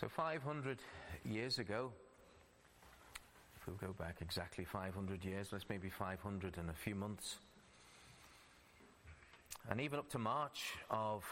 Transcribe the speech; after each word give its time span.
So 0.00 0.08
500 0.08 0.78
years 1.26 1.58
ago, 1.58 1.92
if 3.54 3.66
we 3.66 3.74
go 3.86 3.92
back 3.92 4.22
exactly 4.22 4.64
500 4.64 5.22
years, 5.22 5.48
let's 5.52 5.66
maybe 5.68 5.90
500 5.90 6.56
and 6.56 6.70
a 6.70 6.72
few 6.72 6.94
months, 6.94 7.36
and 9.68 9.78
even 9.78 9.98
up 9.98 10.08
to 10.12 10.18
March 10.18 10.72
of, 10.88 11.22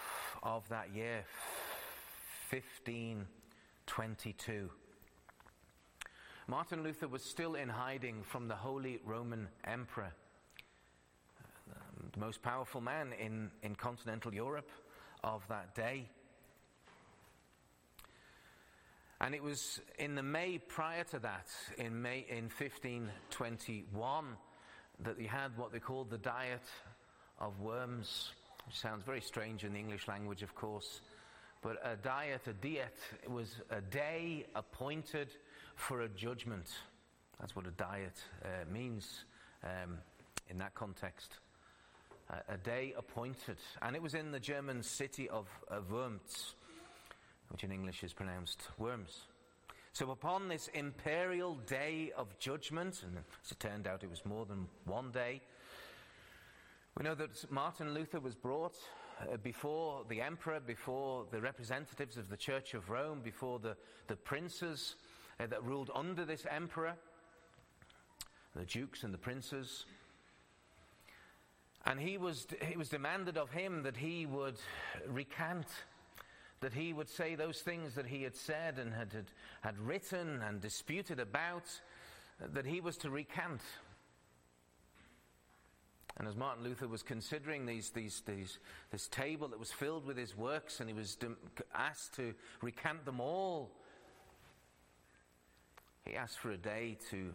of 0.43 0.69
that 0.69 0.95
year, 0.95 1.25
1522, 2.51 4.71
Martin 6.47 6.83
Luther 6.83 7.09
was 7.09 7.23
still 7.23 7.55
in 7.55 7.71
hiding 7.71 8.23
from 8.23 8.49
the 8.49 8.57
Holy 8.57 9.01
Roman 9.03 9.49
Emperor, 9.65 10.13
the 12.13 12.21
most 12.21 12.43
powerful 12.43 12.83
man 12.83 13.15
in, 13.19 13.51
in 13.63 13.75
continental 13.75 14.35
Europe 14.35 14.71
of 15.25 15.43
that 15.49 15.75
day. 15.75 16.11
And 19.21 19.35
it 19.35 19.43
was 19.43 19.81
in 19.99 20.15
the 20.15 20.23
May 20.23 20.59
prior 20.59 21.03
to 21.05 21.19
that, 21.19 21.49
in 21.77 22.01
May 22.01 22.25
in 22.29 22.45
1521, 22.45 24.25
that 25.01 25.19
he 25.19 25.27
had 25.27 25.57
what 25.57 25.73
they 25.73 25.81
called 25.81 26.09
the 26.09 26.19
Diet 26.19 26.63
of 27.41 27.61
Worms, 27.61 28.31
which 28.65 28.79
sounds 28.79 29.03
very 29.03 29.21
strange 29.21 29.65
in 29.65 29.73
the 29.73 29.79
English 29.79 30.07
language, 30.07 30.43
of 30.43 30.55
course. 30.55 31.01
But 31.63 31.79
a 31.85 31.97
diet, 31.97 32.43
a 32.47 32.53
diet, 32.53 32.95
was 33.27 33.57
a 33.71 33.81
day 33.81 34.47
appointed 34.55 35.29
for 35.75 36.03
a 36.03 36.09
judgment. 36.09 36.69
That's 37.41 37.57
what 37.57 37.67
a 37.67 37.73
diet 37.73 38.23
uh, 38.45 38.71
means 38.73 39.25
um, 39.65 39.99
in 40.49 40.59
that 40.59 40.77
context. 40.77 41.39
Uh, 42.31 42.37
a 42.51 42.57
day 42.57 42.95
appointed. 42.97 43.57
And 43.83 43.97
it 43.97 44.03
was 44.03 44.15
in 44.15 44.31
the 44.31 44.39
German 44.39 44.85
city 44.85 45.29
of 45.29 45.49
uh, 45.69 45.81
Worms 45.91 46.55
which 47.49 47.65
in 47.65 47.73
English 47.73 48.05
is 48.05 48.13
pronounced 48.13 48.63
worms. 48.79 49.27
So 49.93 50.11
upon 50.11 50.49
this 50.49 50.69
imperial 50.75 51.57
day 51.67 52.13
of 52.17 52.39
judgment, 52.39 53.03
and 53.03 53.17
as 53.45 53.53
it 53.53 53.61
turned 53.61 53.87
out 53.87 54.05
it 54.05 54.11
was 54.11 54.25
more 54.25 54.47
than 54.47 54.69
one 54.85 55.11
day, 55.11 55.41
we 56.97 57.05
know 57.05 57.15
that 57.15 57.51
Martin 57.51 57.95
Luther 57.95 58.21
was 58.21 58.35
brought 58.35 58.77
uh, 59.21 59.37
before 59.39 60.05
the 60.09 60.21
emperor, 60.21 60.61
before 60.61 61.27
the 61.31 61.41
representatives 61.41 62.17
of 62.17 62.29
the 62.29 62.37
Church 62.37 62.75
of 62.75 62.91
Rome, 62.91 63.21
before 63.23 63.59
the, 63.59 63.77
the 64.07 64.17
princes 64.17 64.97
uh, 65.41 65.47
that 65.47 65.63
ruled 65.65 65.91
under 65.95 66.25
this 66.25 66.47
emperor, 66.51 66.95
the 68.55 68.65
dukes 68.65 69.03
and 69.05 69.13
the 69.13 69.19
princes. 69.19 69.87
And 71.87 71.99
he 71.99 72.19
was, 72.19 72.47
it 72.61 72.77
was 72.77 72.89
demanded 72.89 73.37
of 73.37 73.51
him 73.51 73.83
that 73.85 73.97
he 73.97 74.27
would 74.27 74.59
recant 75.07 75.67
that 76.61 76.73
he 76.73 76.93
would 76.93 77.09
say 77.09 77.35
those 77.35 77.61
things 77.61 77.95
that 77.95 78.07
he 78.07 78.23
had 78.23 78.37
said 78.37 78.79
and 78.79 78.93
had, 78.93 79.13
had, 79.13 79.31
had 79.61 79.79
written 79.79 80.43
and 80.43 80.61
disputed 80.61 81.21
about, 81.21 81.65
that 82.53 82.67
he 82.67 82.81
was 82.81 82.97
to 82.99 83.11
recant. 83.11 83.61
And 86.19 86.27
as 86.27 86.35
Martin 86.35 86.65
Luther 86.65 86.89
was 86.89 87.03
considering 87.03 87.65
these, 87.65 87.91
these, 87.91 88.23
these, 88.27 88.59
this 88.91 89.07
table 89.07 89.49
that 89.49 89.59
was 89.59 89.71
filled 89.71 90.05
with 90.05 90.17
his 90.17 90.37
works, 90.37 90.81
and 90.81 90.89
he 90.89 90.95
was 90.95 91.17
asked 91.75 92.15
to 92.17 92.35
recant 92.61 93.05
them 93.05 93.21
all, 93.21 93.71
he 96.05 96.17
asked 96.17 96.39
for 96.39 96.51
a 96.51 96.57
day 96.57 96.99
to, 97.11 97.33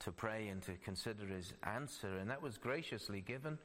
to 0.00 0.10
pray 0.10 0.48
and 0.48 0.60
to 0.62 0.72
consider 0.84 1.26
his 1.26 1.52
answer, 1.62 2.16
and 2.18 2.30
that 2.30 2.42
was 2.42 2.58
graciously 2.58 3.20
given. 3.20 3.58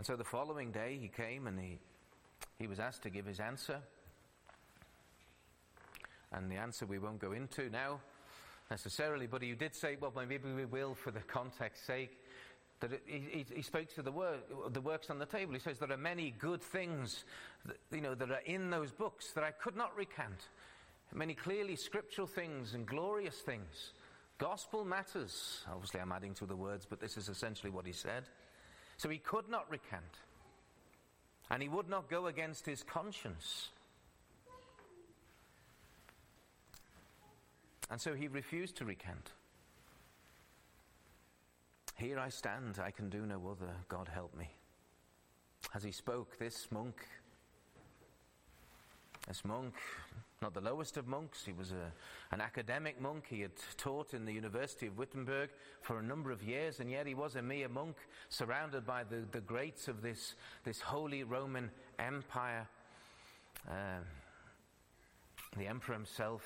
And 0.00 0.06
so 0.06 0.16
the 0.16 0.24
following 0.24 0.72
day 0.72 0.96
he 0.98 1.08
came 1.08 1.46
and 1.46 1.60
he, 1.60 1.78
he 2.58 2.66
was 2.66 2.80
asked 2.80 3.02
to 3.02 3.10
give 3.10 3.26
his 3.26 3.38
answer. 3.38 3.80
And 6.32 6.50
the 6.50 6.54
answer 6.54 6.86
we 6.86 6.98
won't 6.98 7.18
go 7.18 7.32
into 7.32 7.68
now 7.68 8.00
necessarily, 8.70 9.26
but 9.26 9.42
he 9.42 9.52
did 9.52 9.74
say, 9.74 9.98
well, 10.00 10.10
maybe 10.16 10.50
we 10.56 10.64
will 10.64 10.94
for 10.94 11.10
the 11.10 11.20
context's 11.20 11.86
sake, 11.86 12.18
that 12.80 12.94
it, 12.94 13.02
he, 13.06 13.44
he, 13.54 13.60
spoke 13.60 13.94
to 13.94 14.00
the, 14.00 14.10
work, 14.10 14.72
the 14.72 14.80
works 14.80 15.10
on 15.10 15.18
the 15.18 15.26
table. 15.26 15.52
He 15.52 15.60
says 15.60 15.78
there 15.78 15.92
are 15.92 15.98
many 15.98 16.30
good 16.30 16.62
things 16.62 17.26
that, 17.66 17.76
you 17.92 18.00
know, 18.00 18.14
that 18.14 18.30
are 18.30 18.40
in 18.46 18.70
those 18.70 18.92
books 18.92 19.32
that 19.32 19.44
I 19.44 19.50
could 19.50 19.76
not 19.76 19.94
recant. 19.94 20.48
Many 21.12 21.34
clearly 21.34 21.76
scriptural 21.76 22.26
things 22.26 22.72
and 22.72 22.86
glorious 22.86 23.36
things. 23.36 23.92
Gospel 24.38 24.86
matters. 24.86 25.62
Obviously, 25.70 26.00
I'm 26.00 26.12
adding 26.12 26.32
to 26.36 26.46
the 26.46 26.56
words, 26.56 26.86
but 26.88 27.00
this 27.00 27.18
is 27.18 27.28
essentially 27.28 27.70
what 27.70 27.84
he 27.84 27.92
said. 27.92 28.30
So 29.00 29.08
he 29.08 29.16
could 29.16 29.48
not 29.48 29.64
recant. 29.70 30.18
And 31.50 31.62
he 31.62 31.70
would 31.70 31.88
not 31.88 32.10
go 32.10 32.26
against 32.26 32.66
his 32.66 32.82
conscience. 32.82 33.70
And 37.90 37.98
so 37.98 38.12
he 38.12 38.28
refused 38.28 38.76
to 38.76 38.84
recant. 38.84 39.30
Here 41.96 42.18
I 42.18 42.28
stand, 42.28 42.78
I 42.78 42.90
can 42.90 43.08
do 43.08 43.24
no 43.24 43.40
other, 43.50 43.72
God 43.88 44.06
help 44.12 44.36
me. 44.36 44.50
As 45.74 45.82
he 45.82 45.92
spoke, 45.92 46.38
this 46.38 46.68
monk, 46.70 46.96
this 49.26 49.42
monk 49.46 49.72
not 50.42 50.54
the 50.54 50.60
lowest 50.62 50.96
of 50.96 51.06
monks. 51.06 51.44
He 51.44 51.52
was 51.52 51.70
a, 51.70 51.92
an 52.34 52.40
academic 52.40 52.98
monk. 52.98 53.26
He 53.28 53.42
had 53.42 53.50
taught 53.76 54.14
in 54.14 54.24
the 54.24 54.32
University 54.32 54.86
of 54.86 54.96
Wittenberg 54.96 55.50
for 55.82 55.98
a 55.98 56.02
number 56.02 56.30
of 56.30 56.42
years, 56.42 56.80
and 56.80 56.90
yet 56.90 57.06
he 57.06 57.14
was 57.14 57.36
a 57.36 57.42
mere 57.42 57.68
monk 57.68 57.96
surrounded 58.30 58.86
by 58.86 59.04
the, 59.04 59.26
the 59.32 59.42
greats 59.42 59.86
of 59.86 60.00
this, 60.00 60.34
this 60.64 60.80
Holy 60.80 61.24
Roman 61.24 61.70
Empire. 61.98 62.66
Um, 63.68 64.04
the 65.58 65.66
emperor 65.66 65.94
himself, 65.94 66.40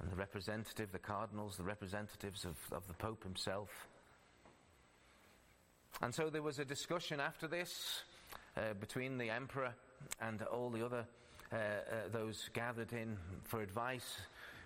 and 0.00 0.10
the 0.10 0.16
representative, 0.16 0.90
the 0.90 0.98
cardinals, 0.98 1.56
the 1.56 1.62
representatives 1.62 2.44
of, 2.44 2.56
of 2.72 2.84
the 2.88 2.94
Pope 2.94 3.22
himself. 3.22 3.86
And 6.02 6.12
so 6.12 6.30
there 6.30 6.42
was 6.42 6.58
a 6.58 6.64
discussion 6.64 7.20
after 7.20 7.46
this 7.46 8.02
uh, 8.56 8.74
between 8.80 9.18
the 9.18 9.30
emperor 9.30 9.72
and 10.20 10.42
all 10.42 10.70
the 10.70 10.84
other 10.84 11.04
uh, 11.52 11.56
uh, 11.56 12.08
those 12.12 12.48
gathered 12.52 12.92
in 12.92 13.16
for 13.44 13.60
advice. 13.60 14.18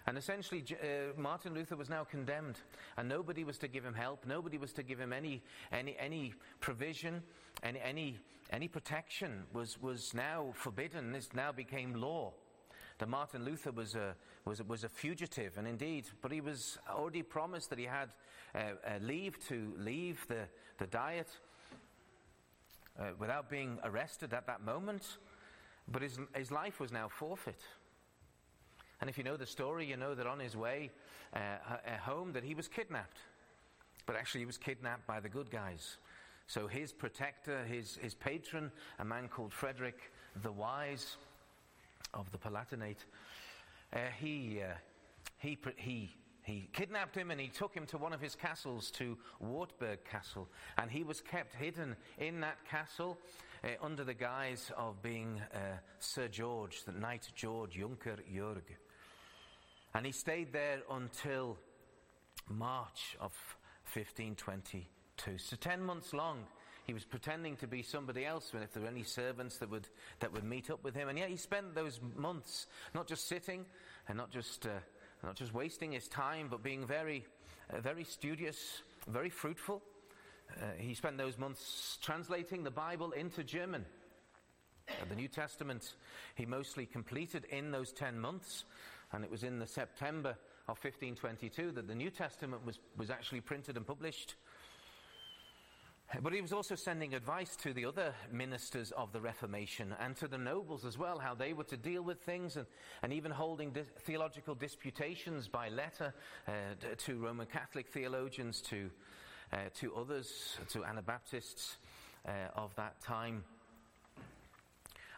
And 0.07 0.19
essentially, 0.19 0.63
uh, 0.73 1.19
Martin 1.19 1.55
Luther 1.55 1.77
was 1.77 1.89
now 1.89 2.05
condemned, 2.05 2.61
and 2.99 3.09
nobody 3.09 3.43
was 3.43 3.57
to 3.59 3.69
give 3.69 3.85
him 3.85 3.95
help. 3.95 4.27
Nobody 4.27 4.59
was 4.59 4.73
to 4.75 4.83
give 4.83 5.01
him 5.01 5.13
any 5.13 5.43
any 5.73 5.97
any 5.99 6.35
provision, 6.61 7.23
any 7.63 7.81
any 7.81 8.19
any 8.51 8.69
protection 8.69 9.45
was 9.55 9.81
was 9.81 10.13
now 10.13 10.53
forbidden. 10.55 11.13
This 11.13 11.31
now 11.33 11.53
became 11.53 11.95
law. 11.95 12.35
That 12.99 13.09
Martin 13.09 13.45
Luther 13.45 13.73
was 13.73 13.95
a 13.95 14.15
was 14.45 14.63
was 14.63 14.85
a 14.85 14.91
fugitive, 14.91 15.57
and 15.57 15.67
indeed, 15.67 16.05
but 16.21 16.31
he 16.31 16.43
was 16.43 16.79
already 16.91 17.23
promised 17.23 17.71
that 17.71 17.79
he 17.79 17.87
had 17.87 18.11
uh, 18.55 18.59
uh, 18.59 18.99
leave 19.01 19.39
to 19.49 19.73
leave 19.79 20.27
the 20.29 20.49
the 20.77 20.87
diet 20.87 21.29
uh, 22.99 23.05
without 23.19 23.49
being 23.49 23.79
arrested 23.85 24.35
at 24.35 24.47
that 24.47 24.63
moment. 24.65 25.17
But 25.89 26.03
his, 26.03 26.19
his 26.35 26.51
life 26.51 26.81
was 26.81 26.93
now 26.93 27.09
forfeit. 27.09 27.61
And 29.01 29.11
if 29.11 29.19
you 29.19 29.25
know 29.25 29.37
the 29.37 29.47
story, 29.47 29.87
you 29.87 29.97
know 29.97 30.15
that 30.15 30.27
on 30.27 30.39
his 30.39 30.57
way 30.57 30.91
uh, 31.35 31.39
uh, 31.39 31.97
home 31.99 32.33
that 32.33 32.45
he 32.45 32.55
was 32.55 32.69
kidnapped. 32.69 33.19
But 34.07 34.17
actually 34.17 34.41
he 34.41 34.47
was 34.47 34.59
kidnapped 34.59 35.07
by 35.07 35.21
the 35.21 35.29
good 35.29 35.51
guys. 35.51 35.97
So 36.47 36.67
his 36.67 36.93
protector, 36.93 37.65
his, 37.65 37.97
his 37.97 38.15
patron, 38.15 38.71
a 38.99 39.05
man 39.05 39.29
called 39.29 39.53
Frederick 39.53 40.13
the 40.43 40.53
Wise 40.53 41.17
of 42.13 42.31
the 42.33 42.39
Palatinate, 42.39 43.05
uh, 43.93 43.99
he, 44.19 44.61
uh, 44.63 44.75
he, 45.39 45.59
he 45.77 46.15
he 46.45 46.69
kidnapped 46.75 47.17
him 47.17 47.31
and 47.31 47.41
he 47.41 47.49
took 47.49 47.75
him 47.75 47.87
to 47.87 47.97
one 47.97 48.13
of 48.13 48.21
his 48.21 48.35
castles, 48.35 48.91
to 48.93 49.17
Wartburg 49.41 50.05
Castle. 50.05 50.47
And 50.77 50.91
he 50.91 51.03
was 51.03 51.23
kept 51.23 51.55
hidden 51.55 51.97
in 52.19 52.41
that 52.41 52.59
castle 52.69 53.17
uh, 53.65 53.69
under 53.83 54.05
the 54.05 54.15
guise 54.15 54.71
of 54.77 55.03
being 55.03 55.41
uh, 55.55 55.59
Sir 55.99 56.29
George, 56.29 56.85
the 56.85 56.93
Knight 56.93 57.29
George 57.35 57.73
Junker 57.79 58.19
Jörg. 58.33 58.63
And 59.95 60.05
he 60.05 60.13
stayed 60.13 60.53
there 60.53 60.81
until 60.91 61.57
March 62.49 63.17
of 63.21 63.33
1522. 63.93 65.39
So 65.39 65.57
10 65.57 65.83
months 65.83 66.13
long. 66.13 66.45
He 66.87 66.93
was 66.93 67.05
pretending 67.05 67.57
to 67.57 67.67
be 67.67 67.83
somebody 67.83 68.27
else 68.27 68.51
and 68.53 68.63
if 68.63 68.75
there 68.75 68.83
were 68.83 68.89
any 68.89 69.05
servants 69.05 69.57
that 69.59 69.71
would, 69.71 69.89
that 70.21 70.31
would 70.33 70.45
meet 70.45 70.69
up 70.69 70.85
with 70.85 70.95
him. 70.95 71.09
And 71.09 71.19
yet 71.19 71.31
he 71.31 71.37
spent 71.37 71.75
those 71.75 71.99
months 72.15 72.67
not 72.95 73.07
just 73.07 73.27
sitting 73.27 73.65
and 74.07 74.19
not 74.19 74.31
just 74.31 74.67
uh, 74.67 74.71
not 75.23 75.37
just 75.37 75.55
wasting 75.55 75.93
his 75.93 76.09
time, 76.09 76.49
but 76.51 76.63
being 76.63 76.87
very, 76.87 77.25
uh, 77.73 77.81
very 77.81 78.05
studious, 78.05 78.83
very 79.09 79.31
fruitful. 79.31 79.83
Uh, 80.51 80.65
he 80.79 80.95
spent 80.95 81.19
those 81.19 81.39
months 81.39 81.99
translating 82.03 82.63
the 82.63 82.71
Bible 82.71 83.13
into 83.13 83.43
German. 83.43 83.85
Uh, 84.89 84.93
the 85.09 85.17
New 85.17 85.29
Testament 85.29 85.95
he 86.35 86.47
mostly 86.47 86.87
completed 86.87 87.47
in 87.51 87.71
those 87.71 87.93
10 87.93 88.19
months, 88.19 88.65
and 89.13 89.25
it 89.25 89.31
was 89.31 89.43
in 89.43 89.59
the 89.59 89.67
September 89.67 90.37
of 90.69 90.79
1522 90.83 91.73
that 91.73 91.89
the 91.89 91.95
New 91.95 92.11
Testament 92.11 92.65
was, 92.65 92.79
was 92.97 93.11
actually 93.11 93.41
printed 93.41 93.77
and 93.77 93.87
published. 93.87 94.35
But 96.23 96.33
he 96.33 96.41
was 96.41 96.53
also 96.53 96.75
sending 96.75 97.15
advice 97.15 97.57
to 97.57 97.73
the 97.73 97.87
other 97.87 98.15
ministers 98.31 98.93
of 98.93 99.13
the 99.13 99.21
Reformation 99.21 99.95
and 99.99 100.15
to 100.17 100.29
the 100.29 100.39
nobles 100.39 100.85
as 100.85 100.97
well, 100.97 101.19
how 101.19 101.35
they 101.35 101.55
were 101.55 101.65
to 101.65 101.77
deal 101.77 102.03
with 102.03 102.21
things, 102.21 102.57
and, 102.57 102.67
and 103.03 103.13
even 103.13 103.33
holding 103.33 103.73
di- 103.73 103.83
theological 104.01 104.55
disputations 104.55 105.49
by 105.49 105.71
letter 105.71 106.15
uh, 106.47 106.53
to 106.99 107.19
Roman 107.19 107.47
Catholic 107.47 107.89
theologians, 107.89 108.61
to, 108.63 108.91
uh, 109.55 109.59
to 109.81 109.95
others, 109.95 110.59
to 110.71 110.85
Anabaptists 110.85 111.77
uh, 112.27 112.31
of 112.57 112.75
that 112.75 113.01
time. 113.01 113.45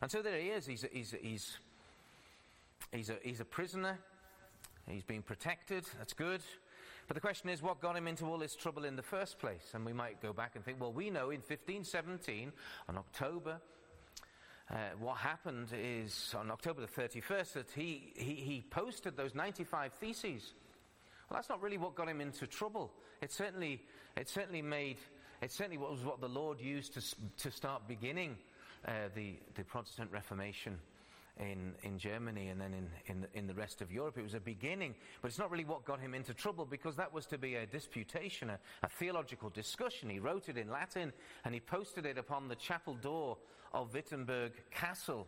And 0.03 0.11
so 0.11 0.21
there 0.21 0.39
he 0.39 0.49
is. 0.49 0.67
He's, 0.67 0.85
he's, 0.93 1.15
he's, 1.23 1.59
he's, 2.93 3.11
a, 3.11 3.17
he's 3.23 3.41
a 3.41 3.45
prisoner. 3.45 3.99
He's 4.89 5.05
being 5.05 5.23
protected. 5.23 5.85
That's 5.99 6.13
good. 6.13 6.43
But 7.09 7.15
the 7.15 7.21
question 7.21 7.49
is, 7.49 7.63
what 7.63 7.81
got 7.81 7.97
him 7.97 8.07
into 8.07 8.27
all 8.27 8.39
this 8.39 8.55
trouble 8.55 8.85
in 8.85 8.97
the 8.97 9.03
first 9.03 9.39
place? 9.39 9.71
And 9.75 9.87
we 9.87 9.93
might 9.93 10.21
go 10.21 10.33
back 10.33 10.57
and 10.57 10.65
think, 10.65 10.81
well, 10.81 10.93
we 10.93 11.09
know 11.09 11.31
in 11.31 11.41
1517, 11.41 12.53
on 12.89 12.99
October, 12.99 13.61
uh, 14.71 14.75
what 14.99 15.17
happened 15.19 15.69
is 15.73 16.35
on 16.37 16.51
October 16.51 16.81
the 16.83 17.03
31st 17.03 17.53
that 17.53 17.71
he, 17.75 18.13
he, 18.17 18.35
he 18.35 18.65
posted 18.69 19.17
those 19.17 19.35
95 19.35 19.93
theses. 19.95 20.53
Well, 21.29 21.39
that's 21.39 21.49
not 21.49 21.61
really 21.61 21.79
what 21.79 21.95
got 21.95 22.09
him 22.09 22.21
into 22.21 22.47
trouble. 22.47 22.93
It 23.21 23.33
certainly, 23.33 23.83
it 24.17 24.29
certainly 24.29 24.63
made, 24.63 24.99
it 25.43 25.51
certainly 25.51 25.79
was 25.79 26.05
what 26.05 26.21
the 26.21 26.29
Lord 26.29 26.61
used 26.61 26.95
to, 26.95 27.03
to 27.39 27.51
start 27.51 27.89
beginning 27.89 28.37
uh, 28.87 29.09
the, 29.15 29.37
the 29.55 29.65
Protestant 29.65 30.13
Reformation 30.13 30.79
in, 31.39 31.75
in 31.83 31.99
Germany 31.99 32.49
and 32.49 32.61
then 32.61 32.73
in, 32.73 32.89
in 33.07 33.21
the, 33.23 33.39
in, 33.39 33.47
the, 33.47 33.55
rest 33.55 33.83
of 33.83 33.93
Europe. 33.93 34.17
It 34.19 34.23
was 34.23 34.35
a 34.35 34.41
beginning, 34.41 34.95
but 35.21 35.29
it's 35.29 35.39
not 35.39 35.51
really 35.51 35.65
what 35.65 35.85
got 35.85 36.01
him 36.01 36.15
into 36.15 36.33
trouble 36.33 36.65
because 36.65 36.97
that 36.97 37.13
was 37.13 37.27
to 37.27 37.39
be 37.39 37.57
a 37.57 37.67
disputation, 37.67 38.51
a, 38.51 38.59
a 38.83 38.89
theological 38.89 39.51
discussion. 39.51 40.09
He 40.09 40.19
wrote 40.19 40.49
it 40.49 40.57
in 40.57 40.71
Latin 40.71 41.13
and 41.45 41.53
he 41.53 41.61
posted 41.61 42.07
it 42.07 42.19
upon 42.19 42.49
the 42.49 42.55
chapel 42.55 42.95
door 42.95 43.37
of 43.73 43.93
Wittenberg 43.93 44.53
Castle. 44.71 45.27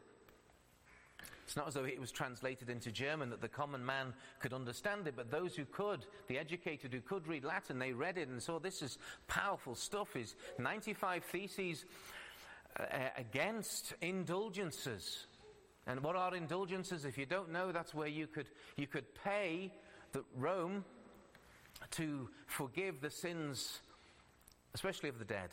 It's 1.48 1.56
not 1.56 1.66
as 1.66 1.72
though 1.72 1.84
it 1.84 1.98
was 1.98 2.12
translated 2.12 2.68
into 2.68 2.92
German 2.92 3.30
that 3.30 3.40
the 3.40 3.48
common 3.48 3.82
man 3.82 4.12
could 4.38 4.52
understand 4.52 5.08
it, 5.08 5.16
but 5.16 5.30
those 5.30 5.56
who 5.56 5.64
could, 5.64 6.04
the 6.26 6.38
educated 6.38 6.92
who 6.92 7.00
could 7.00 7.26
read 7.26 7.42
Latin, 7.42 7.78
they 7.78 7.94
read 7.94 8.18
it 8.18 8.28
and 8.28 8.42
saw 8.42 8.58
this 8.58 8.82
is 8.82 8.98
powerful 9.28 9.74
stuff. 9.74 10.14
Is 10.14 10.34
95 10.58 11.24
theses 11.24 11.86
uh, 12.78 12.84
against 13.16 13.94
indulgences 14.02 15.24
and 15.86 16.02
what 16.02 16.16
are 16.16 16.34
indulgences? 16.34 17.06
If 17.06 17.16
you 17.16 17.24
don't 17.24 17.50
know, 17.50 17.72
that's 17.72 17.94
where 17.94 18.08
you 18.08 18.26
could, 18.26 18.50
you 18.76 18.86
could 18.86 19.06
pay 19.14 19.72
the 20.12 20.24
Rome 20.36 20.84
to 21.92 22.28
forgive 22.46 23.00
the 23.00 23.08
sins, 23.08 23.80
especially 24.74 25.08
of 25.08 25.18
the 25.18 25.24
dead, 25.24 25.48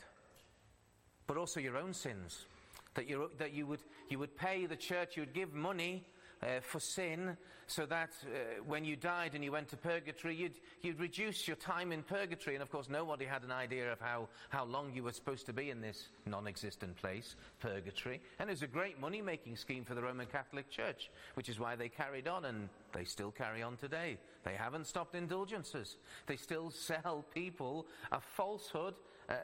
but 1.26 1.38
also 1.38 1.62
your 1.62 1.78
own 1.78 1.94
sins. 1.94 2.48
That 2.96 3.10
you, 3.10 3.30
that 3.38 3.54
you, 3.54 3.68
would, 3.68 3.82
you 4.10 4.20
would 4.20 4.36
pay 4.36 4.66
the 4.66 4.76
church, 4.76 5.16
you 5.16 5.22
would 5.22 5.34
give 5.34 5.54
money 5.54 6.06
uh, 6.42 6.60
for 6.62 6.80
sin, 6.80 7.38
so 7.68 7.86
that 7.86 8.12
uh, 8.26 8.62
when 8.68 8.86
you 8.86 8.96
died 8.96 9.34
and 9.34 9.44
you 9.44 9.52
went 9.52 9.68
to 9.70 9.78
purgatory, 9.78 10.36
you'd, 10.36 10.60
you'd 10.82 11.00
reduce 11.00 11.48
your 11.48 11.56
time 11.56 11.92
in 11.92 12.04
purgatory. 12.04 12.56
And 12.56 12.62
of 12.62 12.70
course, 12.72 12.90
nobody 12.90 13.26
had 13.26 13.44
an 13.44 13.52
idea 13.52 13.92
of 13.92 14.00
how, 14.00 14.28
how 14.50 14.66
long 14.66 14.92
you 14.94 15.04
were 15.04 15.12
supposed 15.12 15.46
to 15.48 15.54
be 15.54 15.72
in 15.72 15.82
this 15.82 16.10
non 16.26 16.48
existent 16.48 16.96
place, 16.98 17.36
purgatory. 17.60 18.22
And 18.40 18.50
it 18.50 18.54
was 18.54 18.62
a 18.62 18.68
great 18.68 19.00
money 19.00 19.22
making 19.22 19.56
scheme 19.56 19.84
for 19.84 19.96
the 19.96 20.02
Roman 20.02 20.28
Catholic 20.28 20.70
Church, 20.70 21.10
which 21.34 21.50
is 21.50 21.60
why 21.60 21.76
they 21.76 21.90
carried 21.90 22.28
on 22.28 22.46
and 22.46 22.70
they 22.94 23.04
still 23.04 23.32
carry 23.32 23.64
on 23.64 23.78
today. 23.78 24.18
They 24.44 24.54
haven't 24.54 24.86
stopped 24.86 25.16
indulgences, 25.16 25.98
they 26.28 26.36
still 26.36 26.70
sell 26.70 27.26
people 27.34 27.88
a 28.12 28.20
falsehood. 28.20 28.94
Uh, 29.27 29.33
uh, 29.33 29.38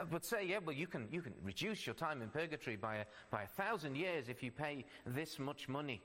uh 0.00 0.04
but 0.10 0.24
say, 0.24 0.46
yeah, 0.46 0.58
well, 0.64 0.74
you 0.74 0.86
can, 0.86 1.08
you 1.10 1.22
can 1.22 1.32
reduce 1.42 1.86
your 1.86 1.94
time 1.94 2.22
in 2.22 2.28
purgatory 2.28 2.76
by 2.76 2.96
a, 2.96 3.04
by 3.30 3.42
a 3.42 3.46
thousand 3.46 3.96
years 3.96 4.28
if 4.28 4.42
you 4.42 4.50
pay 4.50 4.84
this 5.06 5.38
much 5.38 5.68
money. 5.68 6.00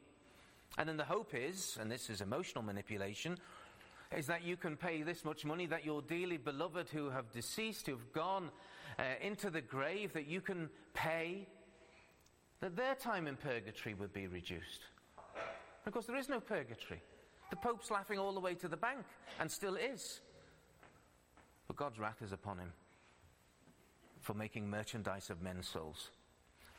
And 0.78 0.90
then 0.90 0.98
the 0.98 1.04
hope 1.04 1.34
is, 1.36 1.78
and 1.80 1.92
this 1.92 2.10
is 2.10 2.22
emotional 2.22 2.64
manipulation, 2.64 3.38
is 4.16 4.28
that 4.28 4.44
you 4.44 4.58
can 4.58 4.76
pay 4.76 5.02
this 5.02 5.26
much 5.26 5.46
money 5.46 5.66
that 5.68 5.86
your 5.86 6.02
dearly 6.02 6.38
beloved 6.38 6.90
who 6.90 7.10
have 7.10 7.32
deceased, 7.32 7.88
who 7.88 7.94
have 7.94 8.14
gone 8.14 8.50
uh, 8.98 9.04
into 9.22 9.50
the 9.50 9.62
grave, 9.62 10.14
that 10.14 10.28
you 10.28 10.42
can 10.42 10.70
pay, 10.94 11.48
that 12.62 12.76
their 12.76 12.96
time 12.96 13.28
in 13.28 13.36
purgatory 13.36 13.94
would 13.96 14.14
be 14.14 14.28
reduced. 14.28 14.82
Because 15.86 16.06
there 16.06 16.18
is 16.18 16.30
no 16.30 16.40
purgatory. 16.40 17.02
The 17.50 17.56
Pope's 17.58 17.92
laughing 17.92 18.18
all 18.18 18.34
the 18.34 18.40
way 18.40 18.56
to 18.56 18.68
the 18.68 18.78
bank, 18.78 19.06
and 19.40 19.52
still 19.52 19.76
is. 19.76 20.22
But 21.68 21.76
God's 21.76 22.00
wrath 22.00 22.22
is 22.22 22.32
upon 22.32 22.60
him 22.60 22.72
for 24.24 24.34
making 24.34 24.70
merchandise 24.70 25.30
of 25.30 25.42
men's 25.42 25.68
souls. 25.68 26.10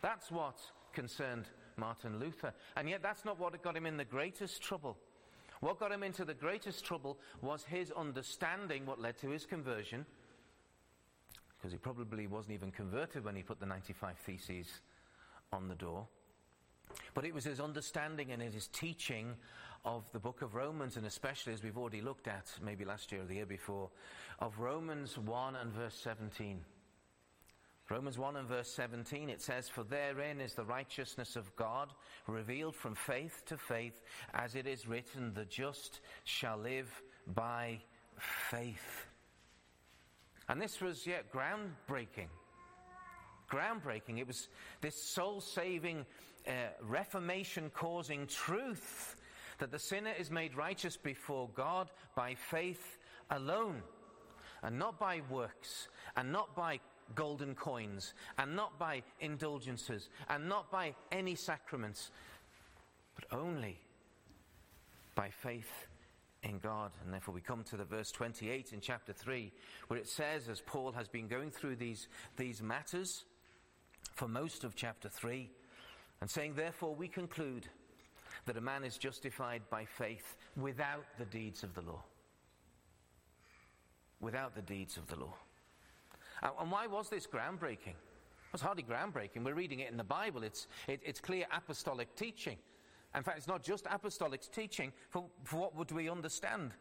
That's 0.03 0.31
what 0.31 0.57
concerned 0.93 1.45
Martin 1.77 2.19
Luther. 2.19 2.53
And 2.77 2.89
yet, 2.89 3.03
that's 3.03 3.25
not 3.25 3.39
what 3.39 3.61
got 3.63 3.77
him 3.77 3.87
in 3.87 3.97
the 3.97 4.05
greatest 4.05 4.63
trouble. 4.63 4.97
What 5.61 5.79
got 5.79 5.93
him 5.93 6.03
into 6.03 6.25
the 6.25 6.35
greatest 6.35 6.85
trouble 6.85 7.19
was 7.41 7.65
his 7.65 7.91
understanding 7.93 8.87
what 8.87 9.01
led 9.01 9.19
to 9.19 9.29
his 9.29 9.47
conversion, 9.47 10.05
because 11.57 11.73
he 11.73 11.79
probably 11.79 12.27
wasn't 12.27 12.55
even 12.55 12.71
converted 12.71 13.25
when 13.25 13.37
he 13.37 13.43
put 13.43 13.61
the 13.61 13.67
95 13.67 14.19
Theses 14.19 14.81
on 15.53 15.69
the 15.69 15.75
door. 15.75 16.07
But 17.15 17.25
it 17.25 17.35
was 17.35 17.45
his 17.45 17.61
understanding 17.61 18.31
and 18.31 18.43
his 18.43 18.69
teaching 18.69 19.35
of 19.85 20.11
the 20.13 20.19
book 20.19 20.43
of 20.43 20.55
Romans, 20.55 20.97
and 20.97 21.07
especially 21.07 21.53
as 21.53 21.63
we've 21.63 21.79
already 21.79 22.01
looked 22.01 22.29
at, 22.29 22.51
maybe 22.63 22.85
last 22.85 23.13
year 23.13 23.23
or 23.23 23.27
the 23.27 23.35
year 23.35 23.47
before, 23.47 23.91
of 24.39 24.59
Romans 24.59 25.19
1 25.19 25.57
and 25.57 25.73
verse 25.73 25.95
17. 26.03 26.61
Romans 27.95 28.19
1 28.19 28.35
and 28.35 28.49
verse 28.49 28.69
17, 28.73 29.31
it 29.31 29.41
says, 29.41 29.69
For 29.69 29.85
therein 29.85 30.41
is 30.41 30.55
the 30.55 30.65
righteousness 30.65 31.37
of 31.37 31.55
God 31.55 31.93
revealed 32.27 32.75
from 32.75 32.97
faith 32.97 33.45
to 33.47 33.57
faith, 33.57 34.03
as 34.35 34.57
it 34.57 34.67
is 34.67 34.89
written, 34.89 35.33
the 35.33 35.45
just 35.45 36.01
shall 36.25 36.57
live 36.57 36.91
by 37.37 37.79
faith. 38.51 39.07
And 40.49 40.61
this 40.61 40.81
was 40.81 41.07
yet 41.07 41.33
groundbreaking. 41.33 42.27
Groundbreaking. 43.49 44.19
It 44.19 44.27
was 44.27 44.49
this 44.81 45.01
soul 45.01 45.41
saving, 45.41 46.05
uh, 46.49 46.51
reformation 46.83 47.71
causing 47.73 48.27
truth 48.27 49.15
that 49.59 49.71
the 49.71 49.79
sinner 49.79 50.15
is 50.19 50.33
made 50.33 50.57
righteous 50.57 50.97
before 50.97 51.49
God 51.55 51.91
by 52.17 52.35
faith 52.35 52.99
alone, 53.31 53.85
and 54.65 54.81
not 54.81 54.99
by 54.99 55.21
works, 55.31 55.87
and 56.17 56.33
not 56.33 56.57
by 56.57 56.81
golden 57.15 57.55
coins, 57.55 58.15
and 58.39 58.57
not 58.57 58.79
by 58.79 59.03
indulgences, 59.21 60.09
and 60.29 60.49
not 60.49 60.71
by 60.71 60.95
any 61.13 61.35
sacraments, 61.35 62.11
but 63.15 63.25
only 63.37 63.79
by 65.15 65.31
faith 65.31 65.89
in 66.43 66.59
God. 66.59 66.93
And 67.05 67.13
therefore, 67.13 67.35
we 67.35 67.41
come 67.41 67.65
to 67.65 67.77
the 67.77 67.85
verse 67.85 68.11
28 68.11 68.73
in 68.73 68.81
chapter 68.81 69.13
3, 69.13 69.53
where 69.89 69.99
it 69.99 70.09
says, 70.09 70.49
as 70.49 70.61
Paul 70.61 70.93
has 70.93 71.09
been 71.09 71.29
going 71.29 71.51
through 71.51 71.77
these, 71.77 72.09
these 72.37 72.63
matters 72.63 73.25
for 74.15 74.29
most 74.29 74.65
of 74.65 74.77
chapter 74.77 75.09
3, 75.09 75.51
and 76.21 76.31
saying, 76.31 76.55
Therefore, 76.55 76.95
we 76.95 77.09
conclude 77.09 77.67
that 78.47 78.57
a 78.57 78.61
man 78.61 78.85
is 78.85 78.99
justified 78.99 79.63
by 79.71 79.85
faith 79.85 80.37
without 80.57 81.05
the 81.19 81.25
deeds 81.25 81.63
of 81.63 81.75
the 81.75 81.81
law. 81.81 82.03
Without 84.21 84.55
the 84.55 84.63
deeds 84.63 84.97
of 84.97 85.07
the 85.07 85.17
law. 85.17 85.35
Uh, 86.43 86.51
and 86.61 86.71
why 86.71 86.87
was 86.87 87.09
this 87.09 87.27
groundbreaking? 87.27 87.95
It 87.95 88.53
was 88.53 88.63
hardly 88.63 88.85
groundbreaking. 88.85 89.45
We're 89.45 89.55
reading 89.55 89.81
it 89.81 89.91
in 89.91 89.97
the 89.97 90.05
Bible. 90.05 90.43
It's, 90.43 90.67
it, 90.87 91.01
it's 91.05 91.21
clear 91.21 91.47
apostolic 91.53 92.15
teaching. 92.15 92.57
In 93.15 93.23
fact, 93.23 93.39
it's 93.39 93.49
not 93.49 93.63
just 93.63 93.87
apostolic 93.91 94.41
teaching. 94.53 94.93
For, 95.11 95.25
for 95.45 95.57
what 95.57 95.77
would 95.77 95.93
we 95.93 96.09
understand? 96.09 96.73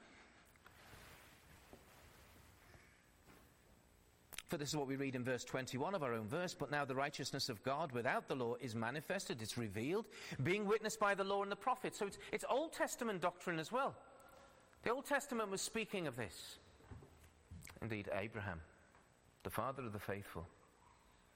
For 4.47 4.57
this 4.57 4.69
is 4.69 4.75
what 4.75 4.87
we 4.87 4.95
read 4.95 5.15
in 5.15 5.23
verse 5.23 5.43
21 5.43 5.95
of 5.95 6.03
our 6.03 6.13
own 6.13 6.27
verse. 6.27 6.53
But 6.53 6.69
now 6.69 6.85
the 6.85 6.95
righteousness 6.95 7.49
of 7.49 7.63
God 7.63 7.91
without 7.91 8.27
the 8.27 8.35
law 8.35 8.55
is 8.61 8.75
manifested, 8.75 9.41
it's 9.41 9.57
revealed, 9.57 10.05
being 10.43 10.67
witnessed 10.67 10.99
by 10.99 11.15
the 11.15 11.23
law 11.23 11.41
and 11.41 11.51
the 11.51 11.55
prophets. 11.55 11.97
So 11.97 12.07
it's, 12.07 12.17
it's 12.31 12.45
Old 12.49 12.73
Testament 12.73 13.21
doctrine 13.21 13.57
as 13.57 13.71
well. 13.71 13.95
The 14.83 14.91
Old 14.91 15.05
Testament 15.05 15.49
was 15.49 15.61
speaking 15.61 16.07
of 16.07 16.15
this. 16.15 16.57
Indeed, 17.81 18.09
Abraham 18.13 18.61
the 19.43 19.49
father 19.49 19.83
of 19.83 19.93
the 19.93 19.99
faithful, 19.99 20.47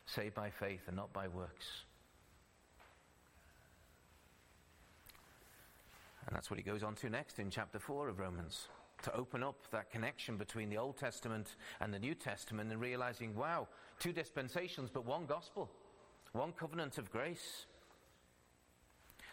saved 0.06 0.34
by 0.34 0.50
faith 0.50 0.82
and 0.88 0.96
not 0.96 1.12
by 1.14 1.28
works. 1.28 1.84
And 6.26 6.36
that's 6.36 6.50
what 6.50 6.60
he 6.60 6.64
goes 6.64 6.84
on 6.84 6.96
to 6.96 7.10
next 7.10 7.40
in 7.40 7.50
chapter 7.50 7.80
4 7.80 8.10
of 8.10 8.20
Romans. 8.20 8.68
To 9.04 9.16
open 9.16 9.44
up 9.44 9.56
that 9.72 9.92
connection 9.92 10.38
between 10.38 10.70
the 10.70 10.78
Old 10.78 10.98
Testament 10.98 11.56
and 11.80 11.94
the 11.94 12.00
New 12.00 12.16
Testament 12.16 12.72
and 12.72 12.82
realizing, 12.82 13.36
wow, 13.36 13.68
two 14.00 14.12
dispensations, 14.12 14.90
but 14.92 15.06
one 15.06 15.26
gospel, 15.26 15.70
one 16.34 16.52
covenant 16.52 16.98
of 16.98 17.12
grace. 17.12 17.68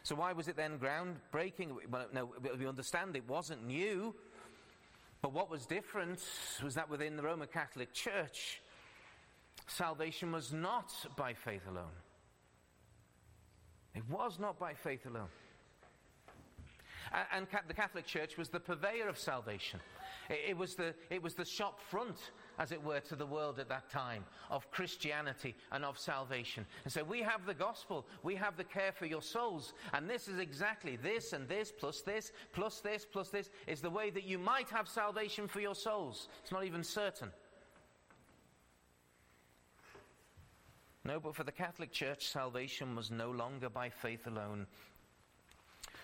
So, 0.02 0.14
why 0.14 0.34
was 0.34 0.48
it 0.48 0.56
then 0.56 0.78
groundbreaking? 0.78 1.70
Well, 1.90 2.06
no, 2.12 2.34
we 2.58 2.66
understand 2.66 3.16
it 3.16 3.26
wasn't 3.26 3.66
new, 3.66 4.14
but 5.22 5.32
what 5.32 5.50
was 5.50 5.64
different 5.64 6.20
was 6.62 6.74
that 6.74 6.90
within 6.90 7.16
the 7.16 7.22
Roman 7.22 7.48
Catholic 7.48 7.94
Church, 7.94 8.60
salvation 9.66 10.32
was 10.32 10.52
not 10.52 10.92
by 11.16 11.34
faith 11.34 11.66
alone. 11.68 11.96
It 13.94 14.02
was 14.08 14.38
not 14.38 14.58
by 14.58 14.74
faith 14.74 15.06
alone. 15.06 15.28
And 17.32 17.46
the 17.68 17.74
Catholic 17.74 18.06
Church 18.06 18.36
was 18.36 18.48
the 18.48 18.58
purveyor 18.58 19.08
of 19.08 19.18
salvation. 19.18 19.80
It 20.28 20.56
was 20.56 20.74
the, 20.74 20.94
it 21.10 21.22
was 21.22 21.34
the 21.34 21.44
shop 21.44 21.80
front, 21.80 22.32
as 22.58 22.72
it 22.72 22.82
were, 22.82 23.00
to 23.00 23.14
the 23.14 23.26
world 23.26 23.58
at 23.58 23.68
that 23.68 23.90
time 23.90 24.24
of 24.50 24.70
Christianity 24.70 25.54
and 25.70 25.84
of 25.84 25.98
salvation. 25.98 26.66
And 26.84 26.92
so 26.92 27.04
we 27.04 27.20
have 27.20 27.46
the 27.46 27.54
gospel, 27.54 28.06
we 28.22 28.34
have 28.36 28.56
the 28.56 28.64
care 28.64 28.92
for 28.92 29.06
your 29.06 29.22
souls, 29.22 29.74
and 29.92 30.08
this 30.08 30.28
is 30.28 30.38
exactly 30.38 30.96
this 30.96 31.34
and 31.34 31.46
this 31.46 31.70
plus 31.70 32.00
this 32.00 32.32
plus 32.52 32.80
this 32.80 33.04
plus 33.04 33.28
this 33.28 33.50
is 33.66 33.80
the 33.80 33.90
way 33.90 34.10
that 34.10 34.24
you 34.24 34.38
might 34.38 34.70
have 34.70 34.88
salvation 34.88 35.46
for 35.46 35.60
your 35.60 35.74
souls. 35.74 36.28
It's 36.42 36.52
not 36.52 36.64
even 36.64 36.82
certain. 36.82 37.30
No, 41.06 41.20
but 41.20 41.34
for 41.34 41.44
the 41.44 41.52
Catholic 41.52 41.92
Church, 41.92 42.28
salvation 42.28 42.96
was 42.96 43.10
no 43.10 43.30
longer 43.30 43.68
by 43.68 43.90
faith 43.90 44.26
alone. 44.26 44.66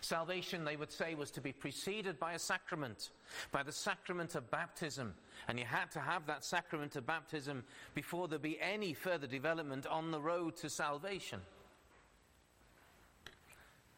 Salvation, 0.02 0.64
they 0.64 0.76
would 0.76 0.92
say, 0.92 1.14
was 1.14 1.30
to 1.30 1.40
be 1.40 1.52
preceded 1.52 2.19
by 2.19 2.33
a 2.33 2.38
sacrament, 2.38 3.11
by 3.50 3.62
the 3.62 3.73
sacrament 3.73 4.35
of 4.35 4.50
baptism. 4.50 5.14
And 5.49 5.59
you 5.59 5.64
had 5.64 5.90
to 5.92 6.00
have 6.00 6.26
that 6.26 6.45
sacrament 6.45 6.97
of 6.97 7.07
baptism 7.07 7.64
before 7.95 8.28
there 8.28 8.38
be 8.38 8.59
any 8.61 8.95
further 8.95 9.26
development 9.26 9.87
on 9.87 10.11
the 10.11 10.21
road 10.21 10.57
to 10.59 10.71
salvation. 10.71 11.40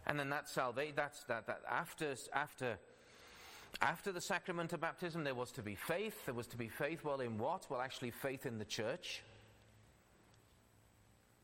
And 0.06 0.18
then 0.18 0.30
that 0.30 0.48
salvation, 0.48 0.94
that's 0.96 1.24
that, 1.24 1.46
that 1.46 1.62
after, 1.70 2.14
after, 2.32 2.78
after 3.80 4.12
the 4.12 4.20
sacrament 4.20 4.72
of 4.72 4.80
baptism, 4.80 5.22
there 5.22 5.34
was 5.34 5.52
to 5.52 5.62
be 5.62 5.76
faith. 5.76 6.26
There 6.26 6.34
was 6.34 6.48
to 6.48 6.56
be 6.56 6.68
faith, 6.68 7.04
well, 7.04 7.20
in 7.20 7.38
what? 7.38 7.66
Well, 7.68 7.80
actually, 7.80 8.10
faith 8.10 8.46
in 8.46 8.58
the 8.58 8.64
church. 8.64 9.22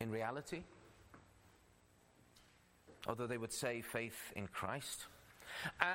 In 0.01 0.11
reality 0.11 0.63
although 3.09 3.27
they 3.27 3.39
would 3.39 3.53
say 3.53 3.81
faith 3.81 4.33
in 4.37 4.47
Christ. 4.47 5.07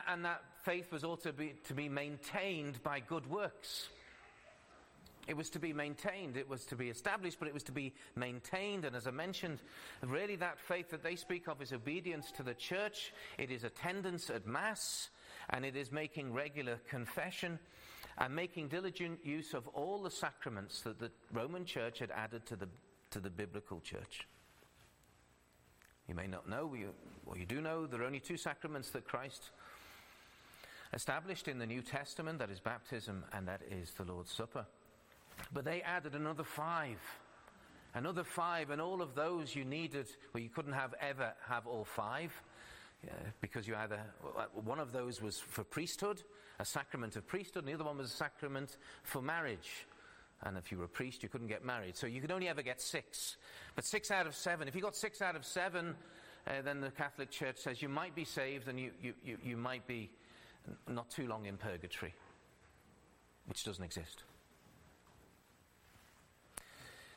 And 0.08 0.26
that 0.26 0.42
faith 0.64 0.92
was 0.92 1.04
also 1.04 1.32
be, 1.32 1.54
to 1.68 1.74
be 1.74 1.88
maintained 1.88 2.82
by 2.84 3.00
good 3.00 3.30
works. 3.30 3.90
It 5.26 5.38
was 5.38 5.50
to 5.52 5.60
be 5.60 5.72
maintained, 5.72 6.36
it 6.36 6.50
was 6.50 6.66
to 6.66 6.76
be 6.76 6.90
established, 6.90 7.40
but 7.40 7.48
it 7.48 7.54
was 7.54 7.64
to 7.64 7.72
be 7.72 7.94
maintained. 8.16 8.84
And 8.84 8.94
as 8.94 9.08
I 9.08 9.12
mentioned, 9.12 9.60
really 10.02 10.36
that 10.38 10.60
faith 10.60 10.90
that 10.90 11.02
they 11.02 11.16
speak 11.16 11.48
of 11.48 11.62
is 11.62 11.72
obedience 11.72 12.30
to 12.34 12.44
the 12.44 12.54
church, 12.54 13.14
it 13.38 13.50
is 13.50 13.64
attendance 13.64 14.30
at 14.30 14.46
Mass, 14.46 15.10
and 15.50 15.64
it 15.64 15.78
is 15.78 15.94
making 15.94 16.34
regular 16.34 16.78
confession 16.90 17.58
and 18.18 18.36
making 18.36 18.68
diligent 18.68 19.26
use 19.26 19.54
of 19.54 19.66
all 19.70 20.04
the 20.04 20.12
sacraments 20.12 20.82
that 20.82 21.00
the 21.00 21.10
Roman 21.32 21.64
Church 21.64 22.00
had 22.00 22.12
added 22.12 22.46
to 22.48 22.58
the, 22.58 22.68
to 23.14 23.20
the 23.20 23.30
biblical 23.30 23.80
church. 23.80 24.28
You 26.08 26.16
may 26.16 26.28
not 26.28 26.50
know, 26.50 26.76
or 27.26 27.38
you 27.38 27.46
do 27.46 27.62
know, 27.62 27.86
there 27.86 28.02
are 28.02 28.06
only 28.06 28.20
two 28.20 28.38
sacraments 28.38 28.90
that 28.90 29.06
Christ 29.06 29.52
established 30.94 31.48
in 31.48 31.60
the 31.60 31.66
New 31.66 31.82
Testament 31.82 32.40
that 32.40 32.50
is 32.50 32.60
baptism 32.60 33.24
and 33.32 33.48
that 33.48 33.62
is 33.70 33.92
the 33.92 34.04
Lord's 34.04 34.32
Supper. 34.32 34.66
But 35.54 35.64
they 35.64 35.82
added 35.82 36.16
another 36.16 36.44
five. 36.44 36.98
Another 37.96 38.24
five, 38.24 38.72
and 38.72 38.82
all 38.82 39.04
of 39.04 39.14
those 39.14 39.56
you 39.56 39.64
needed, 39.64 40.08
well, 40.34 40.42
you 40.42 40.50
couldn't 40.50 40.74
have 40.74 40.96
ever 41.00 41.34
have 41.48 41.68
all 41.68 41.86
five. 41.86 42.34
because 43.42 43.68
you 43.68 43.76
either, 43.76 44.00
one 44.54 44.80
of 44.80 44.92
those 44.92 45.22
was 45.22 45.40
for 45.40 45.64
priesthood, 45.64 46.24
a 46.60 46.66
sacrament 46.66 47.16
of 47.16 47.28
priesthood, 47.28 47.64
and 47.64 47.70
the 47.70 47.76
other 47.76 47.84
one 47.84 47.98
was 47.98 48.12
a 48.12 48.16
sacrament 48.16 48.78
for 49.04 49.22
marriage. 49.22 49.86
And 50.46 50.58
if 50.58 50.72
you 50.72 50.78
were 50.78 50.86
a 50.86 50.90
priest, 50.90 51.24
you 51.24 51.30
couldn't 51.30 51.48
get 51.48 51.64
married. 51.64 51.96
So 51.96 52.08
you 52.08 52.20
could 52.22 52.32
only 52.32 52.50
ever 52.50 52.62
get 52.62 52.82
six. 52.82 53.38
But 53.76 53.86
six 53.86 54.12
out 54.12 54.28
of 54.28 54.36
seven, 54.36 54.68
if 54.68 54.76
you 54.76 54.82
got 54.82 54.96
six 54.96 55.22
out 55.22 55.36
of 55.36 55.46
seven, 55.46 55.96
uh, 56.48 56.62
then 56.64 56.82
the 56.82 56.92
Catholic 56.92 57.32
Church 57.32 57.58
says 57.58 57.82
you 57.82 57.90
might 57.90 58.16
be 58.16 58.26
saved 58.26 58.68
and 58.68 58.80
you, 58.80 58.92
you, 59.02 59.14
you, 59.24 59.38
you 59.44 59.58
might 59.58 59.88
be 59.88 60.10
not 60.88 61.10
too 61.10 61.28
long 61.28 61.46
in 61.46 61.58
purgatory, 61.58 62.14
which 63.48 63.64
doesn't 63.64 63.84
exist. 63.84 64.24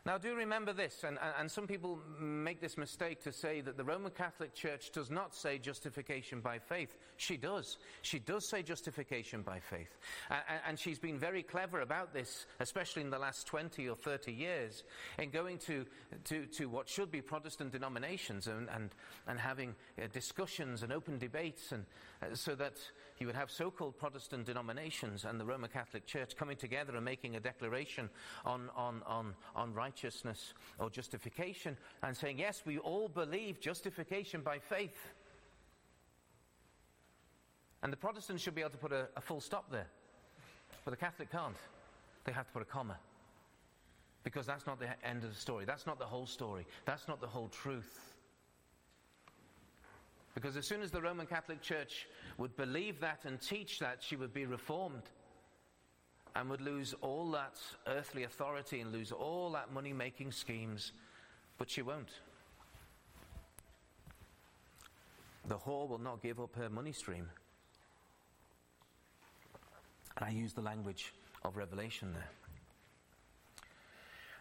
Now, 0.06 0.18
do 0.18 0.36
remember 0.36 0.72
this, 0.72 1.02
and, 1.02 1.18
and, 1.36 1.50
some 1.50 1.66
people 1.66 1.98
make 2.20 2.60
this 2.60 2.78
mistake 2.78 3.25
to 3.25 3.32
say 3.32 3.60
that 3.60 3.76
the 3.76 3.82
Roman 3.82 4.12
Catholic 4.12 4.54
Church 4.54 4.92
does 4.92 5.10
not 5.10 5.34
say 5.34 5.58
justification 5.58 6.40
by 6.40 6.60
faith. 6.60 6.96
She 7.16 7.36
does. 7.36 7.78
She 8.02 8.20
does 8.20 8.48
say 8.48 8.62
justification 8.62 9.42
by 9.42 9.58
faith. 9.58 9.98
Uh, 10.30 10.36
and 10.68 10.78
she's 10.78 11.00
been 11.00 11.18
very 11.18 11.42
clever 11.42 11.80
about 11.80 12.14
this, 12.14 12.46
especially 12.60 13.02
in 13.02 13.10
the 13.10 13.18
last 13.18 13.48
20 13.48 13.88
or 13.88 13.96
30 13.96 14.32
years, 14.32 14.84
in 15.18 15.30
going 15.30 15.58
to, 15.58 15.84
to, 16.22 16.46
to 16.46 16.68
what 16.68 16.88
should 16.88 17.10
be 17.10 17.20
Protestant 17.20 17.72
denominations 17.72 18.46
and, 18.46 18.68
and, 18.72 18.90
and 19.26 19.40
having 19.40 19.75
uh, 20.00 20.06
discussions 20.12 20.84
and 20.84 20.92
open 20.92 21.18
debates, 21.18 21.72
and, 21.72 21.84
uh, 22.22 22.32
so 22.32 22.54
that 22.54 22.76
you 23.20 23.26
would 23.26 23.37
have 23.37 23.50
so 23.50 23.70
called 23.70 23.99
Protestant 23.99 24.46
denominations 24.46 25.25
and 25.25 25.40
the 25.40 25.44
Roman 25.44 25.70
Catholic 25.70 26.06
Church 26.06 26.37
coming 26.37 26.56
together 26.56 26.94
and 26.96 27.04
making 27.04 27.37
a 27.37 27.40
declaration 27.40 28.11
on, 28.44 28.70
on, 28.76 29.02
on, 29.06 29.35
on 29.54 29.73
righteousness 29.73 30.54
or 30.78 30.90
justification 30.90 31.76
and 32.02 32.16
saying, 32.16 32.38
yes, 32.38 32.62
we 32.66 32.78
all 32.78 33.08
believe 33.08 33.61
justification 33.61 34.42
by 34.42 34.58
faith. 34.58 35.12
And 37.82 37.92
the 37.92 37.96
Protestants 37.96 38.42
should 38.42 38.54
be 38.54 38.62
able 38.62 38.70
to 38.70 38.78
put 38.78 38.92
a, 38.92 39.08
a 39.16 39.20
full 39.20 39.40
stop 39.40 39.70
there. 39.70 39.87
But 40.85 40.90
the 40.90 40.96
Catholic 40.96 41.30
can't. 41.30 41.56
They 42.25 42.32
have 42.32 42.46
to 42.46 42.52
put 42.52 42.62
a 42.62 42.66
comma. 42.66 42.96
Because 44.25 44.46
that's 44.46 44.66
not 44.66 44.80
the 44.80 44.88
end 45.06 45.23
of 45.23 45.30
the 45.32 45.40
story. 45.40 45.64
That's 45.64 45.87
not 45.87 45.99
the 45.99 46.04
whole 46.04 46.26
story. 46.26 46.66
That's 46.85 47.06
not 47.06 47.20
the 47.20 47.28
whole 47.28 47.49
truth. 47.49 48.15
Because 50.37 50.59
as 50.59 50.66
soon 50.66 50.83
as 50.83 50.90
the 50.90 51.00
Roman 51.00 51.26
Catholic 51.26 51.62
Church 51.62 52.07
would 52.37 52.55
believe 52.59 53.00
that 53.00 53.21
and 53.25 53.40
teach 53.40 53.78
that, 53.78 54.02
she 54.02 54.16
would 54.16 54.35
be 54.35 54.45
reformed 54.45 55.05
and 56.35 56.50
would 56.50 56.61
lose 56.61 56.95
all 57.00 57.31
that 57.31 57.59
earthly 57.87 58.25
authority 58.25 58.83
and 58.83 58.93
lose 58.93 59.12
all 59.12 59.50
that 59.52 59.73
money 59.73 59.95
making 59.95 60.31
schemes, 60.31 60.93
but 61.57 61.71
she 61.71 61.81
won't. 61.81 62.11
The 65.49 65.57
whore 65.57 65.88
will 65.88 66.00
not 66.00 66.23
give 66.23 66.38
up 66.38 66.55
her 66.57 66.69
money 66.69 66.93
stream. 66.93 67.31
And 70.19 70.26
I 70.26 70.33
use 70.33 70.52
the 70.52 70.61
language 70.61 71.14
of 71.47 71.57
Revelation 71.57 72.12
there. 72.12 72.28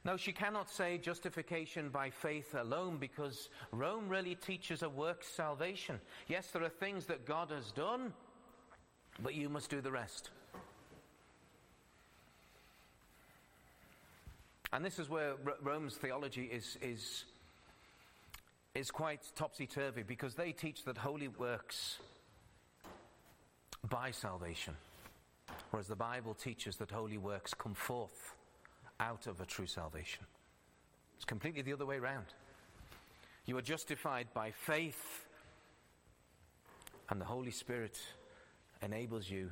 No, 0.05 0.17
she 0.17 0.31
cannot 0.31 0.69
say 0.69 0.99
justification 0.99 1.89
by 1.89 2.11
faith 2.11 2.53
alone 2.53 2.97
because 2.99 3.49
Rome 3.71 4.07
really 4.07 4.35
teaches 4.35 4.83
a 4.83 4.89
works 4.89 5.27
salvation. 5.27 5.99
Yes, 6.27 6.51
there 6.51 6.63
are 6.63 6.69
things 6.69 7.07
that 7.07 7.25
God 7.25 7.49
has 7.49 7.71
done, 7.71 8.13
but 9.23 9.33
you 9.33 9.49
must 9.49 9.71
do 9.71 9.81
the 9.81 9.91
rest. 9.91 10.29
And 14.71 14.85
this 14.85 14.99
is 14.99 15.09
where 15.09 15.31
R- 15.43 15.55
Rome's 15.63 15.95
theology 15.95 16.43
is, 16.53 16.77
is, 16.83 17.25
is 18.75 18.91
quite 18.91 19.21
topsy 19.35 19.65
turvy 19.65 20.03
because 20.03 20.35
they 20.35 20.51
teach 20.51 20.83
that 20.83 20.99
holy 20.99 21.29
works 21.29 21.97
by 23.89 24.11
salvation, 24.11 24.75
whereas 25.71 25.87
the 25.87 25.95
Bible 25.95 26.35
teaches 26.35 26.75
that 26.75 26.91
holy 26.91 27.17
works 27.17 27.55
come 27.55 27.73
forth 27.73 28.35
out 28.99 29.27
of 29.27 29.41
a 29.41 29.45
true 29.45 29.67
salvation. 29.67 30.23
It's 31.15 31.25
completely 31.25 31.61
the 31.61 31.73
other 31.73 31.85
way 31.85 31.97
around. 31.97 32.25
You 33.45 33.57
are 33.57 33.61
justified 33.61 34.27
by 34.33 34.51
faith, 34.51 35.25
and 37.09 37.21
the 37.21 37.25
Holy 37.25 37.51
Spirit 37.51 37.99
enables 38.81 39.29
you 39.29 39.51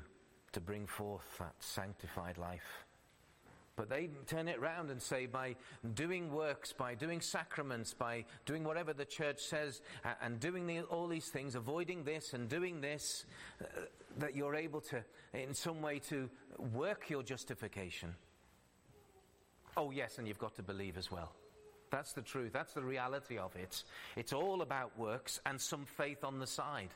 to 0.53 0.59
bring 0.59 0.87
forth 0.87 1.37
that 1.39 1.53
sanctified 1.59 2.37
life. 2.37 2.85
But 3.75 3.89
they 3.89 4.09
turn 4.27 4.47
it 4.47 4.59
around 4.59 4.91
and 4.91 5.01
say 5.01 5.25
by 5.25 5.55
doing 5.95 6.31
works, 6.31 6.71
by 6.71 6.93
doing 6.93 7.21
sacraments, 7.21 7.93
by 7.93 8.25
doing 8.45 8.63
whatever 8.63 8.93
the 8.93 9.05
church 9.05 9.41
says, 9.41 9.81
and 10.21 10.39
doing 10.39 10.67
the, 10.67 10.81
all 10.81 11.07
these 11.07 11.29
things, 11.29 11.55
avoiding 11.55 12.03
this 12.03 12.33
and 12.33 12.47
doing 12.47 12.81
this, 12.81 13.25
uh, 13.61 13.65
that 14.19 14.35
you're 14.35 14.55
able 14.55 14.81
to, 14.81 15.03
in 15.33 15.55
some 15.55 15.81
way, 15.81 15.97
to 15.97 16.29
work 16.71 17.09
your 17.09 17.23
justification. 17.23 18.13
Oh, 19.75 19.91
yes, 19.91 20.17
and 20.17 20.27
you've 20.27 20.39
got 20.39 20.55
to 20.55 20.63
believe 20.63 20.97
as 20.97 21.11
well. 21.11 21.31
That's 21.89 22.13
the 22.13 22.21
truth. 22.21 22.53
That's 22.53 22.73
the 22.73 22.81
reality 22.81 23.37
of 23.37 23.55
it. 23.55 23.83
It's 24.15 24.33
all 24.33 24.61
about 24.61 24.97
works 24.97 25.39
and 25.45 25.59
some 25.59 25.85
faith 25.85 26.23
on 26.23 26.39
the 26.39 26.47
side. 26.47 26.89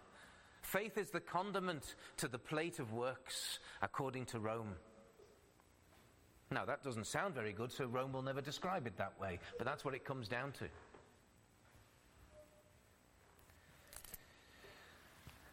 Faith 0.62 0.98
is 0.98 1.10
the 1.12 1.20
condiment 1.20 1.96
to 2.18 2.28
the 2.28 2.38
plate 2.40 2.80
of 2.80 2.94
works, 2.94 3.60
according 3.82 4.26
to 4.26 4.40
Rome. 4.40 4.76
Now, 6.50 6.66
that 6.66 6.84
doesn't 6.84 7.08
sound 7.08 7.36
very 7.36 7.52
good, 7.52 7.72
so 7.72 7.86
Rome 7.86 8.14
will 8.14 8.22
never 8.22 8.42
describe 8.42 8.88
it 8.88 8.98
that 8.98 9.14
way, 9.20 9.40
but 9.58 9.66
that's 9.66 9.84
what 9.84 9.94
it 9.94 10.06
comes 10.06 10.28
down 10.28 10.52
to. 10.54 10.66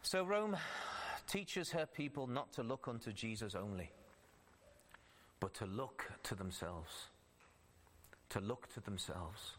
So, 0.02 0.24
Rome 0.24 0.56
teaches 1.26 1.70
her 1.70 1.86
people 1.86 2.26
not 2.26 2.52
to 2.52 2.62
look 2.62 2.86
unto 2.88 3.12
Jesus 3.12 3.54
only, 3.54 3.90
but 5.40 5.54
to 5.54 5.66
look 5.66 6.10
to 6.24 6.34
themselves, 6.34 7.08
to 8.34 8.40
look 8.40 8.72
to 8.74 8.80
themselves. 8.80 9.52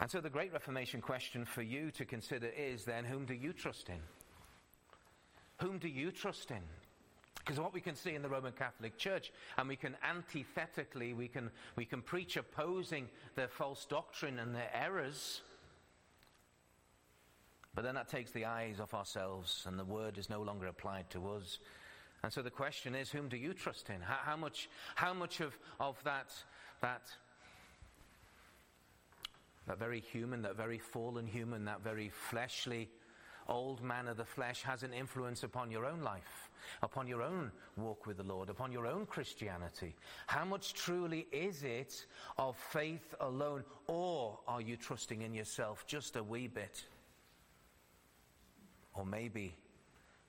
And 0.00 0.10
so 0.10 0.22
the 0.22 0.30
Great 0.30 0.50
Reformation 0.50 1.02
question 1.02 1.44
for 1.44 1.60
you 1.60 1.90
to 1.92 2.06
consider 2.06 2.48
is 2.48 2.84
then 2.84 3.04
whom 3.04 3.26
do 3.26 3.34
you 3.34 3.52
trust 3.52 3.90
in? 3.90 4.00
Whom 5.60 5.78
do 5.78 5.88
you 5.88 6.10
trust 6.10 6.50
in? 6.50 6.62
Because 7.38 7.60
what 7.60 7.74
we 7.74 7.82
can 7.82 7.94
see 7.94 8.14
in 8.14 8.22
the 8.22 8.30
Roman 8.30 8.52
Catholic 8.52 8.96
Church, 8.96 9.30
and 9.58 9.68
we 9.68 9.76
can 9.76 9.94
antithetically, 10.02 11.12
we 11.12 11.28
can, 11.28 11.50
we 11.76 11.84
can 11.84 12.00
preach 12.00 12.38
opposing 12.38 13.06
their 13.34 13.48
false 13.48 13.84
doctrine 13.84 14.38
and 14.38 14.54
their 14.54 14.70
errors, 14.74 15.42
but 17.74 17.84
then 17.84 17.94
that 17.94 18.08
takes 18.08 18.30
the 18.30 18.46
eyes 18.46 18.80
off 18.80 18.94
ourselves, 18.94 19.64
and 19.66 19.78
the 19.78 19.84
word 19.84 20.16
is 20.16 20.30
no 20.30 20.40
longer 20.40 20.66
applied 20.66 21.10
to 21.10 21.28
us. 21.28 21.58
And 22.22 22.32
so 22.32 22.42
the 22.42 22.50
question 22.50 22.94
is, 22.94 23.10
whom 23.10 23.28
do 23.28 23.36
you 23.36 23.54
trust 23.54 23.88
in? 23.88 24.00
How, 24.00 24.18
how 24.22 24.36
much, 24.36 24.68
how 24.94 25.14
much 25.14 25.40
of, 25.40 25.56
of 25.78 26.02
that, 26.04 26.32
that, 26.82 27.10
that 29.66 29.78
very 29.78 30.00
human, 30.00 30.42
that 30.42 30.56
very 30.56 30.78
fallen 30.78 31.26
human, 31.26 31.64
that 31.64 31.82
very 31.82 32.10
fleshly 32.10 32.90
old 33.48 33.82
man 33.82 34.06
of 34.06 34.16
the 34.16 34.24
flesh 34.24 34.62
has 34.62 34.82
an 34.82 34.92
influence 34.92 35.42
upon 35.42 35.70
your 35.70 35.84
own 35.84 36.02
life, 36.02 36.50
upon 36.82 37.06
your 37.06 37.22
own 37.22 37.50
walk 37.76 38.06
with 38.06 38.18
the 38.18 38.22
Lord, 38.22 38.48
upon 38.48 38.70
your 38.70 38.86
own 38.86 39.06
Christianity? 39.06 39.94
How 40.26 40.44
much 40.44 40.74
truly 40.74 41.26
is 41.32 41.62
it 41.62 42.06
of 42.38 42.56
faith 42.56 43.14
alone, 43.20 43.64
or 43.86 44.38
are 44.46 44.60
you 44.60 44.76
trusting 44.76 45.22
in 45.22 45.34
yourself 45.34 45.86
just 45.86 46.16
a 46.16 46.22
wee 46.22 46.48
bit? 46.48 46.84
Or 48.94 49.04
maybe 49.04 49.54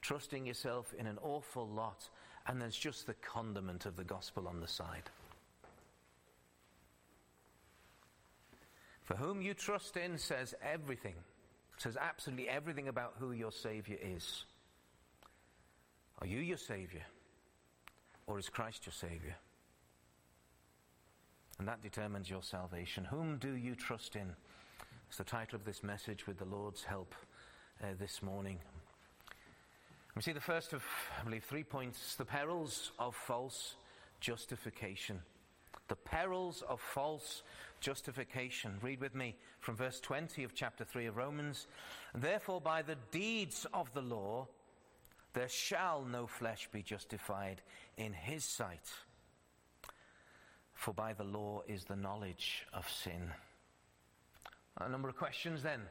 trusting 0.02 0.46
yourself 0.46 0.94
in 0.98 1.08
an 1.08 1.18
awful 1.22 1.68
lot, 1.68 2.10
and 2.48 2.62
there's 2.62 2.78
just 2.78 3.06
the 3.06 3.14
condiment 3.14 3.86
of 3.86 3.96
the 3.96 4.04
gospel 4.04 4.48
on 4.48 4.60
the 4.60 4.68
side. 4.68 5.10
For 9.04 9.16
whom 9.16 9.42
you 9.42 9.54
trust 9.54 9.98
in 9.98 10.18
says 10.18 10.56
everything, 10.64 11.16
says 11.78 11.98
absolutely 12.00 12.50
everything 12.50 12.88
about 12.88 13.16
who 13.20 13.32
your 13.32 13.52
Savior 13.52 13.98
is. 14.02 14.46
Are 16.20 16.28
you 16.28 16.40
your 16.40 16.58
Savior? 16.58 17.04
Or 18.28 18.40
is 18.40 18.50
Christ 18.50 18.86
your 18.86 18.94
Savior? 18.94 19.36
And 21.60 21.68
that 21.68 21.82
determines 21.82 22.30
your 22.30 22.44
salvation. 22.44 23.04
Whom 23.04 23.38
do 23.38 23.56
you 23.56 23.76
trust 23.76 24.16
in? 24.16 24.34
It's 25.08 25.18
the 25.18 25.24
title 25.24 25.58
of 25.58 25.66
this 25.66 25.84
message 25.84 26.26
with 26.26 26.38
the 26.38 26.46
Lord's 26.46 26.84
help 26.84 27.14
uh, 27.84 27.88
this 28.00 28.22
morning. 28.24 28.60
We 30.16 30.22
see 30.22 30.34
the 30.34 30.42
first 30.42 30.74
of, 30.74 30.84
I 31.20 31.24
believe, 31.24 31.44
three 31.46 31.64
points 31.64 32.16
the 32.16 32.26
perils 32.26 32.92
of 33.00 33.16
false 33.16 33.76
justification. 34.20 35.22
The 35.88 35.96
perils 35.96 36.64
of 36.68 36.82
false 36.82 37.44
justification. 37.80 38.74
Read 38.82 39.00
with 39.00 39.16
me 39.16 39.36
from 39.60 39.76
verse 39.76 40.00
20 40.02 40.44
of 40.44 40.54
chapter 40.54 40.84
3 40.84 41.06
of 41.06 41.18
Romans. 41.18 41.68
Therefore, 42.14 42.60
by 42.60 42.82
the 42.82 42.98
deeds 43.12 43.66
of 43.74 43.94
the 43.94 44.02
law, 44.02 44.48
there 45.34 45.50
shall 45.50 46.04
no 46.04 46.28
flesh 46.28 46.68
be 46.72 46.82
justified 46.82 47.62
in 47.98 48.12
his 48.12 48.44
sight. 48.44 48.90
For 50.74 50.94
by 50.94 51.14
the 51.14 51.24
law 51.24 51.62
is 51.68 51.86
the 51.86 51.96
knowledge 51.96 52.66
of 52.74 52.90
sin. 52.90 53.32
A 54.80 54.90
number 54.90 55.08
of 55.08 55.16
questions 55.16 55.64
then 55.64 55.82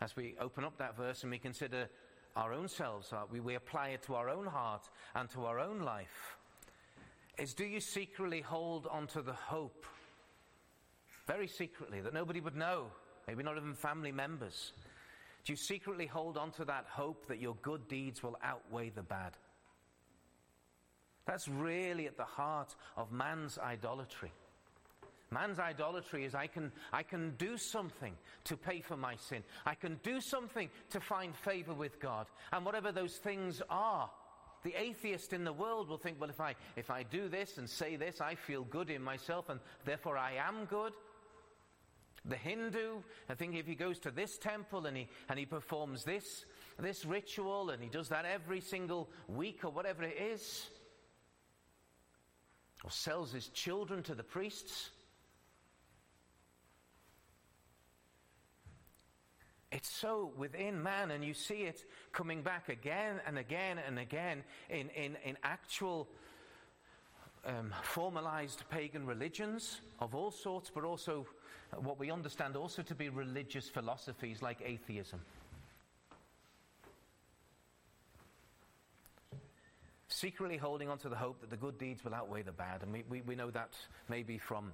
as 0.00 0.14
we 0.14 0.36
open 0.40 0.64
up 0.64 0.78
that 0.78 0.96
verse 0.96 1.22
and 1.22 1.32
we 1.32 1.38
consider 1.38 1.88
our 2.36 2.52
own 2.52 2.68
selves, 2.68 3.12
we, 3.32 3.40
we 3.40 3.54
apply 3.54 3.88
it 3.88 4.02
to 4.02 4.14
our 4.14 4.28
own 4.28 4.46
heart 4.46 4.88
and 5.14 5.28
to 5.30 5.46
our 5.46 5.58
own 5.58 5.80
life, 5.80 6.36
is 7.38 7.54
do 7.54 7.64
you 7.64 7.80
secretly 7.80 8.40
hold 8.40 8.86
onto 8.86 9.22
the 9.22 9.32
hope, 9.32 9.86
very 11.26 11.48
secretly, 11.48 12.00
that 12.00 12.14
nobody 12.14 12.40
would 12.40 12.56
know, 12.56 12.86
maybe 13.26 13.42
not 13.42 13.56
even 13.56 13.74
family 13.74 14.12
members? 14.12 14.72
Do 15.44 15.52
you 15.52 15.56
secretly 15.56 16.06
hold 16.06 16.36
on 16.36 16.50
to 16.52 16.64
that 16.66 16.86
hope 16.88 17.26
that 17.28 17.40
your 17.40 17.56
good 17.62 17.88
deeds 17.88 18.22
will 18.22 18.36
outweigh 18.42 18.90
the 18.90 19.02
bad? 19.02 19.32
That's 21.26 21.48
really 21.48 22.06
at 22.06 22.16
the 22.16 22.24
heart 22.24 22.74
of 22.96 23.12
man's 23.12 23.58
idolatry. 23.58 24.32
Man's 25.30 25.58
idolatry 25.58 26.24
is 26.24 26.34
I 26.34 26.46
can, 26.46 26.70
I 26.92 27.02
can 27.02 27.34
do 27.36 27.56
something 27.56 28.14
to 28.44 28.56
pay 28.56 28.80
for 28.80 28.96
my 28.96 29.16
sin. 29.16 29.42
I 29.64 29.74
can 29.74 29.98
do 30.02 30.20
something 30.20 30.70
to 30.90 31.00
find 31.00 31.34
favor 31.34 31.74
with 31.74 31.98
God. 32.00 32.26
And 32.52 32.64
whatever 32.64 32.92
those 32.92 33.16
things 33.16 33.60
are, 33.68 34.08
the 34.62 34.74
atheist 34.80 35.32
in 35.32 35.44
the 35.44 35.52
world 35.52 35.88
will 35.88 35.98
think, 35.98 36.20
well, 36.20 36.30
if 36.30 36.40
I, 36.40 36.54
if 36.76 36.90
I 36.90 37.02
do 37.02 37.28
this 37.28 37.58
and 37.58 37.68
say 37.68 37.96
this, 37.96 38.20
I 38.20 38.36
feel 38.36 38.62
good 38.64 38.90
in 38.90 39.02
myself 39.02 39.48
and 39.48 39.58
therefore 39.84 40.16
I 40.16 40.34
am 40.34 40.64
good. 40.66 40.92
The 42.24 42.36
Hindu, 42.36 43.02
I 43.28 43.34
think 43.34 43.54
if 43.54 43.66
he 43.66 43.74
goes 43.74 43.98
to 44.00 44.10
this 44.10 44.38
temple 44.38 44.86
and 44.86 44.96
he, 44.96 45.08
and 45.28 45.38
he 45.38 45.46
performs 45.46 46.02
this, 46.02 46.44
this 46.78 47.04
ritual 47.04 47.70
and 47.70 47.82
he 47.82 47.88
does 47.88 48.08
that 48.08 48.24
every 48.24 48.60
single 48.60 49.08
week 49.28 49.64
or 49.64 49.70
whatever 49.70 50.02
it 50.02 50.16
is, 50.20 50.68
or 52.84 52.90
sells 52.90 53.32
his 53.32 53.48
children 53.48 54.02
to 54.04 54.14
the 54.14 54.24
priests, 54.24 54.90
It's 59.76 59.90
so 59.90 60.32
within 60.38 60.82
man, 60.82 61.10
and 61.10 61.22
you 61.22 61.34
see 61.34 61.64
it 61.64 61.84
coming 62.10 62.40
back 62.40 62.70
again 62.70 63.20
and 63.26 63.36
again 63.36 63.76
and 63.86 63.98
again 63.98 64.42
in, 64.70 64.88
in, 64.88 65.18
in 65.22 65.36
actual 65.42 66.08
um, 67.44 67.74
formalized 67.82 68.64
pagan 68.70 69.04
religions 69.04 69.82
of 70.00 70.14
all 70.14 70.30
sorts, 70.30 70.70
but 70.74 70.84
also 70.84 71.26
what 71.76 71.98
we 71.98 72.10
understand 72.10 72.56
also 72.56 72.80
to 72.80 72.94
be 72.94 73.10
religious 73.10 73.68
philosophies 73.68 74.40
like 74.40 74.62
atheism. 74.64 75.20
Secretly 80.08 80.56
holding 80.56 80.88
on 80.88 80.96
to 80.96 81.10
the 81.10 81.16
hope 81.16 81.42
that 81.42 81.50
the 81.50 81.56
good 81.58 81.76
deeds 81.76 82.02
will 82.02 82.14
outweigh 82.14 82.40
the 82.40 82.50
bad. 82.50 82.82
And 82.82 82.94
we, 82.94 83.04
we, 83.10 83.20
we 83.20 83.34
know 83.34 83.50
that 83.50 83.74
maybe 84.08 84.38
from 84.38 84.72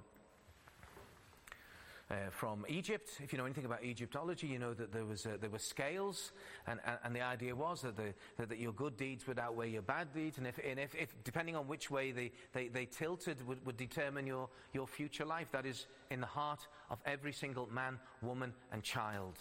uh, 2.13 2.29
from 2.29 2.65
Egypt. 2.67 3.09
If 3.23 3.31
you 3.31 3.37
know 3.37 3.45
anything 3.45 3.65
about 3.65 3.83
Egyptology, 3.83 4.47
you 4.47 4.59
know 4.59 4.73
that 4.73 4.91
there, 4.91 5.05
was, 5.05 5.25
uh, 5.25 5.37
there 5.39 5.49
were 5.49 5.59
scales, 5.59 6.31
and, 6.67 6.79
and, 6.85 6.97
and, 7.03 7.15
the 7.15 7.21
idea 7.21 7.55
was 7.55 7.81
that, 7.81 7.95
the, 7.95 8.13
that, 8.37 8.49
that, 8.49 8.59
your 8.59 8.73
good 8.73 8.97
deeds 8.97 9.25
would 9.27 9.39
outweigh 9.39 9.69
your 9.69 9.81
bad 9.81 10.13
deeds, 10.13 10.37
and 10.37 10.45
if, 10.45 10.59
and 10.63 10.79
if, 10.79 10.93
if 10.95 11.15
depending 11.23 11.55
on 11.55 11.67
which 11.67 11.89
way 11.89 12.11
they, 12.11 12.31
they, 12.53 12.67
they 12.67 12.85
tilted, 12.85 13.45
would, 13.47 13.65
would 13.65 13.77
determine 13.77 14.27
your, 14.27 14.49
your 14.73 14.87
future 14.87 15.25
life. 15.25 15.51
That 15.51 15.65
is 15.65 15.87
in 16.11 16.19
the 16.21 16.27
heart 16.27 16.67
of 16.89 16.99
every 17.05 17.33
single 17.33 17.67
man, 17.71 17.99
woman, 18.21 18.53
and 18.71 18.83
child. 18.83 19.39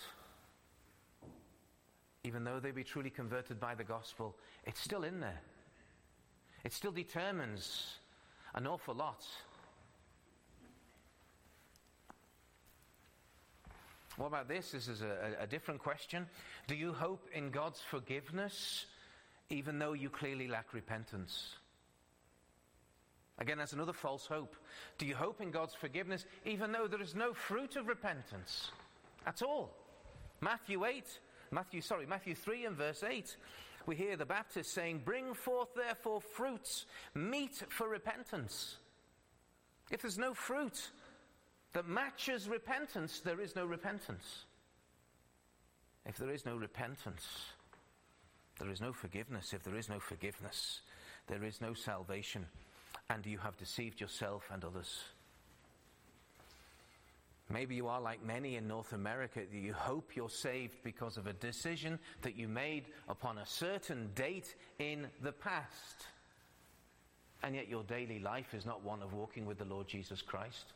Even 2.24 2.44
though 2.44 2.60
they 2.60 2.70
be 2.70 2.84
truly 2.84 3.10
converted 3.10 3.58
by 3.58 3.74
the 3.74 3.84
gospel, 3.84 4.36
it's 4.64 4.80
still 4.80 5.04
in 5.04 5.20
there. 5.20 5.40
It 6.64 6.72
still 6.72 6.92
determines 6.92 7.96
an 8.54 8.66
awful 8.66 8.94
lot 8.94 9.24
What 14.16 14.26
about 14.26 14.48
this? 14.48 14.72
This 14.72 14.88
is 14.88 15.02
a, 15.02 15.36
a, 15.40 15.46
different 15.46 15.80
question. 15.80 16.26
Do 16.66 16.74
you 16.74 16.92
hope 16.92 17.26
in 17.34 17.50
God's 17.50 17.80
forgiveness 17.80 18.86
even 19.48 19.78
though 19.78 19.94
you 19.94 20.10
clearly 20.10 20.48
lack 20.48 20.74
repentance? 20.74 21.56
Again, 23.38 23.58
that's 23.58 23.72
another 23.72 23.94
false 23.94 24.26
hope. 24.26 24.54
Do 24.98 25.06
you 25.06 25.14
hope 25.14 25.40
in 25.40 25.50
God's 25.50 25.74
forgiveness 25.74 26.26
even 26.44 26.72
though 26.72 26.86
there 26.86 27.00
is 27.00 27.14
no 27.14 27.32
fruit 27.32 27.76
of 27.76 27.88
repentance 27.88 28.70
at 29.26 29.42
all? 29.42 29.74
Matthew 30.40 30.84
8, 30.84 31.04
Matthew, 31.50 31.80
sorry, 31.80 32.04
Matthew 32.04 32.34
3 32.34 32.66
and 32.66 32.76
verse 32.76 33.02
8, 33.02 33.36
we 33.86 33.96
hear 33.96 34.16
the 34.16 34.26
Baptist 34.26 34.72
saying, 34.72 35.02
Bring 35.04 35.34
forth 35.34 35.74
therefore 35.74 36.20
fruits, 36.20 36.86
meet 37.14 37.62
for 37.68 37.88
repentance. 37.88 38.76
If 39.90 40.02
there's 40.02 40.18
no 40.18 40.34
fruit, 40.34 40.90
that 41.72 41.88
matches 41.88 42.48
repentance, 42.48 43.20
there 43.20 43.40
is 43.40 43.56
no 43.56 43.64
repentance. 43.64 44.44
If 46.04 46.16
there 46.16 46.30
is 46.30 46.44
no 46.44 46.56
repentance, 46.56 47.22
there 48.58 48.70
is 48.70 48.80
no 48.80 48.92
forgiveness. 48.92 49.52
If 49.52 49.62
there 49.62 49.76
is 49.76 49.88
no 49.88 49.98
forgiveness, 49.98 50.80
there 51.28 51.44
is 51.44 51.60
no 51.60 51.74
salvation. 51.74 52.46
And 53.08 53.24
you 53.24 53.38
have 53.38 53.56
deceived 53.56 54.00
yourself 54.00 54.42
and 54.52 54.64
others. 54.64 55.02
Maybe 57.48 57.74
you 57.74 57.88
are 57.88 58.00
like 58.00 58.24
many 58.24 58.56
in 58.56 58.66
North 58.66 58.92
America. 58.92 59.40
that 59.40 59.56
You 59.56 59.72
hope 59.74 60.16
you're 60.16 60.30
saved 60.30 60.76
because 60.82 61.16
of 61.16 61.26
a 61.26 61.32
decision 61.34 61.98
that 62.22 62.36
you 62.36 62.48
made 62.48 62.84
upon 63.08 63.38
a 63.38 63.46
certain 63.46 64.10
date 64.14 64.54
in 64.78 65.06
the 65.22 65.32
past. 65.32 66.06
And 67.42 67.54
yet 67.54 67.68
your 67.68 67.82
daily 67.82 68.18
life 68.18 68.54
is 68.54 68.64
not 68.64 68.84
one 68.84 69.02
of 69.02 69.12
walking 69.12 69.46
with 69.46 69.58
the 69.58 69.64
Lord 69.64 69.88
Jesus 69.88 70.22
Christ 70.22 70.72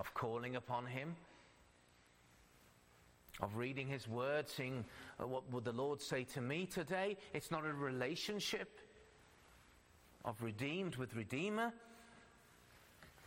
of 0.00 0.14
calling 0.14 0.56
upon 0.56 0.86
Him, 0.86 1.14
of 3.40 3.56
reading 3.56 3.86
His 3.86 4.08
Word, 4.08 4.48
seeing 4.48 4.84
uh, 5.20 5.26
what 5.26 5.50
would 5.52 5.64
the 5.64 5.72
Lord 5.72 6.00
say 6.00 6.24
to 6.24 6.40
me 6.40 6.64
today. 6.64 7.18
It's 7.34 7.50
not 7.50 7.66
a 7.66 7.72
relationship 7.72 8.80
of 10.24 10.42
redeemed 10.42 10.96
with 10.96 11.14
Redeemer. 11.14 11.72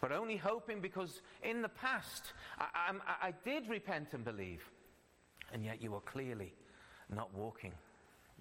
but 0.02 0.12
only 0.12 0.36
hoping 0.36 0.82
because 0.82 1.22
in 1.44 1.62
the 1.62 1.70
past 1.70 2.34
I, 2.60 2.66
I, 3.08 3.28
I 3.28 3.34
did 3.46 3.70
repent 3.70 4.10
and 4.14 4.26
believe. 4.26 4.70
And 5.54 5.64
yet 5.64 5.82
you 5.82 5.94
are 5.94 6.02
clearly 6.02 6.54
not 7.10 7.34
walking 7.36 7.74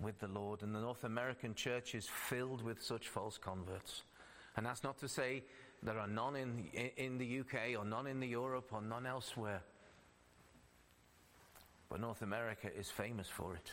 with 0.00 0.18
the 0.18 0.26
Lord. 0.28 0.62
And 0.62 0.74
the 0.74 0.80
North 0.80 1.04
American 1.04 1.54
church 1.54 1.94
is 1.94 2.08
filled 2.08 2.62
with 2.62 2.82
such 2.82 3.08
false 3.08 3.36
converts. 3.36 4.02
And 4.56 4.66
that's 4.66 4.82
not 4.82 4.98
to 4.98 5.08
say 5.08 5.44
there 5.82 5.98
are 5.98 6.06
none 6.06 6.36
in, 6.36 6.68
in 6.96 7.18
the 7.18 7.40
UK 7.40 7.78
or 7.78 7.84
none 7.84 8.06
in 8.06 8.20
the 8.20 8.26
Europe 8.26 8.68
or 8.72 8.80
none 8.80 9.06
elsewhere. 9.06 9.62
But 11.88 12.00
North 12.00 12.22
America 12.22 12.68
is 12.74 12.90
famous 12.90 13.28
for 13.28 13.54
it. 13.54 13.72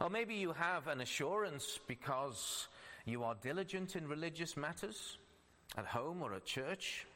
Or 0.00 0.10
maybe 0.10 0.34
you 0.34 0.52
have 0.52 0.88
an 0.88 1.00
assurance 1.00 1.78
because 1.86 2.66
you 3.04 3.22
are 3.22 3.36
diligent 3.40 3.94
in 3.94 4.08
religious 4.08 4.56
matters 4.56 5.18
at 5.76 5.86
home 5.86 6.22
or 6.22 6.34
at 6.34 6.44
church. 6.44 7.06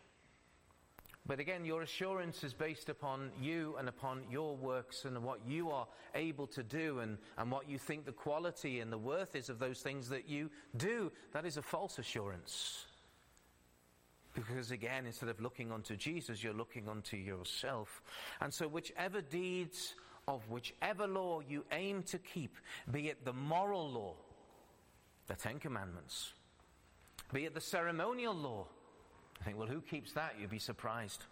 But 1.26 1.40
again, 1.40 1.64
your 1.64 1.82
assurance 1.82 2.44
is 2.44 2.54
based 2.54 2.88
upon 2.88 3.32
you 3.40 3.74
and 3.78 3.88
upon 3.88 4.22
your 4.30 4.56
works 4.56 5.04
and 5.04 5.20
what 5.24 5.40
you 5.44 5.70
are 5.70 5.88
able 6.14 6.46
to 6.48 6.62
do 6.62 7.00
and, 7.00 7.18
and 7.36 7.50
what 7.50 7.68
you 7.68 7.78
think 7.78 8.04
the 8.04 8.12
quality 8.12 8.78
and 8.78 8.92
the 8.92 8.98
worth 8.98 9.34
is 9.34 9.48
of 9.48 9.58
those 9.58 9.80
things 9.80 10.08
that 10.10 10.28
you 10.28 10.50
do. 10.76 11.10
That 11.32 11.44
is 11.44 11.56
a 11.56 11.62
false 11.62 11.98
assurance. 11.98 12.85
Because 14.36 14.70
again, 14.70 15.06
instead 15.06 15.30
of 15.30 15.40
looking 15.40 15.72
unto 15.72 15.96
Jesus, 15.96 16.44
you're 16.44 16.52
looking 16.52 16.90
unto 16.90 17.16
yourself. 17.16 18.02
And 18.42 18.52
so, 18.52 18.68
whichever 18.68 19.22
deeds 19.22 19.94
of 20.28 20.46
whichever 20.50 21.06
law 21.06 21.40
you 21.40 21.64
aim 21.72 22.02
to 22.02 22.18
keep, 22.18 22.54
be 22.92 23.08
it 23.08 23.24
the 23.24 23.32
moral 23.32 23.90
law, 23.90 24.14
the 25.26 25.34
Ten 25.34 25.58
Commandments, 25.58 26.34
be 27.32 27.46
it 27.46 27.54
the 27.54 27.62
ceremonial 27.62 28.34
law, 28.34 28.66
I 29.40 29.44
think, 29.44 29.56
well, 29.56 29.68
who 29.68 29.80
keeps 29.80 30.12
that? 30.12 30.34
You'd 30.38 30.50
be 30.50 30.58
surprised. 30.58 31.24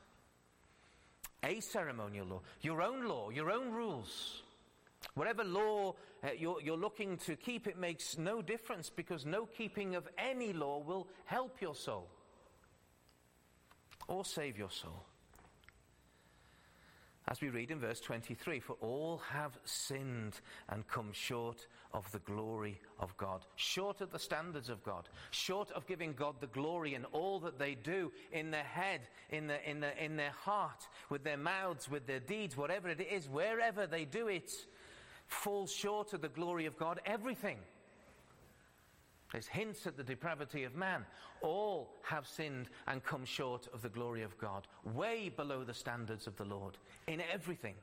A 1.42 1.60
ceremonial 1.60 2.26
law, 2.26 2.40
your 2.62 2.80
own 2.80 3.06
law, 3.06 3.28
your 3.28 3.50
own 3.50 3.70
rules. 3.70 4.42
Whatever 5.12 5.44
law 5.44 5.94
uh, 6.22 6.28
you're, 6.38 6.62
you're 6.62 6.78
looking 6.78 7.18
to 7.18 7.36
keep, 7.36 7.66
it 7.66 7.78
makes 7.78 8.16
no 8.16 8.40
difference 8.40 8.88
because 8.88 9.26
no 9.26 9.44
keeping 9.44 9.94
of 9.94 10.08
any 10.16 10.54
law 10.54 10.78
will 10.78 11.06
help 11.26 11.60
your 11.60 11.74
soul 11.74 12.08
or 14.08 14.24
save 14.24 14.58
your 14.58 14.70
soul. 14.70 15.04
As 17.26 17.40
we 17.40 17.48
read 17.48 17.70
in 17.70 17.80
verse 17.80 18.00
23, 18.00 18.60
for 18.60 18.76
all 18.80 19.22
have 19.30 19.58
sinned 19.64 20.40
and 20.68 20.86
come 20.86 21.10
short 21.12 21.66
of 21.94 22.10
the 22.12 22.18
glory 22.18 22.78
of 23.00 23.16
God, 23.16 23.46
short 23.56 24.02
of 24.02 24.10
the 24.10 24.18
standards 24.18 24.68
of 24.68 24.84
God, 24.84 25.08
short 25.30 25.70
of 25.70 25.86
giving 25.86 26.12
God 26.12 26.34
the 26.40 26.48
glory 26.48 26.94
in 26.94 27.06
all 27.06 27.40
that 27.40 27.58
they 27.58 27.76
do 27.76 28.12
in 28.30 28.50
their 28.50 28.64
head, 28.64 29.08
in, 29.30 29.46
the, 29.46 29.68
in, 29.68 29.80
the, 29.80 30.04
in 30.04 30.16
their 30.16 30.32
heart, 30.32 30.86
with 31.08 31.24
their 31.24 31.38
mouths, 31.38 31.90
with 31.90 32.06
their 32.06 32.20
deeds, 32.20 32.58
whatever 32.58 32.90
it 32.90 33.00
is, 33.00 33.26
wherever 33.26 33.86
they 33.86 34.04
do 34.04 34.28
it, 34.28 34.52
falls 35.26 35.72
short 35.72 36.12
of 36.12 36.20
the 36.20 36.28
glory 36.28 36.66
of 36.66 36.76
God. 36.76 37.00
Everything 37.06 37.56
there's 39.34 39.48
hints 39.48 39.84
at 39.88 39.96
the 39.96 40.04
depravity 40.04 40.62
of 40.62 40.76
man. 40.76 41.04
All 41.42 41.90
have 42.02 42.24
sinned 42.24 42.68
and 42.86 43.02
come 43.02 43.24
short 43.24 43.66
of 43.74 43.82
the 43.82 43.88
glory 43.88 44.22
of 44.22 44.38
God, 44.38 44.68
way 44.84 45.28
below 45.28 45.64
the 45.64 45.74
standards 45.74 46.28
of 46.28 46.36
the 46.36 46.44
Lord 46.44 46.78
in 47.08 47.20
everything. 47.32 47.74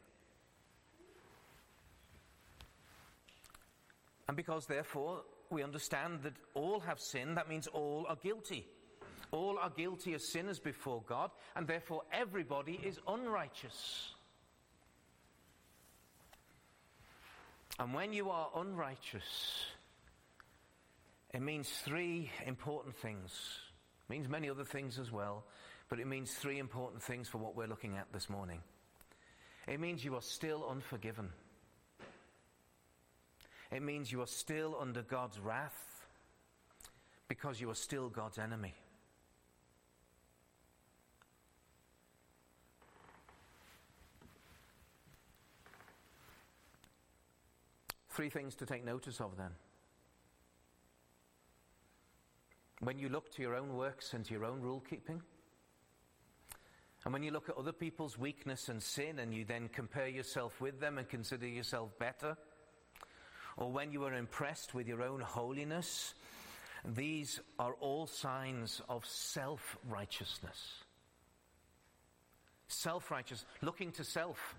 And 4.29 4.37
because, 4.37 4.65
therefore, 4.65 5.23
we 5.49 5.61
understand 5.61 6.21
that 6.23 6.35
all 6.53 6.79
have 6.79 7.01
sinned, 7.01 7.35
that 7.35 7.49
means 7.49 7.67
all 7.67 8.05
are 8.07 8.15
guilty. 8.15 8.65
All 9.31 9.59
are 9.59 9.71
guilty 9.71 10.13
as 10.13 10.31
sinners 10.31 10.57
before 10.57 11.03
God, 11.05 11.31
and 11.57 11.67
therefore 11.67 12.03
everybody 12.13 12.79
is 12.81 12.97
unrighteous. 13.09 14.13
And 17.77 17.93
when 17.93 18.13
you 18.13 18.29
are 18.29 18.47
unrighteous, 18.55 19.65
it 21.33 21.41
means 21.41 21.69
three 21.69 22.29
important 22.45 22.95
things. 22.95 23.31
It 24.09 24.13
means 24.13 24.27
many 24.27 24.49
other 24.49 24.65
things 24.65 24.99
as 24.99 25.11
well, 25.11 25.45
but 25.89 25.99
it 25.99 26.07
means 26.07 26.33
three 26.33 26.59
important 26.59 27.01
things 27.01 27.27
for 27.29 27.37
what 27.37 27.55
we're 27.55 27.67
looking 27.67 27.97
at 27.97 28.11
this 28.11 28.29
morning. 28.29 28.59
It 29.67 29.79
means 29.79 30.03
you 30.03 30.15
are 30.15 30.21
still 30.21 30.67
unforgiven. 30.69 31.29
It 33.71 33.81
means 33.81 34.11
you 34.11 34.21
are 34.21 34.27
still 34.27 34.77
under 34.79 35.01
God's 35.01 35.39
wrath 35.39 36.05
because 37.29 37.61
you 37.61 37.69
are 37.69 37.75
still 37.75 38.09
God's 38.09 38.37
enemy. 38.37 38.73
Three 48.09 48.29
things 48.29 48.55
to 48.55 48.65
take 48.65 48.83
notice 48.83 49.21
of 49.21 49.37
then. 49.37 49.51
When 52.81 52.97
you 52.97 53.09
look 53.09 53.31
to 53.35 53.43
your 53.43 53.55
own 53.55 53.75
works 53.75 54.13
and 54.13 54.25
to 54.25 54.33
your 54.33 54.43
own 54.43 54.59
rule 54.59 54.83
keeping, 54.89 55.21
and 57.03 57.13
when 57.13 57.21
you 57.21 57.31
look 57.31 57.47
at 57.47 57.57
other 57.57 57.71
people's 57.71 58.17
weakness 58.17 58.69
and 58.69 58.81
sin 58.81 59.19
and 59.19 59.33
you 59.33 59.45
then 59.45 59.69
compare 59.69 60.07
yourself 60.07 60.59
with 60.59 60.79
them 60.79 60.97
and 60.97 61.07
consider 61.07 61.47
yourself 61.47 61.97
better, 61.99 62.35
or 63.55 63.71
when 63.71 63.91
you 63.91 64.03
are 64.05 64.15
impressed 64.15 64.73
with 64.73 64.87
your 64.87 65.03
own 65.03 65.21
holiness, 65.21 66.15
these 66.83 67.39
are 67.59 67.73
all 67.79 68.07
signs 68.07 68.81
of 68.89 69.05
self 69.05 69.77
righteousness. 69.87 70.83
Self 72.67 73.11
righteous, 73.11 73.45
looking 73.61 73.91
to 73.93 74.03
self 74.03 74.55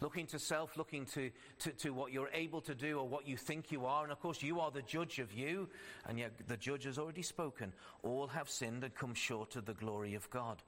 looking 0.00 0.26
to 0.26 0.38
self, 0.38 0.76
looking 0.76 1.04
to, 1.06 1.30
to, 1.60 1.70
to 1.72 1.90
what 1.90 2.12
you're 2.12 2.30
able 2.32 2.60
to 2.62 2.74
do 2.74 2.98
or 2.98 3.08
what 3.08 3.26
you 3.26 3.36
think 3.36 3.70
you 3.70 3.86
are. 3.86 4.02
And 4.02 4.12
of 4.12 4.20
course, 4.20 4.42
you 4.42 4.60
are 4.60 4.70
the 4.70 4.82
judge 4.82 5.18
of 5.18 5.32
you, 5.32 5.68
and 6.08 6.18
yet 6.18 6.32
the 6.48 6.56
judge 6.56 6.84
has 6.84 6.98
already 6.98 7.22
spoken. 7.22 7.72
All 8.02 8.26
have 8.28 8.48
sinned 8.48 8.84
and 8.84 8.94
come 8.94 9.14
short 9.14 9.56
of 9.56 9.66
the 9.66 9.74
glory 9.74 10.14
of 10.14 10.28
God. 10.30 10.62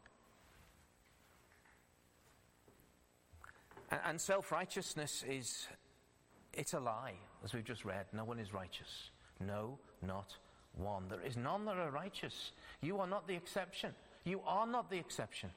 And, 3.90 4.00
and 4.04 4.20
self 4.20 4.52
righteousness 4.52 5.24
is 5.28 5.66
it's 6.52 6.74
a 6.74 6.80
lie, 6.80 7.14
as 7.44 7.54
we've 7.54 7.64
just 7.64 7.84
read. 7.84 8.06
No 8.12 8.24
one 8.24 8.38
is 8.38 8.52
righteous. 8.52 9.10
No, 9.40 9.78
not 10.02 10.36
one. 10.76 11.08
There 11.08 11.22
is 11.22 11.36
none 11.36 11.64
that 11.64 11.76
are 11.76 11.90
righteous. 11.90 12.52
You 12.80 12.98
are 12.98 13.06
not 13.06 13.26
the 13.26 13.34
exception. 13.34 13.92
You 14.24 14.40
are 14.46 14.66
not 14.66 14.90
the 14.90 14.98
exception. 14.98 15.50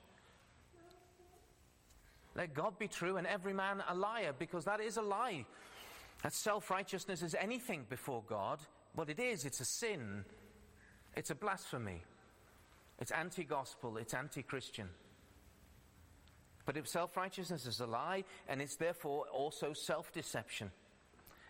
Let 2.36 2.54
God 2.54 2.78
be 2.78 2.88
true 2.88 3.18
and 3.18 3.26
every 3.26 3.54
man 3.54 3.82
a 3.88 3.96
liar, 3.96 4.34
because 4.38 4.66
that 4.66 4.82
is 4.82 4.98
a 4.98 5.02
lie. 5.02 5.46
That 6.24 6.34
self 6.34 6.70
righteousness 6.70 7.22
is 7.22 7.36
anything 7.36 7.86
before 7.90 8.24
God. 8.28 8.60
What 8.94 9.10
it 9.10 9.20
is, 9.20 9.46
it's 9.46 9.62
a 9.62 9.66
sin. 9.66 10.26
It's 11.16 11.30
a 11.30 11.36
blasphemy. 11.36 12.04
It's 13.00 13.12
anti 13.12 13.44
gospel. 13.44 13.98
It's 13.98 14.14
anti 14.14 14.44
Christian. 14.44 14.90
But 16.66 16.78
if 16.78 16.88
self 16.88 17.16
righteousness 17.16 17.66
is 17.66 17.80
a 17.80 17.86
lie, 17.86 18.24
and 18.48 18.62
it's 18.62 18.76
therefore 18.76 19.26
also 19.32 19.74
self 19.74 20.12
deception. 20.12 20.72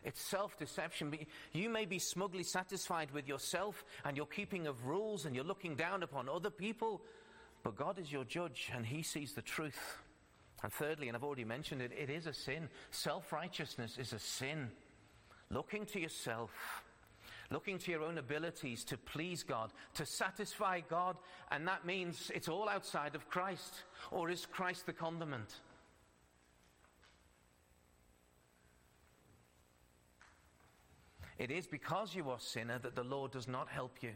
It's 0.04 0.22
self 0.22 0.58
deception. 0.58 1.18
You 1.52 1.70
may 1.70 1.86
be 1.86 1.98
smugly 1.98 2.44
satisfied 2.44 3.10
with 3.12 3.28
yourself 3.28 3.84
and 4.04 4.16
your 4.16 4.28
keeping 4.28 4.68
of 4.68 4.86
rules, 4.86 5.26
and 5.26 5.36
you're 5.36 5.44
looking 5.44 5.76
down 5.76 6.04
upon 6.04 6.30
other 6.30 6.52
people, 6.52 7.02
but 7.64 7.76
God 7.76 7.98
is 7.98 8.12
your 8.12 8.24
judge, 8.24 8.72
and 8.76 8.86
He 8.86 9.02
sees 9.02 9.34
the 9.34 9.42
truth. 9.42 9.98
And 10.66 10.74
thirdly, 10.74 11.08
and 11.10 11.16
I've 11.16 11.24
already 11.24 11.46
mentioned 11.46 11.84
it, 11.84 11.92
it 11.96 12.10
is 12.10 12.26
a 12.26 12.34
sin. 12.34 12.70
Self 12.90 13.32
righteousness 13.32 14.00
is 14.00 14.14
a 14.14 14.18
sin. 14.18 14.72
Looking 15.52 15.86
to 15.86 16.00
yourself, 16.00 16.50
looking 17.52 17.78
to 17.78 17.92
your 17.92 18.02
own 18.02 18.18
abilities 18.18 18.84
to 18.86 18.98
please 18.98 19.44
God, 19.44 19.72
to 19.94 20.08
satisfy 20.08 20.80
God, 20.80 21.18
and 21.52 21.68
that 21.68 21.86
means 21.86 22.32
it's 22.34 22.48
all 22.48 22.68
outside 22.68 23.14
of 23.14 23.30
Christ. 23.30 23.84
Or 24.10 24.32
is 24.32 24.48
Christ 24.48 24.88
the 24.88 24.94
condiment? 24.94 25.54
It 31.38 31.52
is 31.52 31.68
because 31.68 32.16
you 32.16 32.32
are 32.32 32.40
sinner 32.40 32.80
that 32.80 32.96
the 32.96 33.04
Lord 33.04 33.30
does 33.30 33.48
not 33.48 33.70
help 33.70 34.02
you. 34.02 34.14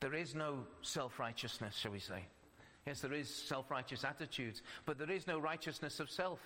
There 0.00 0.14
is 0.14 0.34
no 0.34 0.64
self 0.80 1.18
righteousness, 1.18 1.76
shall 1.76 1.92
we 1.92 1.98
say. 1.98 2.24
Yes, 2.86 3.00
there 3.00 3.12
is 3.12 3.28
self 3.28 3.70
righteous 3.70 4.04
attitudes, 4.04 4.62
but 4.84 4.98
there 4.98 5.10
is 5.10 5.26
no 5.26 5.38
righteousness 5.38 5.98
of 6.00 6.08
self. 6.10 6.40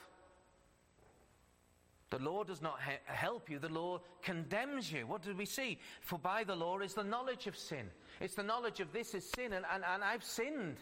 The 2.10 2.18
law 2.18 2.42
does 2.42 2.60
not 2.60 2.80
he- 2.82 2.96
help 3.04 3.48
you, 3.48 3.58
the 3.60 3.68
law 3.68 4.00
condemns 4.22 4.90
you. 4.90 5.06
What 5.06 5.22
did 5.22 5.38
we 5.38 5.44
see? 5.44 5.78
For 6.00 6.18
by 6.18 6.42
the 6.42 6.56
law 6.56 6.80
is 6.80 6.94
the 6.94 7.04
knowledge 7.04 7.46
of 7.46 7.56
sin. 7.56 7.88
It's 8.20 8.34
the 8.34 8.42
knowledge 8.42 8.80
of 8.80 8.92
this 8.92 9.14
is 9.14 9.28
sin, 9.30 9.52
and, 9.52 9.64
and, 9.72 9.84
and 9.84 10.02
I've 10.02 10.24
sinned. 10.24 10.78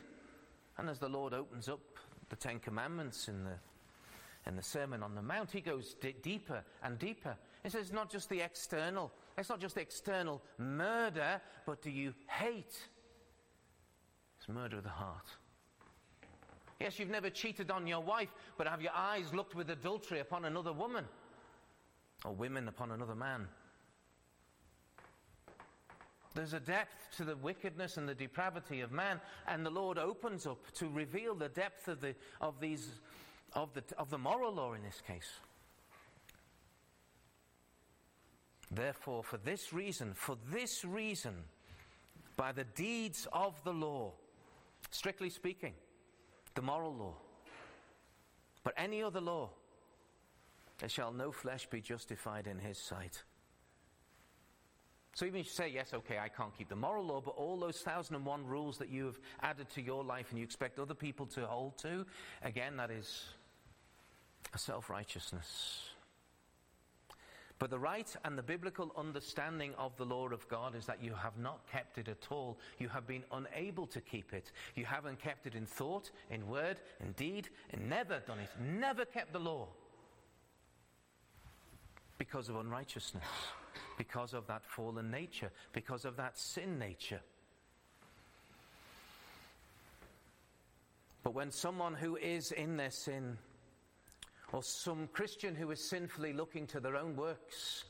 And 0.78 0.88
as 0.88 0.98
the 0.98 1.08
Lord 1.08 1.34
opens 1.34 1.68
up 1.68 1.80
the 2.30 2.36
Ten 2.36 2.60
Commandments 2.60 3.28
in 3.28 3.44
the, 3.44 3.58
in 4.46 4.56
the 4.56 4.62
Sermon 4.62 5.02
on 5.02 5.14
the 5.14 5.20
Mount, 5.20 5.50
he 5.50 5.60
goes 5.60 5.94
d- 6.00 6.14
deeper 6.22 6.64
and 6.82 6.98
deeper. 6.98 7.36
He 7.62 7.68
says, 7.68 7.82
it's 7.82 7.92
not 7.92 8.10
just 8.10 8.30
the 8.30 8.40
external, 8.40 9.12
it's 9.36 9.48
not 9.50 9.60
just 9.60 9.76
external 9.76 10.40
murder, 10.56 11.42
but 11.66 11.82
do 11.82 11.90
you 11.90 12.14
hate 12.28 12.78
It's 14.38 14.48
murder 14.48 14.78
of 14.78 14.84
the 14.84 14.88
heart. 14.88 15.26
Yes, 16.80 16.98
you've 16.98 17.10
never 17.10 17.28
cheated 17.28 17.70
on 17.70 17.86
your 17.86 18.00
wife, 18.00 18.28
but 18.56 18.68
have 18.68 18.80
your 18.80 18.92
eyes 18.94 19.34
looked 19.34 19.54
with 19.54 19.68
adultery 19.70 20.20
upon 20.20 20.44
another 20.44 20.72
woman? 20.72 21.04
Or 22.24 22.32
women 22.32 22.68
upon 22.68 22.92
another 22.92 23.16
man? 23.16 23.48
There's 26.34 26.52
a 26.52 26.60
depth 26.60 27.16
to 27.16 27.24
the 27.24 27.36
wickedness 27.36 27.96
and 27.96 28.08
the 28.08 28.14
depravity 28.14 28.80
of 28.80 28.92
man, 28.92 29.20
and 29.48 29.66
the 29.66 29.70
Lord 29.70 29.98
opens 29.98 30.46
up 30.46 30.70
to 30.74 30.88
reveal 30.88 31.34
the 31.34 31.48
depth 31.48 31.88
of 31.88 32.00
the, 32.00 32.14
of 32.40 32.60
these, 32.60 32.88
of 33.54 33.74
the, 33.74 33.82
of 33.96 34.08
the 34.10 34.18
moral 34.18 34.54
law 34.54 34.74
in 34.74 34.82
this 34.82 35.02
case. 35.04 35.40
Therefore, 38.70 39.24
for 39.24 39.38
this 39.38 39.72
reason, 39.72 40.12
for 40.14 40.36
this 40.52 40.84
reason, 40.84 41.34
by 42.36 42.52
the 42.52 42.64
deeds 42.64 43.26
of 43.32 43.60
the 43.64 43.72
law, 43.72 44.12
strictly 44.90 45.30
speaking, 45.30 45.72
the 46.58 46.62
moral 46.62 46.92
law, 46.92 47.14
but 48.64 48.74
any 48.76 49.00
other 49.00 49.20
law, 49.20 49.48
there 50.78 50.88
shall 50.88 51.12
no 51.12 51.30
flesh 51.30 51.68
be 51.70 51.80
justified 51.80 52.48
in 52.48 52.58
his 52.58 52.76
sight. 52.76 53.22
So 55.14 55.24
even 55.24 55.38
if 55.38 55.46
you 55.46 55.52
say, 55.52 55.68
yes, 55.68 55.94
okay, 55.94 56.18
I 56.18 56.28
can't 56.28 56.52
keep 56.58 56.68
the 56.68 56.74
moral 56.74 57.04
law, 57.04 57.20
but 57.20 57.36
all 57.36 57.60
those 57.60 57.78
thousand 57.78 58.16
and 58.16 58.26
one 58.26 58.44
rules 58.44 58.76
that 58.78 58.88
you 58.88 59.06
have 59.06 59.20
added 59.40 59.70
to 59.76 59.82
your 59.82 60.02
life 60.02 60.26
and 60.30 60.38
you 60.40 60.44
expect 60.44 60.80
other 60.80 60.94
people 60.94 61.26
to 61.26 61.46
hold 61.46 61.78
to, 61.78 62.04
again, 62.42 62.76
that 62.78 62.90
is 62.90 63.22
a 64.52 64.58
self 64.58 64.90
righteousness. 64.90 65.87
But 67.58 67.70
the 67.70 67.78
right 67.78 68.14
and 68.24 68.38
the 68.38 68.42
biblical 68.42 68.92
understanding 68.96 69.72
of 69.76 69.96
the 69.96 70.04
law 70.04 70.28
of 70.28 70.46
God 70.48 70.76
is 70.76 70.86
that 70.86 71.02
you 71.02 71.12
have 71.12 71.36
not 71.38 71.66
kept 71.70 71.98
it 71.98 72.06
at 72.06 72.30
all. 72.30 72.56
You 72.78 72.88
have 72.88 73.06
been 73.06 73.24
unable 73.32 73.86
to 73.88 74.00
keep 74.00 74.32
it. 74.32 74.52
You 74.76 74.84
haven't 74.84 75.18
kept 75.18 75.46
it 75.46 75.56
in 75.56 75.66
thought, 75.66 76.10
in 76.30 76.46
word, 76.46 76.76
in 77.00 77.12
deed, 77.12 77.48
and 77.72 77.88
never 77.88 78.20
done 78.20 78.38
it. 78.38 78.50
Never 78.60 79.04
kept 79.04 79.32
the 79.32 79.40
law 79.40 79.66
because 82.16 82.48
of 82.48 82.56
unrighteousness, 82.56 83.24
because 83.96 84.34
of 84.34 84.46
that 84.46 84.64
fallen 84.64 85.10
nature, 85.10 85.50
because 85.72 86.04
of 86.04 86.16
that 86.16 86.38
sin 86.38 86.78
nature. 86.78 87.20
But 91.24 91.34
when 91.34 91.50
someone 91.50 91.94
who 91.94 92.16
is 92.16 92.52
in 92.52 92.76
their 92.76 92.92
sin 92.92 93.36
or 94.52 94.62
some 94.62 95.08
Christian 95.12 95.54
who 95.54 95.70
is 95.70 95.88
sinfully 95.88 96.32
looking 96.32 96.66
to 96.68 96.80
their 96.80 96.96
own 96.96 97.16
works 97.16 97.84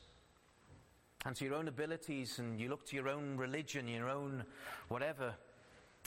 and 1.25 1.35
to 1.35 1.45
your 1.45 1.55
own 1.55 1.67
abilities, 1.67 2.39
and 2.39 2.59
you 2.59 2.69
look 2.69 2.85
to 2.87 2.95
your 2.95 3.09
own 3.09 3.37
religion, 3.37 3.87
your 3.87 4.09
own 4.09 4.43
whatever, 4.87 5.33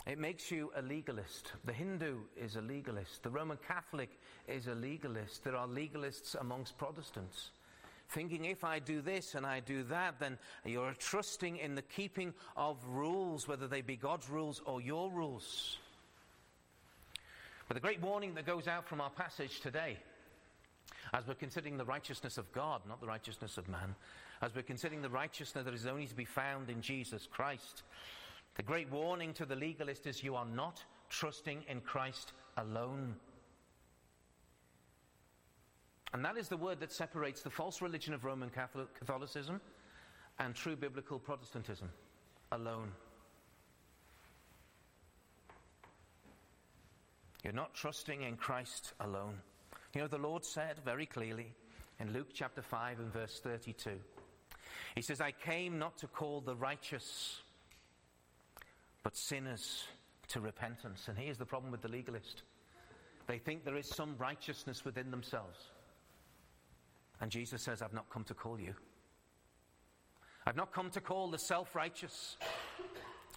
it 0.07 0.17
makes 0.17 0.51
you 0.51 0.71
a 0.75 0.81
legalist. 0.81 1.53
The 1.65 1.73
Hindu 1.73 2.17
is 2.35 2.55
a 2.55 2.61
legalist. 2.61 3.23
The 3.23 3.29
Roman 3.29 3.57
Catholic 3.65 4.19
is 4.47 4.67
a 4.67 4.75
legalist. 4.75 5.43
There 5.43 5.55
are 5.55 5.67
legalists 5.67 6.35
amongst 6.39 6.77
Protestants. 6.77 7.51
Thinking 8.09 8.45
if 8.45 8.63
I 8.63 8.79
do 8.79 9.01
this 9.01 9.35
and 9.35 9.45
I 9.45 9.59
do 9.59 9.83
that, 9.83 10.19
then 10.19 10.37
you're 10.65 10.93
trusting 10.93 11.57
in 11.57 11.75
the 11.75 11.81
keeping 11.83 12.33
of 12.57 12.77
rules, 12.87 13.47
whether 13.47 13.67
they 13.67 13.81
be 13.81 13.95
God's 13.95 14.29
rules 14.29 14.61
or 14.65 14.81
your 14.81 15.09
rules. 15.09 15.77
But 17.67 17.75
the 17.75 17.81
great 17.81 18.01
warning 18.01 18.33
that 18.33 18.45
goes 18.45 18.67
out 18.67 18.87
from 18.87 18.99
our 18.99 19.09
passage 19.09 19.61
today 19.61 19.97
as 21.13 21.27
we're 21.27 21.35
considering 21.35 21.77
the 21.77 21.85
righteousness 21.85 22.37
of 22.37 22.51
God, 22.51 22.81
not 22.87 22.99
the 22.99 23.07
righteousness 23.07 23.57
of 23.57 23.69
man, 23.69 23.95
as 24.41 24.55
we're 24.55 24.63
considering 24.63 25.01
the 25.01 25.09
righteousness 25.09 25.63
that 25.63 25.73
is 25.73 25.85
only 25.85 26.07
to 26.07 26.15
be 26.15 26.25
found 26.25 26.69
in 26.69 26.81
Jesus 26.81 27.27
Christ, 27.31 27.83
the 28.55 28.63
great 28.63 28.91
warning 28.91 29.33
to 29.33 29.45
the 29.45 29.55
legalist 29.55 30.07
is 30.07 30.23
you 30.23 30.35
are 30.35 30.45
not 30.45 30.83
trusting 31.09 31.63
in 31.67 31.81
Christ 31.81 32.33
alone. 32.57 33.15
And 36.13 36.25
that 36.25 36.37
is 36.37 36.47
the 36.47 36.57
word 36.57 36.79
that 36.79 36.91
separates 36.91 37.41
the 37.41 37.49
false 37.49 37.81
religion 37.81 38.13
of 38.13 38.23
Roman 38.23 38.49
Catholicism 38.49 39.61
and 40.39 40.53
true 40.53 40.75
biblical 40.75 41.19
Protestantism 41.19 41.89
alone. 42.51 42.91
You're 47.43 47.53
not 47.53 47.73
trusting 47.73 48.23
in 48.23 48.37
Christ 48.37 48.93
alone. 48.99 49.39
You 49.93 50.01
know, 50.01 50.07
the 50.07 50.17
Lord 50.17 50.43
said 50.43 50.79
very 50.83 51.05
clearly 51.05 51.53
in 51.99 52.13
Luke 52.13 52.29
chapter 52.33 52.63
5 52.63 52.99
and 52.99 53.13
verse 53.13 53.39
32, 53.43 53.91
He 54.95 55.01
says, 55.03 55.21
I 55.21 55.31
came 55.31 55.77
not 55.77 55.97
to 55.99 56.07
call 56.07 56.41
the 56.41 56.55
righteous, 56.55 57.41
but 59.03 59.15
sinners 59.15 59.83
to 60.29 60.39
repentance. 60.39 61.07
And 61.07 61.17
here's 61.17 61.37
the 61.37 61.45
problem 61.45 61.71
with 61.71 61.81
the 61.81 61.89
legalist 61.89 62.41
they 63.27 63.37
think 63.37 63.63
there 63.63 63.77
is 63.77 63.87
some 63.87 64.15
righteousness 64.17 64.83
within 64.83 65.11
themselves. 65.11 65.59
And 67.21 67.31
Jesus 67.31 67.61
says, 67.61 67.81
I've 67.81 67.93
not 67.93 68.09
come 68.09 68.23
to 68.25 68.33
call 68.33 68.59
you. 68.59 68.73
I've 70.45 70.57
not 70.57 70.73
come 70.73 70.89
to 70.89 71.01
call 71.01 71.29
the 71.29 71.37
self 71.37 71.75
righteous. 71.75 72.37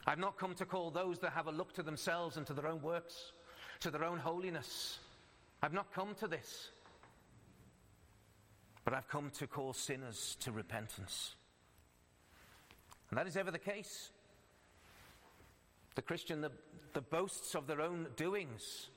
I've 0.06 0.18
not 0.18 0.38
come 0.38 0.54
to 0.54 0.64
call 0.64 0.90
those 0.90 1.18
that 1.20 1.32
have 1.32 1.46
a 1.48 1.52
look 1.52 1.74
to 1.74 1.82
themselves 1.82 2.36
and 2.36 2.46
to 2.46 2.54
their 2.54 2.66
own 2.66 2.80
works, 2.80 3.32
to 3.80 3.90
their 3.90 4.04
own 4.04 4.18
holiness. 4.18 4.98
I've 5.62 5.72
not 5.72 5.92
come 5.92 6.14
to 6.20 6.28
this, 6.28 6.70
but 8.84 8.94
I've 8.94 9.08
come 9.08 9.30
to 9.38 9.46
call 9.46 9.72
sinners 9.72 10.36
to 10.40 10.52
repentance. 10.52 11.34
And 13.10 13.18
that 13.18 13.26
is 13.26 13.36
ever 13.36 13.50
the 13.50 13.58
case. 13.58 14.10
The 15.94 16.02
Christian 16.02 16.42
that, 16.42 16.52
that 16.92 17.10
boasts 17.10 17.54
of 17.54 17.66
their 17.66 17.80
own 17.80 18.08
doings 18.16 18.90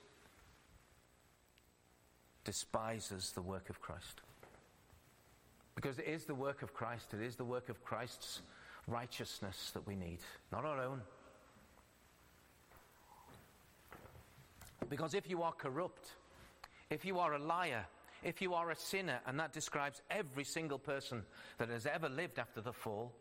despises 2.44 3.32
the 3.34 3.42
work 3.42 3.70
of 3.70 3.80
Christ. 3.80 4.20
Because 5.74 5.98
it 5.98 6.06
is 6.06 6.24
the 6.24 6.34
work 6.34 6.62
of 6.62 6.74
Christ, 6.74 7.14
it 7.14 7.22
is 7.22 7.36
the 7.36 7.44
work 7.44 7.68
of 7.68 7.82
Christ's 7.82 8.42
righteousness 8.86 9.70
that 9.72 9.86
we 9.86 9.94
need, 9.94 10.18
not 10.52 10.64
our 10.64 10.80
own. 10.80 11.00
Because 14.88 15.14
if 15.14 15.30
you 15.30 15.42
are 15.42 15.52
corrupt, 15.52 16.10
if 16.90 17.04
you 17.04 17.18
are 17.18 17.34
a 17.34 17.38
liar, 17.38 17.86
if 18.22 18.42
you 18.42 18.54
are 18.54 18.70
a 18.70 18.76
sinner, 18.76 19.20
and 19.26 19.38
that 19.38 19.52
describes 19.52 20.02
every 20.10 20.44
single 20.44 20.78
person 20.78 21.22
that 21.58 21.68
has 21.68 21.86
ever 21.86 22.08
lived 22.08 22.38
after 22.38 22.60
the 22.60 22.72
fall, 22.72 23.12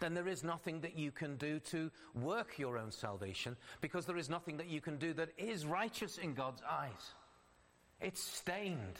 then 0.00 0.14
there 0.14 0.28
is 0.28 0.44
nothing 0.44 0.80
that 0.80 0.96
you 0.96 1.10
can 1.10 1.36
do 1.36 1.58
to 1.60 1.90
work 2.14 2.58
your 2.58 2.78
own 2.78 2.90
salvation 2.90 3.56
because 3.80 4.06
there 4.06 4.16
is 4.16 4.28
nothing 4.28 4.56
that 4.56 4.68
you 4.68 4.80
can 4.80 4.96
do 4.96 5.12
that 5.14 5.30
is 5.38 5.64
righteous 5.66 6.18
in 6.18 6.34
God's 6.34 6.62
eyes. 6.68 7.14
It's 8.00 8.22
stained, 8.22 8.98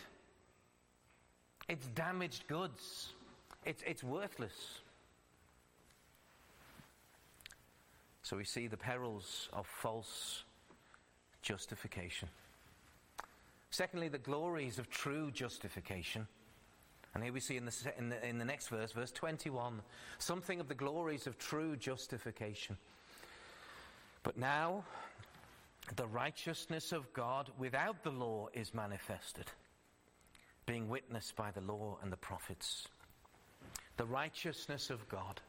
it's 1.68 1.87
damaged 1.88 2.46
goods, 2.48 3.12
it's, 3.64 3.83
it's 3.87 4.02
worthless. 4.02 4.81
So 8.22 8.37
we 8.37 8.44
see 8.44 8.66
the 8.66 8.76
perils 8.76 9.48
of 9.52 9.66
false 9.66 10.42
justification. 11.42 12.28
Secondly, 13.70 14.09
the 14.09 14.18
glories 14.18 14.78
of 14.78 14.88
true 14.90 15.31
justification. 15.31 16.26
And 17.14 17.22
here 17.22 17.33
we 17.33 17.40
see 17.40 17.57
in 17.57 17.64
the, 17.64 17.74
in 17.98 18.09
the, 18.09 18.26
in 18.26 18.38
the 18.38 18.44
next 18.44 18.68
verse, 18.68 18.92
verse 18.92 19.11
21, 19.12 19.81
something 20.18 20.61
of 20.61 20.68
the 20.68 20.74
glories 20.74 21.26
of 21.26 21.38
true 21.38 21.76
justification. 21.76 22.76
But 24.22 24.37
now, 24.37 24.85
the 25.96 26.07
righteousness 26.07 26.92
of 26.92 27.12
God 27.12 27.50
without 27.59 28.02
the 28.02 28.11
law 28.11 28.48
is 28.52 28.74
manifested, 28.74 29.46
being 30.66 30.88
witnessed 30.88 31.35
by 31.37 31.50
the 31.50 31.61
law 31.61 31.98
and 32.02 32.12
the 32.12 32.16
prophets. 32.16 32.88
The 33.96 34.04
righteousness 34.04 34.90
of 34.90 35.09
God. 35.09 35.40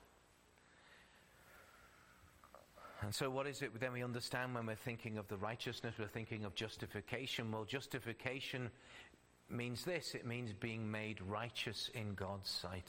And 3.01 3.15
so, 3.15 3.29
what 3.29 3.47
is 3.47 3.61
it 3.61 3.79
then 3.79 3.93
we 3.93 4.03
understand 4.03 4.53
when 4.53 4.65
we're 4.65 4.75
thinking 4.75 5.17
of 5.17 5.27
the 5.27 5.37
righteousness, 5.37 5.95
we're 5.97 6.07
thinking 6.07 6.43
of 6.43 6.53
justification? 6.55 7.51
Well, 7.51 7.63
justification 7.63 8.69
means 9.49 9.83
this 9.85 10.15
it 10.15 10.25
means 10.25 10.51
being 10.53 10.89
made 10.91 11.21
righteous 11.21 11.89
in 11.93 12.13
God's 12.13 12.49
sight, 12.49 12.87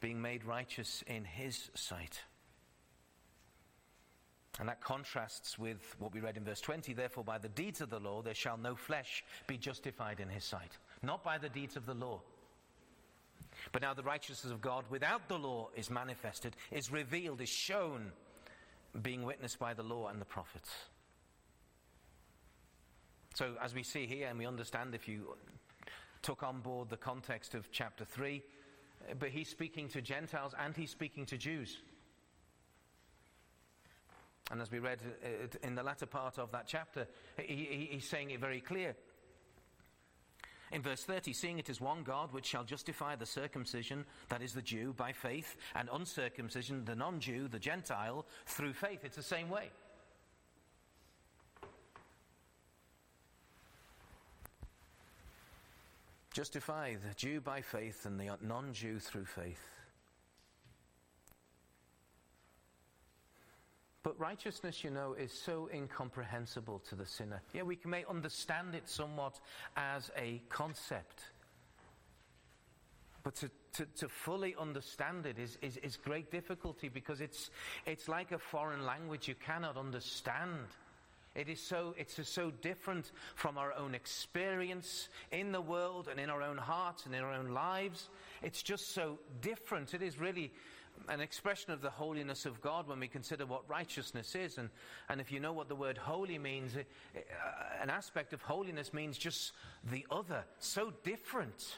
being 0.00 0.20
made 0.20 0.44
righteous 0.44 1.02
in 1.06 1.24
His 1.24 1.70
sight. 1.74 2.20
And 4.58 4.68
that 4.68 4.82
contrasts 4.82 5.58
with 5.58 5.96
what 5.98 6.12
we 6.12 6.20
read 6.20 6.36
in 6.36 6.44
verse 6.44 6.60
20. 6.60 6.92
Therefore, 6.92 7.24
by 7.24 7.38
the 7.38 7.48
deeds 7.48 7.80
of 7.80 7.88
the 7.88 7.98
law, 7.98 8.20
there 8.20 8.34
shall 8.34 8.58
no 8.58 8.74
flesh 8.74 9.24
be 9.46 9.56
justified 9.56 10.20
in 10.20 10.28
his 10.28 10.44
sight. 10.44 10.76
Not 11.02 11.24
by 11.24 11.38
the 11.38 11.48
deeds 11.48 11.76
of 11.76 11.86
the 11.86 11.94
law. 11.94 12.20
But 13.72 13.82
now 13.82 13.94
the 13.94 14.02
righteousness 14.02 14.52
of 14.52 14.60
God 14.60 14.84
without 14.90 15.28
the 15.28 15.38
law 15.38 15.68
is 15.76 15.90
manifested, 15.90 16.56
is 16.70 16.90
revealed, 16.90 17.40
is 17.40 17.48
shown, 17.48 18.12
being 19.02 19.22
witnessed 19.24 19.58
by 19.58 19.74
the 19.74 19.82
law 19.82 20.08
and 20.08 20.20
the 20.20 20.24
prophets. 20.24 20.70
So, 23.34 23.54
as 23.62 23.74
we 23.74 23.82
see 23.82 24.06
here, 24.06 24.28
and 24.28 24.38
we 24.38 24.46
understand 24.46 24.94
if 24.94 25.06
you 25.06 25.36
took 26.22 26.42
on 26.42 26.60
board 26.60 26.90
the 26.90 26.96
context 26.96 27.54
of 27.54 27.70
chapter 27.70 28.04
3, 28.04 28.42
but 29.18 29.30
he's 29.30 29.48
speaking 29.48 29.88
to 29.88 30.02
Gentiles 30.02 30.54
and 30.58 30.76
he's 30.76 30.90
speaking 30.90 31.24
to 31.26 31.38
Jews. 31.38 31.78
And 34.50 34.60
as 34.60 34.70
we 34.70 34.80
read 34.80 34.98
uh, 35.24 35.46
in 35.62 35.76
the 35.76 35.82
latter 35.82 36.06
part 36.06 36.38
of 36.38 36.50
that 36.52 36.66
chapter, 36.66 37.06
he, 37.38 37.88
he's 37.92 38.08
saying 38.08 38.30
it 38.30 38.40
very 38.40 38.60
clear. 38.60 38.96
In 40.72 40.82
verse 40.82 41.02
30, 41.02 41.32
seeing 41.32 41.58
it 41.58 41.68
is 41.68 41.80
one 41.80 42.04
God 42.04 42.32
which 42.32 42.46
shall 42.46 42.62
justify 42.62 43.16
the 43.16 43.26
circumcision, 43.26 44.04
that 44.28 44.40
is 44.40 44.52
the 44.52 44.62
Jew, 44.62 44.94
by 44.96 45.12
faith, 45.12 45.56
and 45.74 45.88
uncircumcision, 45.92 46.84
the 46.84 46.94
non 46.94 47.18
Jew, 47.18 47.48
the 47.48 47.58
Gentile, 47.58 48.24
through 48.46 48.74
faith. 48.74 49.00
It's 49.04 49.16
the 49.16 49.22
same 49.22 49.50
way. 49.50 49.70
Justify 56.32 56.94
the 56.94 57.14
Jew 57.16 57.40
by 57.40 57.60
faith 57.60 58.06
and 58.06 58.18
the 58.18 58.36
non 58.40 58.72
Jew 58.72 59.00
through 59.00 59.24
faith. 59.24 59.79
But 64.02 64.18
righteousness, 64.18 64.82
you 64.82 64.90
know, 64.90 65.12
is 65.12 65.32
so 65.32 65.68
incomprehensible 65.74 66.80
to 66.88 66.94
the 66.94 67.04
sinner. 67.04 67.42
Yeah, 67.52 67.62
we 67.62 67.78
may 67.84 68.04
understand 68.08 68.74
it 68.74 68.88
somewhat 68.88 69.38
as 69.76 70.10
a 70.16 70.40
concept. 70.48 71.24
But 73.22 73.34
to, 73.36 73.50
to, 73.74 73.86
to 73.98 74.08
fully 74.08 74.56
understand 74.58 75.26
it 75.26 75.38
is, 75.38 75.58
is, 75.60 75.76
is 75.78 75.96
great 75.96 76.30
difficulty 76.30 76.88
because 76.88 77.20
it's, 77.20 77.50
it's 77.84 78.08
like 78.08 78.32
a 78.32 78.38
foreign 78.38 78.86
language 78.86 79.28
you 79.28 79.34
cannot 79.34 79.76
understand. 79.76 80.66
It 81.34 81.48
is 81.48 81.60
so, 81.60 81.94
it's 81.98 82.26
so 82.28 82.50
different 82.50 83.12
from 83.36 83.58
our 83.58 83.72
own 83.74 83.94
experience 83.94 85.08
in 85.30 85.52
the 85.52 85.60
world 85.60 86.08
and 86.10 86.18
in 86.18 86.30
our 86.30 86.42
own 86.42 86.56
hearts 86.56 87.04
and 87.04 87.14
in 87.14 87.22
our 87.22 87.32
own 87.32 87.48
lives. 87.48 88.08
It's 88.42 88.62
just 88.62 88.94
so 88.94 89.18
different. 89.42 89.92
It 89.92 90.02
is 90.02 90.18
really 90.18 90.52
an 91.08 91.20
expression 91.20 91.72
of 91.72 91.80
the 91.80 91.90
holiness 91.90 92.46
of 92.46 92.60
God 92.60 92.88
when 92.88 93.00
we 93.00 93.08
consider 93.08 93.46
what 93.46 93.68
righteousness 93.68 94.34
is. 94.34 94.58
And, 94.58 94.70
and 95.08 95.20
if 95.20 95.32
you 95.32 95.40
know 95.40 95.52
what 95.52 95.68
the 95.68 95.74
word 95.74 95.98
holy 95.98 96.38
means, 96.38 96.76
uh, 96.76 96.80
an 97.80 97.90
aspect 97.90 98.32
of 98.32 98.42
holiness 98.42 98.92
means 98.92 99.18
just 99.18 99.52
the 99.90 100.06
other, 100.10 100.44
so 100.58 100.92
different. 101.04 101.76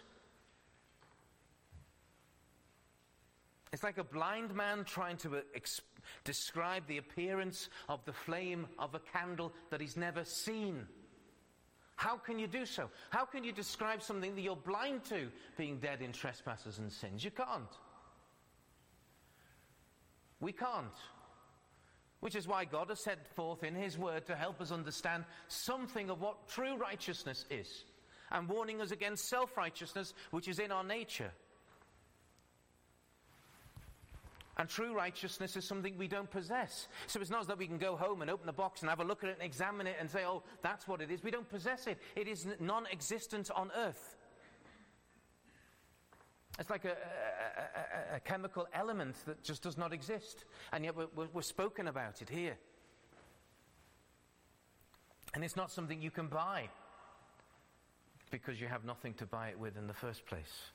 It's 3.72 3.82
like 3.82 3.98
a 3.98 4.04
blind 4.04 4.54
man 4.54 4.84
trying 4.84 5.16
to 5.18 5.38
ex- 5.54 5.80
describe 6.24 6.86
the 6.86 6.98
appearance 6.98 7.70
of 7.88 8.04
the 8.04 8.12
flame 8.12 8.66
of 8.78 8.94
a 8.94 9.00
candle 9.00 9.52
that 9.70 9.80
he's 9.80 9.96
never 9.96 10.24
seen. 10.24 10.86
How 11.96 12.16
can 12.16 12.38
you 12.38 12.46
do 12.46 12.66
so? 12.66 12.90
How 13.10 13.24
can 13.24 13.44
you 13.44 13.52
describe 13.52 14.02
something 14.02 14.34
that 14.34 14.40
you're 14.40 14.56
blind 14.56 15.04
to, 15.04 15.28
being 15.56 15.78
dead 15.78 16.02
in 16.02 16.12
trespasses 16.12 16.78
and 16.78 16.92
sins? 16.92 17.24
You 17.24 17.30
can't. 17.30 17.70
We 20.42 20.52
can't. 20.52 20.98
Which 22.20 22.34
is 22.34 22.46
why 22.46 22.66
God 22.66 22.88
has 22.90 23.00
set 23.00 23.26
forth 23.34 23.62
in 23.64 23.74
His 23.74 23.96
Word 23.96 24.26
to 24.26 24.36
help 24.36 24.60
us 24.60 24.70
understand 24.70 25.24
something 25.48 26.10
of 26.10 26.20
what 26.20 26.48
true 26.48 26.76
righteousness 26.76 27.46
is, 27.48 27.84
and 28.30 28.48
warning 28.48 28.80
us 28.80 28.90
against 28.90 29.28
self 29.28 29.56
righteousness, 29.56 30.12
which 30.32 30.48
is 30.48 30.58
in 30.58 30.70
our 30.70 30.84
nature. 30.84 31.30
And 34.58 34.68
true 34.68 34.94
righteousness 34.94 35.56
is 35.56 35.64
something 35.64 35.96
we 35.96 36.08
don't 36.08 36.30
possess. 36.30 36.86
So 37.06 37.20
it's 37.20 37.30
not 37.30 37.46
that 37.48 37.56
we 37.56 37.66
can 37.66 37.78
go 37.78 37.96
home 37.96 38.20
and 38.20 38.30
open 38.30 38.46
the 38.46 38.52
box 38.52 38.82
and 38.82 38.90
have 38.90 39.00
a 39.00 39.04
look 39.04 39.24
at 39.24 39.30
it 39.30 39.36
and 39.40 39.42
examine 39.42 39.86
it 39.86 39.96
and 39.98 40.10
say, 40.10 40.24
oh, 40.26 40.42
that's 40.60 40.86
what 40.86 41.00
it 41.00 41.10
is. 41.10 41.22
We 41.22 41.30
don't 41.30 41.48
possess 41.48 41.86
it. 41.86 41.98
It 42.16 42.28
is 42.28 42.46
non 42.60 42.86
existent 42.92 43.50
on 43.54 43.70
earth. 43.76 44.14
It's 46.58 46.70
like 46.70 46.84
a, 46.84 46.90
a, 46.90 48.14
a, 48.14 48.16
a, 48.16 48.20
chemical 48.20 48.68
element 48.74 49.16
that 49.26 49.42
just 49.42 49.62
does 49.62 49.78
not 49.78 49.92
exist. 49.92 50.44
And 50.72 50.84
yet 50.84 50.94
we're, 50.94 51.28
we're 51.32 51.42
spoken 51.42 51.88
about 51.88 52.20
it 52.20 52.28
here. 52.28 52.56
And 55.34 55.42
it's 55.42 55.56
not 55.56 55.70
something 55.70 56.02
you 56.02 56.10
can 56.10 56.26
buy 56.26 56.68
because 58.30 58.60
you 58.60 58.66
have 58.66 58.84
nothing 58.84 59.14
to 59.14 59.26
buy 59.26 59.48
it 59.48 59.58
with 59.58 59.76
in 59.76 59.86
the 59.86 59.94
first 59.94 60.26
place. 60.26 60.70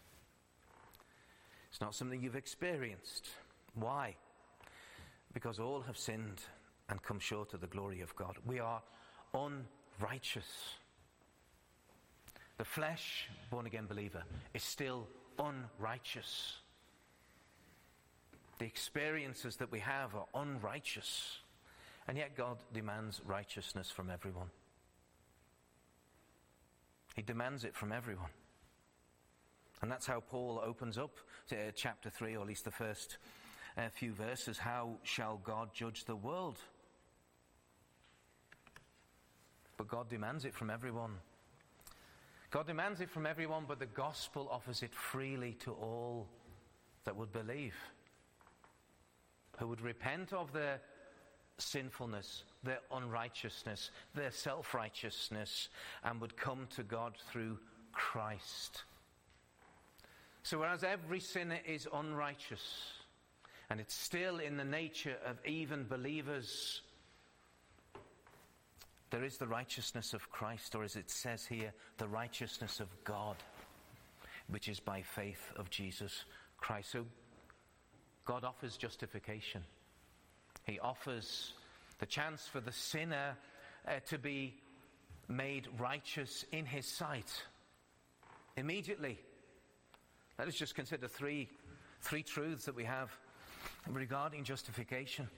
It's 1.70 1.82
not 1.82 1.94
something 1.94 2.22
you've 2.22 2.36
experienced. 2.36 3.28
Why? 3.76 4.16
Because 5.34 5.60
all 5.60 5.82
have 5.82 5.98
sinned 5.98 6.42
and 6.90 7.02
come 7.04 7.20
short 7.20 7.54
of 7.54 7.62
the 7.62 7.68
glory 7.68 8.02
of 8.02 8.16
God. 8.16 8.38
We 8.46 8.60
are 8.60 8.82
unrighteous. 9.34 10.78
The 12.58 12.66
flesh, 12.66 13.30
born 13.52 13.68
again 13.68 13.86
believer, 13.86 14.24
is 14.54 14.64
still 14.64 15.08
unrighteous. 15.38 16.58
The 18.60 18.66
experiences 18.66 19.58
that 19.58 19.72
we 19.72 19.80
have 19.80 20.16
are 20.16 20.26
unrighteous. 20.34 21.38
And 22.08 22.18
yet 22.18 22.36
God 22.36 22.58
demands 22.74 23.22
righteousness 23.26 23.92
from 23.92 24.10
everyone. 24.10 24.50
He 27.16 27.22
demands 27.22 27.64
it 27.64 27.76
from 27.76 27.92
everyone. 27.92 28.30
And 29.82 29.92
that's 29.92 30.08
how 30.08 30.22
Paul 30.22 30.62
opens 30.64 30.98
up 30.98 31.18
uh, 31.52 31.56
chapter 31.76 32.10
3, 32.10 32.36
or 32.36 32.42
at 32.42 32.48
least 32.48 32.66
the 32.66 32.72
first 32.72 33.18
uh, 33.78 33.82
few 33.94 34.14
verses. 34.14 34.58
How 34.58 34.98
shall 35.04 35.40
God 35.44 35.70
judge 35.74 36.06
the 36.06 36.16
world? 36.16 36.58
But 39.78 39.88
God 39.88 40.10
demands 40.10 40.46
it 40.46 40.56
from 40.56 40.72
everyone. 40.72 41.12
God 42.50 42.66
demands 42.66 43.02
it 43.02 43.10
from 43.10 43.26
everyone, 43.26 43.66
but 43.68 43.80
the 43.80 43.86
gospel 43.86 44.48
offers 44.50 44.82
it 44.82 44.96
freely 44.96 45.54
to 45.66 45.74
all 45.74 46.28
that 47.04 47.16
would 47.16 47.32
believe, 47.34 47.76
who 49.58 49.68
would 49.68 49.82
repent 49.82 50.32
of 50.32 50.54
their 50.54 50.80
sinfulness, 51.58 52.44
their 52.64 52.80
unrighteousness, 52.92 53.92
their 54.16 54.32
self 54.32 54.74
righteousness, 54.74 55.70
and 56.04 56.22
would 56.22 56.38
come 56.38 56.68
to 56.76 56.84
God 56.84 57.18
through 57.30 57.58
Christ. 57.92 58.84
So, 60.44 60.60
whereas 60.60 60.84
every 60.86 61.20
sinner 61.20 61.60
is 61.66 61.88
unrighteous, 61.94 62.94
and 63.70 63.82
it's 63.82 63.96
still 63.96 64.40
in 64.40 64.56
the 64.56 64.64
nature 64.64 65.18
of 65.26 65.38
even 65.46 65.84
believers 65.84 66.82
there 69.10 69.24
is 69.24 69.38
the 69.38 69.48
righteousness 69.48 70.14
of 70.14 70.30
Christ, 70.30 70.76
or 70.76 70.84
as 70.84 70.96
it 70.96 71.10
says 71.10 71.46
here, 71.46 71.74
the 71.98 72.08
righteousness 72.08 72.80
of 72.80 72.88
God, 73.04 73.38
which 74.50 74.68
is 74.68 74.80
by 74.80 75.02
faith 75.02 75.52
of 75.56 75.70
Jesus 75.70 76.26
Christ. 76.58 76.92
So 76.92 77.06
God 78.26 78.44
offers 78.44 78.76
justification. 78.76 79.64
He 80.66 80.80
offers 80.80 81.54
the 82.00 82.06
chance 82.06 82.48
for 82.48 82.60
the 82.60 82.72
sinner 82.72 83.38
uh, 83.88 84.00
to 84.08 84.18
be 84.18 84.56
made 85.30 85.68
righteous 85.80 86.46
in 86.52 86.66
his 86.66 86.86
sight 86.86 87.44
immediately. 88.58 89.20
Let 90.38 90.48
us 90.48 90.56
just 90.56 90.76
consider 90.76 91.08
three, 91.08 91.48
three 92.02 92.24
truths 92.24 92.66
that 92.66 92.76
we 92.76 92.84
have 92.84 93.10
regarding 93.90 94.44
justification. 94.44 95.30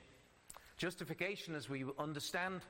Justification, 0.77 1.55
as 1.55 1.69
we 1.69 1.85
understand, 1.99 2.61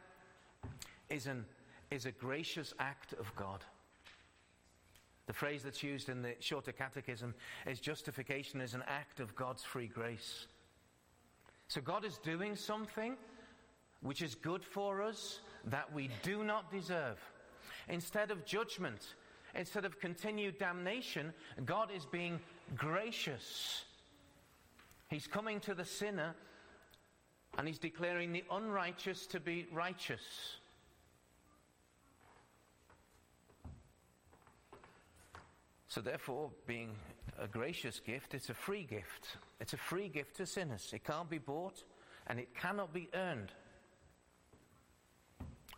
is, 1.10 1.28
an, 1.28 1.45
is 1.91 2.06
a 2.06 2.12
gracious 2.12 2.74
act 2.80 3.13
of 3.13 3.34
God. 3.36 3.63
The 5.28 5.34
phrase 5.34 5.62
that's 5.62 5.84
used 5.84 6.10
in 6.10 6.22
the 6.22 6.34
Shorter 6.39 6.72
Catechism 6.72 7.36
is 7.67 7.80
justification 7.80 8.62
is 8.62 8.74
an 8.74 8.84
act 8.88 9.19
of 9.19 9.36
God's 9.36 9.63
free 9.63 9.88
grace. 9.88 10.48
So 11.67 11.82
God 11.82 12.04
is 12.04 12.17
doing 12.17 12.56
something 12.56 13.15
which 14.02 14.22
is 14.22 14.34
good 14.34 14.63
for 14.63 15.04
us 15.04 15.39
that 15.65 15.93
we 15.93 16.10
do 16.24 16.43
not 16.43 16.72
deserve. 16.72 17.20
Instead 17.89 18.32
of 18.32 18.45
judgment, 18.45 19.14
instead 19.53 19.86
of 19.86 19.99
continued 19.99 20.57
damnation, 20.57 21.34
God 21.66 21.89
is 21.95 22.05
being 22.05 22.39
gracious. 22.76 23.84
He's 25.10 25.28
coming 25.28 25.60
to 25.62 25.74
the 25.74 25.86
sinner 25.86 26.34
and 27.57 27.68
he's 27.68 27.80
declaring 27.80 28.32
the 28.32 28.43
unrighteous 28.51 29.28
to 29.28 29.39
be 29.39 29.68
righteous. 29.72 30.59
So, 35.89 36.01
therefore, 36.01 36.51
being 36.67 36.91
a 37.39 37.47
gracious 37.47 37.99
gift, 37.99 38.33
it's 38.35 38.49
a 38.49 38.53
free 38.53 38.83
gift. 38.83 39.37
It's 39.59 39.73
a 39.73 39.77
free 39.77 40.07
gift 40.07 40.37
to 40.37 40.45
sinners. 40.45 40.91
It 40.93 41.03
can't 41.03 41.29
be 41.29 41.39
bought 41.39 41.83
and 42.27 42.39
it 42.39 42.55
cannot 42.55 42.93
be 42.93 43.09
earned. 43.13 43.51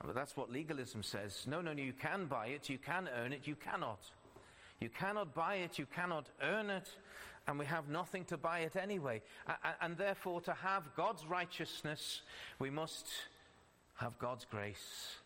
But 0.05 0.16
that's 0.16 0.36
what 0.36 0.51
legalism 0.51 1.01
says. 1.01 1.45
No, 1.47 1.62
no, 1.62 1.74
no, 1.74 1.82
you 1.82 1.93
can 1.93 2.26
buy 2.26 2.47
it, 2.47 2.70
you 2.70 2.78
can 2.78 3.07
earn 3.16 3.32
it, 3.34 3.47
you 3.47 3.55
cannot. 3.55 3.99
You 4.82 4.89
cannot 4.89 5.34
buy 5.34 5.55
it, 5.55 5.80
you 5.80 5.86
cannot 5.86 6.28
earn 6.41 6.70
it, 6.70 6.89
and 7.47 7.57
we 7.57 7.66
have 7.66 7.88
nothing 7.88 8.26
to 8.26 8.38
buy 8.38 8.59
it 8.59 8.76
anyway. 8.76 9.22
And 9.80 9.95
therefore, 9.95 10.41
to 10.41 10.53
have 10.53 10.93
God's 10.95 11.26
righteousness, 11.26 12.22
we 12.59 12.70
must 12.70 13.07
have 13.95 14.18
God's 14.18 14.45
grace. 14.45 15.21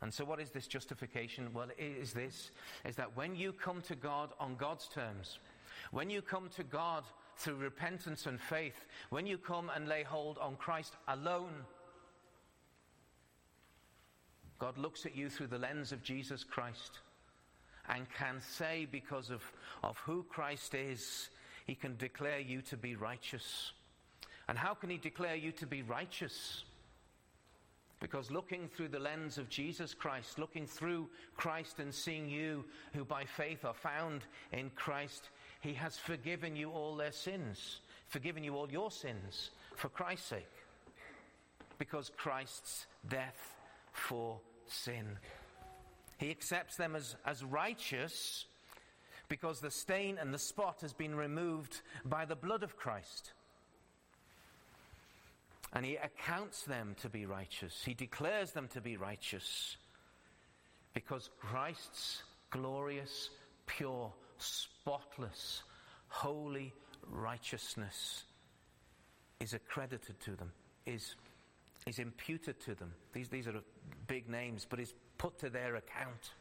And 0.00 0.14
so, 0.14 0.24
what 0.24 0.40
is 0.40 0.50
this 0.50 0.66
justification? 0.66 1.52
Well, 1.52 1.68
it 1.76 1.82
is 2.00 2.12
this 2.12 2.50
is 2.84 2.96
that 2.96 3.16
when 3.16 3.34
you 3.34 3.52
come 3.52 3.82
to 3.82 3.96
God 3.96 4.30
on 4.38 4.54
God's 4.56 4.88
terms, 4.88 5.38
when 5.90 6.08
you 6.10 6.22
come 6.22 6.48
to 6.56 6.62
God 6.62 7.04
through 7.36 7.56
repentance 7.56 8.26
and 8.26 8.40
faith, 8.40 8.86
when 9.10 9.26
you 9.26 9.38
come 9.38 9.70
and 9.74 9.88
lay 9.88 10.02
hold 10.02 10.38
on 10.38 10.56
Christ 10.56 10.94
alone, 11.08 11.64
God 14.58 14.76
looks 14.76 15.06
at 15.06 15.16
you 15.16 15.30
through 15.30 15.46
the 15.48 15.58
lens 15.58 15.92
of 15.92 16.02
Jesus 16.02 16.44
Christ 16.44 16.98
and 17.88 18.06
can 18.10 18.40
say, 18.40 18.86
because 18.90 19.30
of, 19.30 19.42
of 19.82 19.96
who 19.98 20.24
Christ 20.24 20.74
is, 20.74 21.30
he 21.66 21.74
can 21.74 21.96
declare 21.96 22.40
you 22.40 22.60
to 22.62 22.76
be 22.76 22.96
righteous. 22.96 23.72
And 24.48 24.58
how 24.58 24.74
can 24.74 24.90
he 24.90 24.98
declare 24.98 25.36
you 25.36 25.52
to 25.52 25.66
be 25.66 25.82
righteous? 25.82 26.64
Because 28.00 28.30
looking 28.30 28.68
through 28.68 28.88
the 28.88 28.98
lens 28.98 29.38
of 29.38 29.48
Jesus 29.48 29.92
Christ, 29.92 30.38
looking 30.38 30.66
through 30.66 31.08
Christ 31.36 31.80
and 31.80 31.92
seeing 31.92 32.28
you 32.28 32.64
who 32.94 33.04
by 33.04 33.24
faith 33.24 33.64
are 33.64 33.74
found 33.74 34.22
in 34.52 34.70
Christ, 34.70 35.30
he 35.60 35.74
has 35.74 35.98
forgiven 35.98 36.54
you 36.54 36.70
all 36.70 36.94
their 36.94 37.12
sins, 37.12 37.80
forgiven 38.06 38.44
you 38.44 38.54
all 38.54 38.70
your 38.70 38.90
sins 38.90 39.50
for 39.76 39.88
Christ's 39.88 40.28
sake. 40.28 40.46
Because 41.78 42.10
Christ's 42.16 42.86
death 43.08 43.56
for 43.92 44.40
sin. 44.66 45.18
He 46.18 46.30
accepts 46.30 46.76
them 46.76 46.94
as, 46.96 47.16
as 47.24 47.44
righteous 47.44 48.46
because 49.28 49.60
the 49.60 49.70
stain 49.70 50.18
and 50.18 50.32
the 50.32 50.38
spot 50.38 50.80
has 50.80 50.92
been 50.92 51.14
removed 51.14 51.82
by 52.04 52.24
the 52.24 52.36
blood 52.36 52.62
of 52.62 52.76
Christ. 52.76 53.32
And 55.72 55.84
he 55.84 55.96
accounts 55.96 56.62
them 56.62 56.96
to 57.02 57.08
be 57.08 57.26
righteous. 57.26 57.82
He 57.84 57.94
declares 57.94 58.52
them 58.52 58.68
to 58.68 58.80
be 58.80 58.96
righteous 58.96 59.76
because 60.94 61.30
Christ's 61.38 62.22
glorious, 62.50 63.30
pure, 63.66 64.12
spotless, 64.38 65.62
holy 66.08 66.72
righteousness 67.10 68.24
is 69.40 69.54
accredited 69.54 70.18
to 70.20 70.36
them, 70.36 70.50
is, 70.86 71.14
is 71.86 71.98
imputed 71.98 72.58
to 72.60 72.74
them. 72.74 72.92
These, 73.12 73.28
these 73.28 73.46
are 73.46 73.54
big 74.06 74.28
names, 74.28 74.66
but 74.68 74.80
is 74.80 74.94
put 75.18 75.38
to 75.40 75.50
their 75.50 75.76
account. 75.76 76.32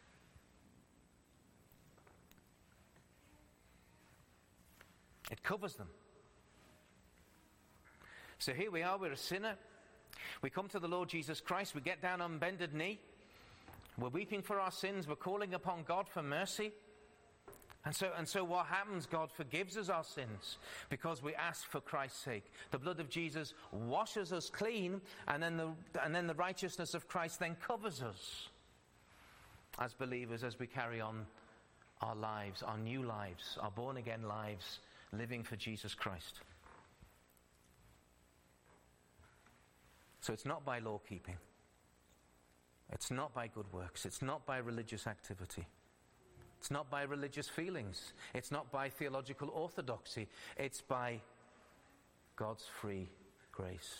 It 5.30 5.44
covers 5.44 5.76
them. 5.76 5.90
So 8.40 8.54
here 8.54 8.72
we 8.72 8.84
are, 8.84 8.98
we're 8.98 9.12
a 9.12 9.18
sinner. 9.18 9.56
We 10.42 10.50
come 10.50 10.68
to 10.70 10.80
the 10.80 10.88
Lord 10.88 11.10
Jesus 11.10 11.42
Christ, 11.42 11.76
we 11.76 11.82
get 11.82 12.02
down 12.02 12.22
on 12.22 12.38
bended 12.38 12.74
knee. 12.74 13.00
We're 13.98 14.10
weeping 14.10 14.44
for 14.44 14.60
our 14.60 14.72
sins, 14.72 15.08
we're 15.08 15.16
calling 15.16 15.54
upon 15.54 15.84
God 15.84 16.08
for 16.08 16.22
mercy. 16.22 16.72
And 17.86 17.96
so, 17.96 18.12
and 18.18 18.28
so 18.28 18.44
what 18.44 18.66
happens? 18.66 19.06
God 19.06 19.32
forgives 19.32 19.78
us 19.78 19.88
our 19.88 20.04
sins 20.04 20.58
because 20.90 21.24
we 21.24 21.34
ask 21.36 21.66
for 21.70 21.80
Christ's 21.80 22.20
sake. 22.20 22.44
The 22.72 22.78
blood 22.78 23.00
of 23.00 23.10
Jesus 23.10 23.54
washes 23.72 24.34
us 24.34 24.50
clean, 24.50 25.00
and 25.28 25.42
then 25.42 25.56
the, 25.56 25.70
and 26.04 26.14
then 26.14 26.28
the 26.28 26.34
righteousness 26.36 26.94
of 26.94 27.08
Christ 27.08 27.40
then 27.40 27.56
covers 27.66 28.04
us 28.04 28.50
as 29.80 29.94
believers 29.94 30.44
as 30.44 30.60
we 30.60 30.68
carry 30.68 31.00
on 31.00 31.26
our 32.02 32.16
lives, 32.16 32.62
our 32.62 32.78
new 32.78 33.04
lives, 33.04 33.58
our 33.62 33.72
born 33.72 33.98
again 33.98 34.24
lives, 34.24 34.80
living 35.14 35.44
for 35.44 35.56
Jesus 35.56 35.96
Christ. 35.96 36.42
So 40.28 40.34
it's 40.34 40.46
not 40.46 40.66
by 40.66 40.80
law 40.80 41.00
keeping. 41.08 41.38
It's 42.92 43.12
not 43.12 43.34
by 43.34 43.48
good 43.48 43.72
works. 43.72 44.06
It's 44.06 44.22
not 44.22 44.46
by 44.46 44.58
religious 44.58 45.08
activity. 45.08 45.66
It's 46.60 46.70
not 46.70 46.92
by 46.92 47.04
religious 47.04 47.48
feelings. 47.48 48.12
It's 48.34 48.52
not 48.52 48.70
by 48.70 48.90
theological 48.90 49.50
orthodoxy. 49.50 50.28
It's 50.58 50.82
by 50.82 51.22
God's 52.36 52.66
free 52.82 53.08
grace. 53.54 53.96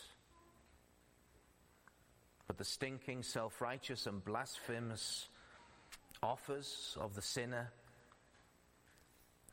But 2.46 2.58
the 2.58 2.66
stinking, 2.66 3.24
self 3.24 3.62
righteous, 3.62 4.06
and 4.06 4.22
blasphemous 4.26 5.30
offers 6.22 6.98
of 7.00 7.16
the 7.16 7.22
sinner 7.22 7.72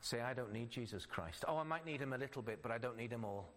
say, 0.01 0.19
I 0.19 0.33
don't 0.33 0.51
need 0.51 0.71
Jesus 0.71 1.05
Christ. 1.05 1.45
Oh, 1.47 1.55
I 1.55 1.63
might 1.63 1.85
need 1.85 2.01
him 2.01 2.11
a 2.11 2.17
little 2.17 2.41
bit, 2.41 2.59
but 2.61 2.73
I 2.73 2.79
don't 2.79 2.97
need 2.97 3.13
him 3.13 3.23
all. 3.23 3.47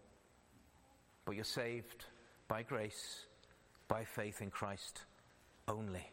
But 1.25 1.35
you're 1.35 1.43
saved 1.43 2.05
by 2.49 2.63
grace, 2.63 3.27
by 3.87 4.05
faith 4.05 4.41
in 4.41 4.51
Christ 4.51 5.03
only. 5.69 6.11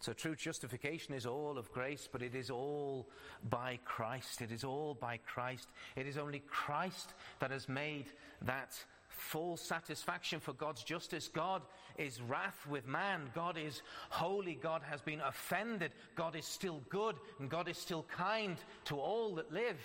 So 0.00 0.14
true 0.14 0.34
justification 0.34 1.12
is 1.14 1.26
all 1.26 1.58
of 1.58 1.70
grace, 1.72 2.08
but 2.10 2.22
it 2.22 2.34
is 2.34 2.48
all 2.48 3.06
by 3.50 3.78
Christ. 3.84 4.40
It 4.40 4.50
is 4.50 4.64
all 4.64 4.94
by 4.98 5.18
Christ. 5.18 5.68
It 5.94 6.06
is 6.06 6.16
only 6.16 6.42
Christ 6.48 7.12
that 7.38 7.50
has 7.50 7.68
made 7.68 8.06
that 8.42 8.82
full 9.08 9.58
satisfaction 9.58 10.40
for 10.40 10.54
God's 10.54 10.82
justice. 10.82 11.28
God 11.28 11.60
is 11.98 12.22
wrath 12.22 12.66
with 12.66 12.86
man. 12.86 13.28
God 13.34 13.58
is 13.58 13.82
holy. 14.08 14.54
God 14.54 14.80
has 14.88 15.02
been 15.02 15.20
offended. 15.20 15.92
God 16.14 16.34
is 16.34 16.46
still 16.46 16.80
good, 16.88 17.16
and 17.38 17.50
God 17.50 17.68
is 17.68 17.76
still 17.76 18.06
kind 18.10 18.56
to 18.86 18.96
all 18.96 19.34
that 19.34 19.52
live. 19.52 19.76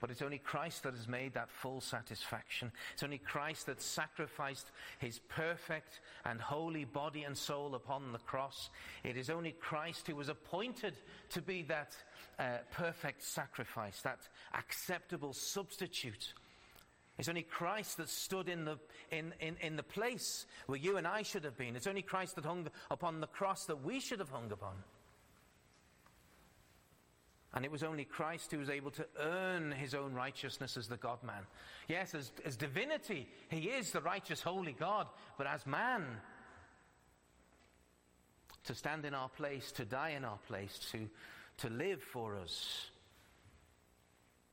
But 0.00 0.10
it's 0.10 0.22
only 0.22 0.38
Christ 0.38 0.82
that 0.82 0.94
has 0.94 1.08
made 1.08 1.34
that 1.34 1.50
full 1.50 1.80
satisfaction. 1.80 2.70
It's 2.92 3.02
only 3.02 3.18
Christ 3.18 3.66
that 3.66 3.80
sacrificed 3.80 4.70
his 4.98 5.20
perfect 5.28 6.00
and 6.24 6.40
holy 6.40 6.84
body 6.84 7.24
and 7.24 7.36
soul 7.36 7.74
upon 7.74 8.12
the 8.12 8.18
cross. 8.18 8.70
It 9.02 9.16
is 9.16 9.30
only 9.30 9.52
Christ 9.52 10.06
who 10.06 10.16
was 10.16 10.28
appointed 10.28 10.94
to 11.30 11.40
be 11.40 11.62
that 11.62 11.96
uh, 12.38 12.58
perfect 12.72 13.22
sacrifice, 13.22 14.00
that 14.02 14.20
acceptable 14.52 15.32
substitute. 15.32 16.34
It's 17.18 17.28
only 17.28 17.42
Christ 17.42 17.98
that 17.98 18.08
stood 18.08 18.48
in 18.48 18.64
the, 18.64 18.78
in, 19.12 19.32
in, 19.40 19.56
in 19.60 19.76
the 19.76 19.84
place 19.84 20.46
where 20.66 20.78
you 20.78 20.96
and 20.96 21.06
I 21.06 21.22
should 21.22 21.44
have 21.44 21.56
been. 21.56 21.76
It's 21.76 21.86
only 21.86 22.02
Christ 22.02 22.34
that 22.34 22.44
hung 22.44 22.68
upon 22.90 23.20
the 23.20 23.28
cross 23.28 23.66
that 23.66 23.84
we 23.84 24.00
should 24.00 24.18
have 24.18 24.30
hung 24.30 24.50
upon. 24.50 24.74
And 27.54 27.64
it 27.64 27.70
was 27.70 27.84
only 27.84 28.04
Christ 28.04 28.50
who 28.50 28.58
was 28.58 28.68
able 28.68 28.90
to 28.92 29.06
earn 29.20 29.70
his 29.70 29.94
own 29.94 30.12
righteousness 30.12 30.76
as 30.76 30.88
the 30.88 30.96
God 30.96 31.22
man. 31.22 31.42
Yes, 31.88 32.14
as, 32.14 32.32
as 32.44 32.56
divinity, 32.56 33.28
he 33.48 33.68
is 33.68 33.92
the 33.92 34.00
righteous, 34.00 34.42
holy 34.42 34.72
God, 34.72 35.06
but 35.38 35.46
as 35.46 35.64
man, 35.64 36.04
to 38.64 38.74
stand 38.74 39.04
in 39.04 39.14
our 39.14 39.28
place, 39.28 39.70
to 39.72 39.84
die 39.84 40.10
in 40.10 40.24
our 40.24 40.38
place, 40.48 40.80
to, 40.90 41.08
to 41.58 41.68
live 41.72 42.02
for 42.02 42.36
us, 42.36 42.86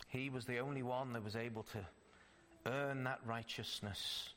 he 0.08 0.30
was 0.30 0.46
the 0.46 0.60
only 0.60 0.84
one 0.84 1.14
that 1.14 1.24
was 1.24 1.36
able 1.36 1.64
to 1.64 1.80
earn 2.68 3.06
that 3.06 3.20
righteousness 3.26 4.30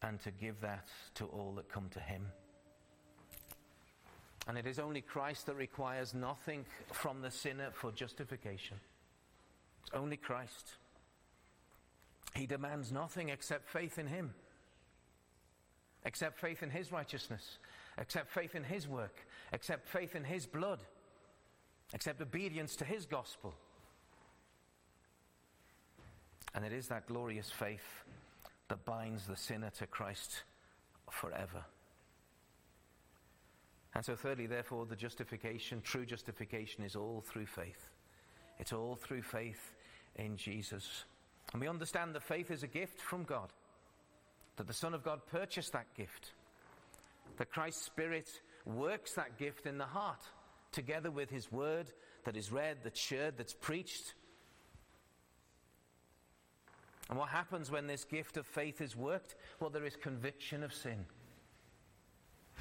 and 0.00 0.18
to 0.20 0.30
give 0.30 0.60
that 0.60 0.88
to 1.16 1.24
all 1.26 1.52
that 1.56 1.68
come 1.68 1.88
to 1.90 2.00
him. 2.00 2.26
And 4.46 4.56
it 4.56 4.66
is 4.66 4.78
only 4.78 5.00
Christ 5.00 5.46
that 5.46 5.56
requires 5.56 6.14
nothing 6.14 6.64
from 6.92 7.20
the 7.20 7.30
sinner 7.30 7.70
for 7.72 7.90
justification. 7.90 8.76
It's 9.82 9.90
only 9.94 10.16
Christ. 10.16 10.76
He 12.34 12.46
demands 12.46 12.92
nothing 12.92 13.30
except 13.30 13.68
faith 13.68 13.98
in 13.98 14.06
Him, 14.06 14.34
except 16.04 16.38
faith 16.38 16.62
in 16.62 16.70
His 16.70 16.92
righteousness, 16.92 17.58
except 17.98 18.30
faith 18.30 18.54
in 18.54 18.62
His 18.62 18.86
work, 18.86 19.16
except 19.52 19.88
faith 19.88 20.14
in 20.14 20.22
His 20.22 20.46
blood, 20.46 20.80
except 21.92 22.20
obedience 22.20 22.76
to 22.76 22.84
His 22.84 23.06
gospel. 23.06 23.54
And 26.54 26.64
it 26.64 26.72
is 26.72 26.88
that 26.88 27.06
glorious 27.06 27.50
faith 27.50 28.04
that 28.68 28.84
binds 28.84 29.26
the 29.26 29.36
sinner 29.36 29.70
to 29.78 29.86
Christ 29.86 30.42
forever. 31.10 31.64
And 33.96 34.04
so, 34.04 34.14
thirdly, 34.14 34.46
therefore, 34.46 34.84
the 34.84 34.94
justification, 34.94 35.80
true 35.80 36.04
justification, 36.04 36.84
is 36.84 36.96
all 36.96 37.24
through 37.26 37.46
faith. 37.46 37.88
It's 38.58 38.74
all 38.74 38.94
through 38.94 39.22
faith 39.22 39.72
in 40.16 40.36
Jesus. 40.36 41.06
And 41.54 41.62
we 41.62 41.66
understand 41.66 42.14
that 42.14 42.22
faith 42.22 42.50
is 42.50 42.62
a 42.62 42.66
gift 42.66 43.00
from 43.00 43.24
God, 43.24 43.54
that 44.56 44.66
the 44.66 44.74
Son 44.74 44.92
of 44.92 45.02
God 45.02 45.20
purchased 45.26 45.72
that 45.72 45.86
gift, 45.96 46.34
that 47.38 47.50
Christ's 47.50 47.86
Spirit 47.86 48.28
works 48.66 49.14
that 49.14 49.38
gift 49.38 49.64
in 49.64 49.78
the 49.78 49.86
heart, 49.86 50.20
together 50.72 51.10
with 51.10 51.30
His 51.30 51.50
Word 51.50 51.90
that 52.26 52.36
is 52.36 52.52
read, 52.52 52.80
that's 52.84 53.00
shared, 53.00 53.38
that's 53.38 53.54
preached. 53.54 54.12
And 57.08 57.18
what 57.18 57.30
happens 57.30 57.70
when 57.70 57.86
this 57.86 58.04
gift 58.04 58.36
of 58.36 58.46
faith 58.46 58.82
is 58.82 58.94
worked? 58.94 59.36
Well, 59.58 59.70
there 59.70 59.86
is 59.86 59.96
conviction 59.96 60.62
of 60.62 60.74
sin. 60.74 61.06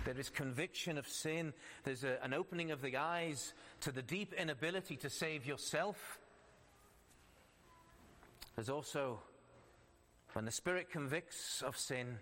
There 0.06 0.18
is 0.18 0.30
conviction 0.30 0.97
of 0.97 1.08
sin. 1.08 1.51
There's 1.84 2.03
a, 2.03 2.24
an 2.24 2.34
opening 2.34 2.72
of 2.72 2.82
the 2.82 2.95
eyes 2.95 3.53
to 3.82 3.91
the 3.91 4.01
deep 4.01 4.34
inability 4.34 4.95
to 4.97 5.10
save 5.10 5.45
yourself. 5.45 6.20
There's 8.56 8.70
also, 8.70 9.20
when 10.34 10.45
the 10.45 10.51
Spirit 10.51 10.89
convicts 10.89 11.62
of 11.62 11.76
sin, 11.76 12.20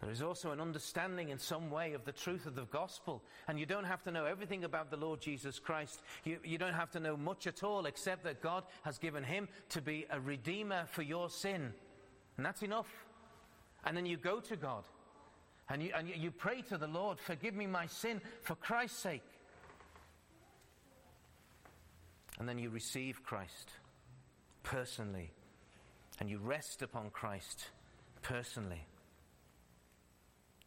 There 0.00 0.10
is 0.10 0.22
also 0.22 0.50
an 0.52 0.60
understanding 0.60 1.30
in 1.30 1.38
some 1.38 1.70
way 1.70 1.94
of 1.94 2.04
the 2.04 2.12
truth 2.12 2.46
of 2.46 2.54
the 2.54 2.66
gospel. 2.66 3.22
And 3.48 3.58
you 3.58 3.66
don't 3.66 3.84
have 3.84 4.02
to 4.04 4.10
know 4.10 4.26
everything 4.26 4.64
about 4.64 4.90
the 4.90 4.96
Lord 4.96 5.20
Jesus 5.20 5.58
Christ. 5.58 6.02
You, 6.24 6.38
you 6.44 6.58
don't 6.58 6.74
have 6.74 6.90
to 6.92 7.00
know 7.00 7.16
much 7.16 7.46
at 7.46 7.62
all 7.62 7.86
except 7.86 8.24
that 8.24 8.42
God 8.42 8.64
has 8.82 8.98
given 8.98 9.24
him 9.24 9.48
to 9.70 9.80
be 9.80 10.06
a 10.10 10.20
redeemer 10.20 10.84
for 10.86 11.02
your 11.02 11.30
sin. 11.30 11.72
And 12.36 12.44
that's 12.44 12.62
enough. 12.62 12.88
And 13.84 13.96
then 13.96 14.04
you 14.04 14.18
go 14.18 14.40
to 14.40 14.56
God 14.56 14.84
and 15.68 15.82
you, 15.82 15.90
and 15.96 16.08
you 16.08 16.30
pray 16.30 16.62
to 16.62 16.78
the 16.78 16.86
Lord, 16.86 17.18
forgive 17.18 17.54
me 17.54 17.66
my 17.66 17.86
sin 17.86 18.20
for 18.42 18.54
Christ's 18.54 18.98
sake. 18.98 19.22
And 22.38 22.48
then 22.48 22.58
you 22.58 22.70
receive 22.70 23.24
Christ 23.24 23.70
personally. 24.62 25.30
And 26.20 26.30
you 26.30 26.38
rest 26.38 26.82
upon 26.82 27.10
Christ 27.10 27.66
personally. 28.22 28.86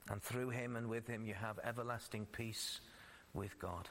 And 0.10 0.22
through 0.22 0.50
him 0.50 0.76
and 0.76 0.90
with 0.90 1.08
him, 1.08 1.26
you 1.26 1.34
have 1.34 1.60
everlasting 1.64 2.26
peace 2.32 2.82
with 3.34 3.58
God. 3.60 3.88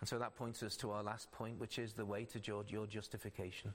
And 0.00 0.08
so 0.08 0.18
that 0.18 0.34
points 0.34 0.62
us 0.62 0.76
to 0.78 0.90
our 0.92 1.02
last 1.02 1.30
point, 1.30 1.60
which 1.60 1.78
is 1.78 1.92
the 1.92 2.06
way 2.06 2.24
to 2.24 2.40
your 2.68 2.86
justification. 2.86 3.74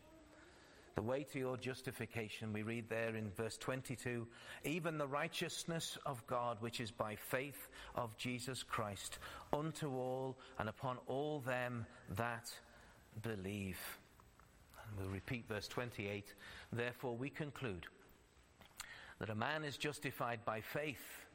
The 0.96 1.02
way 1.02 1.26
to 1.34 1.39
your 1.39 1.58
justification, 1.58 2.54
we 2.54 2.64
read 2.64 2.88
there 2.88 3.18
in 3.18 3.30
verse 3.32 3.58
22 3.58 4.26
even 4.64 4.98
the 4.98 5.08
righteousness 5.08 5.98
of 6.06 6.26
God, 6.26 6.58
which 6.62 6.80
is 6.80 6.89
by 6.89 7.16
faith 7.16 7.68
of 7.96 8.16
Jesus 8.18 8.64
Christ, 8.64 9.20
unto 9.52 9.89
all 9.89 10.38
and 10.58 10.70
upon 10.70 10.98
all 11.08 11.41
them 11.41 11.86
that 12.16 12.50
believe. 13.22 13.78
And 14.88 14.98
we'll 14.98 15.14
repeat 15.14 15.50
verse 15.50 15.68
28. 15.68 16.34
Therefore, 16.72 17.18
we 17.18 17.30
conclude 17.30 17.86
that 19.20 19.30
a 19.30 19.36
man 19.36 19.66
is 19.66 19.76
justified 19.76 20.46
by 20.46 20.62
faith 20.62 21.26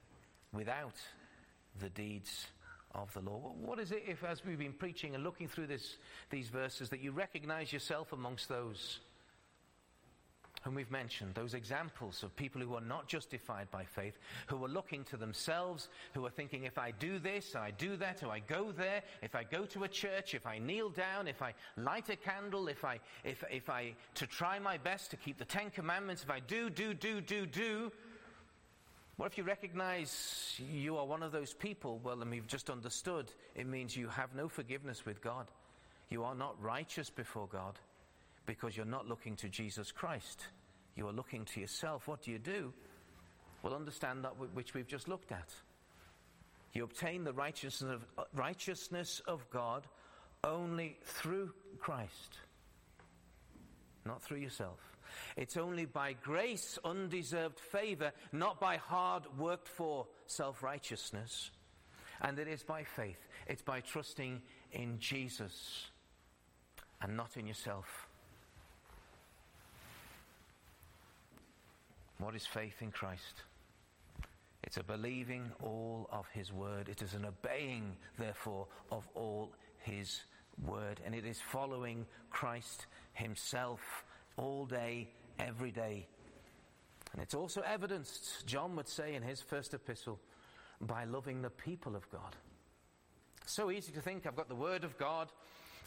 without 0.55 0.97
the 1.81 1.91
deeds 1.91 2.47
of 2.95 3.13
the 3.13 3.21
law. 3.21 3.53
What 3.61 3.79
is 3.79 3.93
it 3.93 4.05
if, 4.09 4.25
as 4.25 4.43
we've 4.45 4.59
been 4.59 4.73
preaching 4.73 5.15
and 5.15 5.23
looking 5.23 5.49
through 5.49 5.67
this, 5.67 5.99
these 6.31 6.49
verses, 6.49 6.89
that 6.89 7.01
you 7.01 7.13
recognize 7.13 7.73
yourself 7.73 8.15
amongst 8.15 8.49
those 8.49 9.01
whom 10.63 10.75
we've 10.75 10.91
mentioned, 10.91 11.35
those 11.35 11.55
examples 11.55 12.23
of 12.23 12.37
people 12.37 12.61
who 12.61 12.75
are 12.75 12.83
not 12.83 13.09
justified 13.09 13.71
by 13.71 13.85
faith, 13.85 14.19
who 14.47 14.63
are 14.63 14.69
looking 14.69 15.05
to 15.05 15.17
themselves, 15.17 15.89
who 16.13 16.25
are 16.27 16.31
thinking, 16.31 16.65
if 16.65 16.77
I 16.77 16.91
do 16.91 17.19
this, 17.19 17.57
I 17.57 17.71
do 17.71 17.97
that, 17.97 18.23
or 18.23 18.31
I 18.31 18.41
go 18.41 18.71
there, 18.71 19.03
if 19.23 19.35
I 19.35 19.45
go 19.45 19.65
to 19.67 19.85
a 19.85 19.89
church, 19.89 20.35
if 20.35 20.47
I 20.47 20.59
kneel 20.59 20.91
down, 20.91 21.29
if 21.29 21.41
I 21.41 21.55
light 21.77 22.11
a 22.11 22.17
candle, 22.17 22.69
if 22.69 22.85
I, 22.85 23.01
if, 23.25 23.43
if 23.51 23.71
I, 23.71 23.95
to 24.17 24.27
try 24.27 24.59
my 24.59 24.77
best 24.77 25.11
to 25.13 25.17
keep 25.17 25.39
the 25.39 25.47
Ten 25.47 25.71
Commandments, 25.71 26.23
if 26.23 26.31
I 26.31 26.41
do, 26.41 26.69
do, 26.69 26.93
do, 26.93 27.23
do, 27.23 27.47
do, 27.47 27.93
what 29.17 29.33
if 29.33 29.39
you 29.39 29.45
recognize 29.45 30.59
you 30.59 30.97
are 30.97 31.05
one 31.07 31.23
of 31.23 31.33
those 31.33 31.53
people? 31.53 32.01
Well, 32.03 32.23
and 32.23 32.31
we've 32.31 32.47
just 32.47 32.71
understood 32.71 33.31
it 33.55 33.67
means 33.67 33.95
you 33.95 34.09
have 34.09 34.35
no 34.35 34.49
forgiveness 34.49 35.05
with 35.05 35.21
God. 35.21 35.51
You 36.09 36.25
are 36.25 36.35
not 36.35 36.61
righteous 36.63 37.11
before 37.11 37.47
God 37.47 37.79
because 38.51 38.77
you're 38.77 38.85
not 38.85 39.07
looking 39.07 39.37
to 39.37 39.49
Jesus 39.49 39.93
Christ. 39.93 40.49
You 40.97 41.07
are 41.07 41.13
looking 41.13 41.45
to 41.45 41.61
yourself. 41.61 42.09
What 42.09 42.23
do 42.23 42.33
you 42.33 42.39
do? 42.41 42.73
Well, 43.63 43.75
understand 43.75 44.25
that 44.25 44.33
which 44.55 44.75
we've 44.75 44.89
just 44.89 45.07
looked 45.07 45.31
at. 45.31 45.55
You 46.73 46.83
obtain 46.83 47.23
the 47.23 47.33
righteousness 47.33 47.93
of, 47.93 48.05
uh, 48.19 48.25
righteousness 48.35 49.23
of 49.29 49.49
God 49.51 49.87
only 50.43 50.99
through 51.05 51.53
Christ, 51.79 52.41
not 54.05 54.21
through 54.21 54.39
yourself. 54.39 54.81
It's 55.37 55.57
only 55.57 55.85
by 55.85 56.15
grace, 56.15 56.77
undeserved 56.85 57.61
favor, 57.61 58.11
not 58.33 58.59
by 58.59 58.79
hard 58.79 59.23
worked 59.39 59.69
for 59.69 60.09
self 60.27 60.61
righteousness. 60.65 61.53
And 62.21 62.37
it 62.41 62.49
is 62.49 62.65
by 62.65 62.83
faith. 62.83 63.29
It's 63.47 63.63
by 63.63 63.81
trusting 63.81 64.43
in 64.73 64.99
Jesus 64.99 65.87
and 67.01 67.17
not 67.17 67.37
in 67.37 67.47
yourself. 67.47 68.10
What 72.21 72.37
is 72.37 72.45
faith 72.45 72.83
in 72.83 72.91
Christ? 72.91 73.43
It's 74.63 74.77
a 74.77 74.85
believing 74.85 75.51
all 75.63 76.07
of 76.13 76.27
His 76.33 76.53
word. 76.53 76.89
It 76.89 77.01
is 77.01 77.15
an 77.15 77.25
obeying, 77.25 77.97
therefore, 78.19 78.67
of 78.93 79.09
all 79.15 79.55
His 79.79 80.23
word. 80.67 81.01
And 81.05 81.15
it 81.15 81.25
is 81.25 81.41
following 81.41 82.07
Christ 82.31 82.87
Himself 83.15 84.05
all 84.37 84.67
day, 84.67 85.09
every 85.39 85.71
day. 85.71 86.07
And 87.13 87.23
it's 87.23 87.35
also 87.35 87.63
evidenced, 87.63 88.47
John 88.47 88.77
would 88.77 88.89
say 88.89 89.15
in 89.15 89.23
his 89.23 89.41
first 89.41 89.75
epistle, 89.75 90.21
by 90.81 91.05
loving 91.05 91.43
the 91.43 91.51
people 91.51 91.97
of 91.97 92.09
God. 92.11 92.37
So 93.47 93.71
easy 93.71 93.93
to 93.93 94.01
think 94.01 94.27
I've 94.27 94.37
got 94.37 94.49
the 94.49 94.55
Word 94.55 94.85
of 94.85 94.97
God 94.97 95.33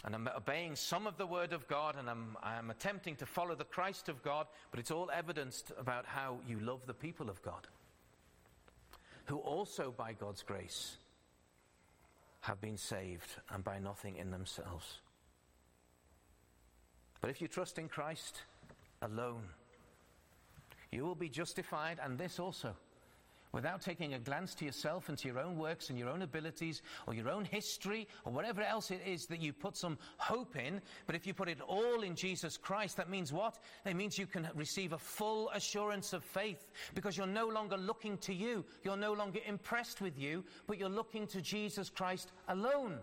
and 0.04 0.14
I'm 0.14 0.30
obeying 0.36 0.76
some 0.76 1.08
of 1.08 1.18
the 1.18 1.26
Word 1.26 1.54
of 1.54 1.68
God 1.68 1.95
and 1.97 2.10
I'm, 2.10 2.36
I'm 2.43 2.70
attempting 2.70 3.16
to 3.18 3.26
follow 3.26 3.56
the 3.56 3.64
Christ 3.64 4.10
of 4.10 4.22
God, 4.22 4.47
but 4.72 4.80
it's 4.80 4.91
all 4.91 5.10
evidenced 5.12 5.72
about 5.80 6.06
how 6.06 6.38
you 6.47 6.60
love 6.60 6.82
the 6.86 6.93
people 6.93 7.30
of 7.30 7.41
God, 7.41 7.68
who 9.26 9.38
also, 9.38 9.93
by 9.95 10.14
God's 10.14 10.43
grace, 10.43 10.97
have 12.41 12.60
been 12.60 12.78
saved 12.78 13.30
and 13.49 13.64
by 13.64 13.80
nothing 13.80 14.18
in 14.18 14.30
themselves. 14.30 14.99
But 17.22 17.30
if 17.30 17.41
you 17.41 17.47
trust 17.47 17.80
in 17.80 17.88
Christ 17.88 18.41
alone, 19.01 19.43
you 20.91 21.06
will 21.06 21.16
be 21.16 21.30
justified, 21.30 21.99
and 22.04 22.18
this 22.18 22.39
also 22.39 22.76
without 23.54 23.82
taking 23.82 24.16
a 24.16 24.20
glance 24.20 24.54
to 24.56 24.66
yourself 24.66 25.10
and 25.10 25.18
to 25.20 25.28
your 25.28 25.39
own 25.39 25.58
works 25.58 25.89
and 25.89 25.97
your 25.97 26.10
own 26.10 26.24
abilities 26.24 26.82
or 27.08 27.14
your 27.14 27.30
own 27.30 27.45
history 27.45 28.08
or 28.26 28.34
whatever 28.34 28.62
else 28.62 28.91
it 28.91 29.01
is 29.06 29.28
that 29.28 29.39
you 29.39 29.54
put 29.54 29.78
some 29.78 29.97
hope 30.18 30.58
in. 30.58 30.82
But 31.06 31.16
if 31.16 31.26
you 31.28 31.34
put 31.34 31.47
it 31.47 31.62
all 31.62 32.01
in 32.01 32.16
Jesus 32.16 32.58
Christ, 32.58 32.97
that 32.97 33.10
means 33.10 33.32
what? 33.32 33.60
That 33.86 33.95
means 33.95 34.18
you 34.18 34.26
can 34.26 34.49
receive 34.56 34.93
a 34.93 34.97
full 34.97 35.49
assurance 35.51 36.14
of 36.14 36.24
faith 36.24 36.68
because 36.95 37.16
you're 37.16 37.28
no 37.28 37.47
longer 37.47 37.78
looking 37.78 38.18
to 38.20 38.34
you. 38.34 38.66
You're 38.84 38.97
no 38.97 39.14
longer 39.14 39.39
impressed 39.45 40.01
with 40.01 40.18
you, 40.18 40.43
but 40.68 40.80
you're 40.80 40.89
looking 40.89 41.28
to 41.28 41.41
Jesus 41.41 41.89
Christ 41.89 42.32
alone. 42.47 42.97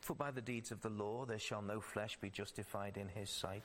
For 0.00 0.14
by 0.14 0.30
the 0.30 0.42
deeds 0.42 0.72
of 0.72 0.82
the 0.82 0.90
law 0.90 1.24
there 1.24 1.38
shall 1.38 1.62
no 1.62 1.80
flesh 1.80 2.18
be 2.20 2.28
justified 2.28 2.98
in 2.98 3.08
his 3.08 3.30
sight 3.30 3.62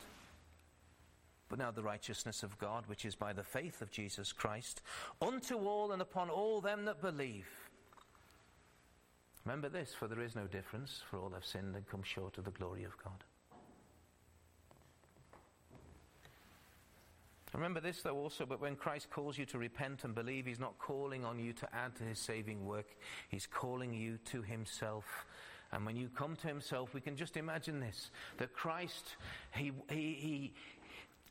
but 1.49 1.59
now 1.59 1.71
the 1.71 1.83
righteousness 1.83 2.43
of 2.43 2.57
God, 2.57 2.83
which 2.87 3.05
is 3.05 3.15
by 3.15 3.33
the 3.33 3.43
faith 3.43 3.81
of 3.81 3.91
Jesus 3.91 4.31
Christ, 4.31 4.81
unto 5.21 5.55
all 5.57 5.91
and 5.91 6.01
upon 6.01 6.29
all 6.29 6.61
them 6.61 6.85
that 6.85 7.01
believe. 7.01 7.47
Remember 9.45 9.69
this, 9.69 9.93
for 9.93 10.07
there 10.07 10.21
is 10.21 10.35
no 10.35 10.45
difference, 10.45 11.01
for 11.09 11.17
all 11.17 11.29
have 11.29 11.45
sinned 11.45 11.75
and 11.75 11.87
come 11.87 12.03
short 12.03 12.37
of 12.37 12.43
the 12.43 12.51
glory 12.51 12.83
of 12.83 12.97
God. 13.01 13.23
Remember 17.53 17.79
this, 17.79 18.01
though, 18.01 18.17
also, 18.17 18.45
but 18.45 18.59
when 18.59 18.75
Christ 18.75 19.09
calls 19.09 19.37
you 19.37 19.45
to 19.45 19.57
repent 19.57 20.03
and 20.03 20.13
believe, 20.13 20.45
He's 20.45 20.59
not 20.59 20.77
calling 20.77 21.23
on 21.23 21.39
you 21.39 21.53
to 21.53 21.67
add 21.73 21.95
to 21.95 22.03
His 22.03 22.19
saving 22.19 22.65
work. 22.65 22.97
He's 23.29 23.47
calling 23.47 23.93
you 23.93 24.19
to 24.25 24.41
Himself. 24.41 25.25
And 25.71 25.85
when 25.85 25.95
you 25.95 26.09
come 26.09 26.35
to 26.37 26.47
Himself, 26.47 26.93
we 26.93 27.01
can 27.01 27.15
just 27.15 27.37
imagine 27.37 27.79
this 27.79 28.11
that 28.37 28.53
Christ, 28.53 29.15
He, 29.55 29.71
he, 29.89 29.95
he, 29.95 30.53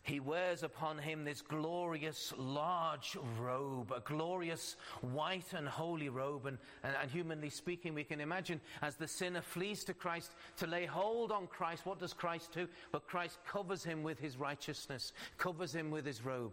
he 0.07 0.21
wears 0.21 0.63
upon 0.63 0.99
him 0.99 1.25
this 1.25 1.43
glorious 1.43 2.33
large 2.39 3.17
robe, 3.41 3.93
a 3.95 3.99
glorious 4.01 4.77
white 5.01 5.53
and 5.53 5.67
holy 5.67 6.09
robe. 6.09 6.47
And, 6.47 6.59
and, 6.85 6.95
and, 7.03 7.11
humanly 7.11 7.51
speaking, 7.51 7.93
we 7.93 8.05
can 8.05 8.21
imagine 8.21 8.61
as 8.83 8.95
the 8.95 9.09
sinner 9.09 9.43
flees 9.43 9.83
to 9.85 9.95
Christ 9.95 10.31
to 10.59 10.67
lay 10.69 10.87
hold 10.87 11.33
on 11.33 11.49
Christ, 11.49 11.85
what 11.85 11.99
does 11.99 12.13
Christ 12.13 12.53
do? 12.53 12.69
But 12.93 13.09
Christ 13.09 13.39
covers 13.51 13.83
him 13.83 14.05
with 14.05 14.21
his 14.21 14.37
righteousness, 14.37 15.13
covers 15.39 15.75
him 15.75 15.91
with 15.91 16.07
his 16.07 16.25
robe. 16.25 16.53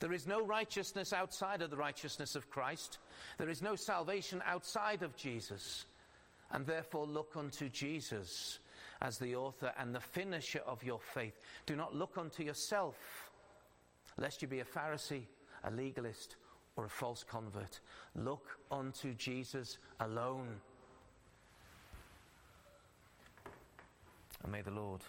There 0.00 0.12
is 0.12 0.26
no 0.26 0.44
righteousness 0.44 1.12
outside 1.12 1.62
of 1.62 1.70
the 1.70 1.76
righteousness 1.76 2.34
of 2.34 2.50
Christ. 2.50 2.98
There 3.38 3.48
is 3.48 3.62
no 3.62 3.76
salvation 3.76 4.42
outside 4.44 5.04
of 5.04 5.16
Jesus. 5.16 5.86
And 6.50 6.66
therefore, 6.66 7.06
look 7.06 7.34
unto 7.36 7.68
Jesus 7.68 8.58
as 9.02 9.18
the 9.18 9.34
author 9.36 9.72
and 9.78 9.94
the 9.94 10.00
finisher 10.00 10.60
of 10.66 10.82
your 10.82 11.00
faith. 11.00 11.38
Do 11.66 11.76
not 11.76 11.94
look 11.94 12.16
unto 12.18 12.42
yourself, 12.42 13.30
lest 14.16 14.42
you 14.42 14.48
be 14.48 14.60
a 14.60 14.64
Pharisee, 14.64 15.26
a 15.64 15.70
legalist, 15.70 16.36
or 16.76 16.86
a 16.86 16.88
false 16.88 17.22
convert. 17.22 17.80
Look 18.14 18.58
unto 18.70 19.14
Jesus 19.14 19.78
alone. 20.00 20.60
And 24.42 24.52
may 24.52 24.62
the 24.62 24.70
Lord 24.70 25.02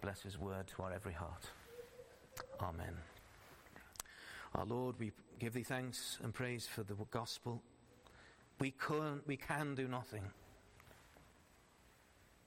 bless 0.00 0.22
his 0.22 0.38
word 0.38 0.66
to 0.68 0.82
our 0.82 0.92
every 0.92 1.12
heart. 1.12 1.50
Amen. 2.60 2.96
Our 4.54 4.64
Lord, 4.64 4.96
we 4.98 5.12
give 5.38 5.52
thee 5.52 5.62
thanks 5.62 6.18
and 6.22 6.32
praise 6.32 6.66
for 6.66 6.82
the 6.82 6.94
gospel. 7.10 7.62
We 8.58 8.70
can, 8.70 9.20
we 9.26 9.36
can 9.36 9.74
do 9.74 9.86
nothing. 9.86 10.22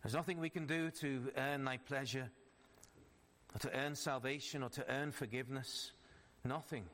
There's 0.04 0.14
nothing 0.14 0.40
we 0.40 0.50
can 0.50 0.66
do 0.66 0.92
to 1.02 1.32
earn 1.38 1.66
thy 1.66 1.78
pleasure. 1.78 2.30
or 3.54 3.60
to 3.60 3.76
earn 3.76 3.96
salvation 3.96 4.64
or 4.64 4.70
to 4.70 4.86
earn 4.90 5.12
forgiveness. 5.12 5.92
Nothing. 6.44 6.86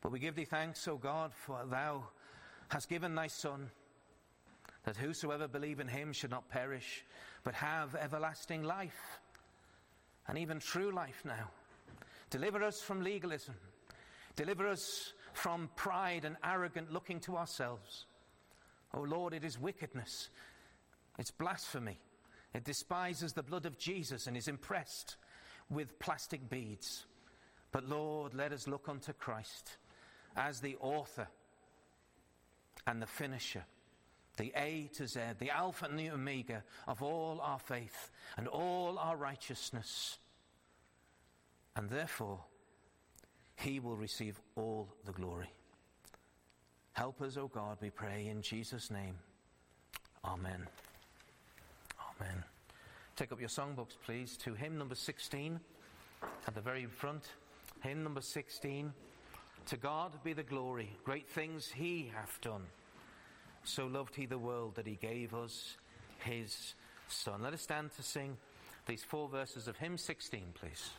But 0.00 0.12
we 0.12 0.18
give 0.18 0.34
thee 0.34 0.44
thanks, 0.44 0.86
O 0.86 0.96
God, 0.96 1.32
for 1.34 1.64
thou 1.64 2.04
hast 2.68 2.88
given 2.88 3.14
thy 3.14 3.26
Son, 3.26 3.70
that 4.84 4.96
whosoever 4.96 5.48
believe 5.48 5.80
in 5.80 5.88
him 5.88 6.12
should 6.12 6.30
not 6.30 6.48
perish, 6.48 7.04
but 7.42 7.54
have 7.54 7.94
everlasting 7.94 8.62
life, 8.62 9.20
and 10.26 10.38
even 10.38 10.60
true 10.60 10.92
life 10.92 11.22
now. 11.24 11.50
Deliver 12.30 12.62
us 12.62 12.80
from 12.82 13.02
legalism. 13.02 13.54
Deliver 14.36 14.68
us 14.68 15.14
from 15.32 15.70
pride 15.74 16.24
and 16.24 16.36
arrogant 16.44 16.92
looking 16.92 17.20
to 17.20 17.36
ourselves. 17.36 18.06
O 18.94 19.00
Lord, 19.00 19.32
it 19.32 19.44
is 19.44 19.58
wickedness. 19.58 20.28
It's 21.18 21.30
blasphemy. 21.30 21.98
It 22.54 22.64
despises 22.64 23.32
the 23.32 23.42
blood 23.42 23.66
of 23.66 23.78
Jesus 23.78 24.26
and 24.26 24.36
is 24.36 24.48
impressed 24.48 25.16
with 25.68 25.98
plastic 25.98 26.48
beads. 26.48 27.04
But 27.72 27.88
Lord, 27.88 28.34
let 28.34 28.52
us 28.52 28.66
look 28.66 28.88
unto 28.88 29.12
Christ 29.12 29.76
as 30.36 30.60
the 30.60 30.76
author 30.80 31.28
and 32.86 33.02
the 33.02 33.06
finisher, 33.06 33.64
the 34.36 34.52
A 34.56 34.88
to 34.94 35.06
Z, 35.06 35.20
the 35.38 35.50
Alpha 35.50 35.84
and 35.84 35.98
the 35.98 36.10
Omega 36.10 36.62
of 36.86 37.02
all 37.02 37.40
our 37.42 37.58
faith 37.58 38.10
and 38.36 38.48
all 38.48 38.98
our 38.98 39.16
righteousness. 39.16 40.18
And 41.76 41.90
therefore, 41.90 42.40
he 43.56 43.80
will 43.80 43.96
receive 43.96 44.40
all 44.56 44.88
the 45.04 45.12
glory. 45.12 45.52
Help 46.92 47.20
us, 47.22 47.36
O 47.36 47.48
God, 47.48 47.78
we 47.80 47.90
pray, 47.90 48.28
in 48.28 48.42
Jesus' 48.42 48.90
name. 48.90 49.16
Amen. 50.24 50.66
Amen. 52.20 52.44
Take 53.16 53.32
up 53.32 53.40
your 53.40 53.48
songbooks, 53.48 53.96
please, 54.04 54.36
to 54.38 54.54
hymn 54.54 54.78
number 54.78 54.94
16 54.94 55.60
at 56.46 56.54
the 56.54 56.60
very 56.60 56.86
front. 56.86 57.24
Hymn 57.82 58.02
number 58.02 58.20
16. 58.20 58.92
To 59.66 59.76
God 59.76 60.12
be 60.24 60.32
the 60.32 60.42
glory, 60.42 60.90
great 61.04 61.28
things 61.28 61.68
he 61.68 62.10
hath 62.14 62.40
done. 62.40 62.62
So 63.64 63.86
loved 63.86 64.14
he 64.14 64.26
the 64.26 64.38
world 64.38 64.76
that 64.76 64.86
he 64.86 64.94
gave 64.94 65.34
us 65.34 65.76
his 66.20 66.74
Son. 67.08 67.42
Let 67.42 67.52
us 67.52 67.62
stand 67.62 67.90
to 67.96 68.02
sing 68.02 68.36
these 68.86 69.04
four 69.04 69.28
verses 69.28 69.68
of 69.68 69.76
hymn 69.76 69.98
16, 69.98 70.42
please. 70.54 70.90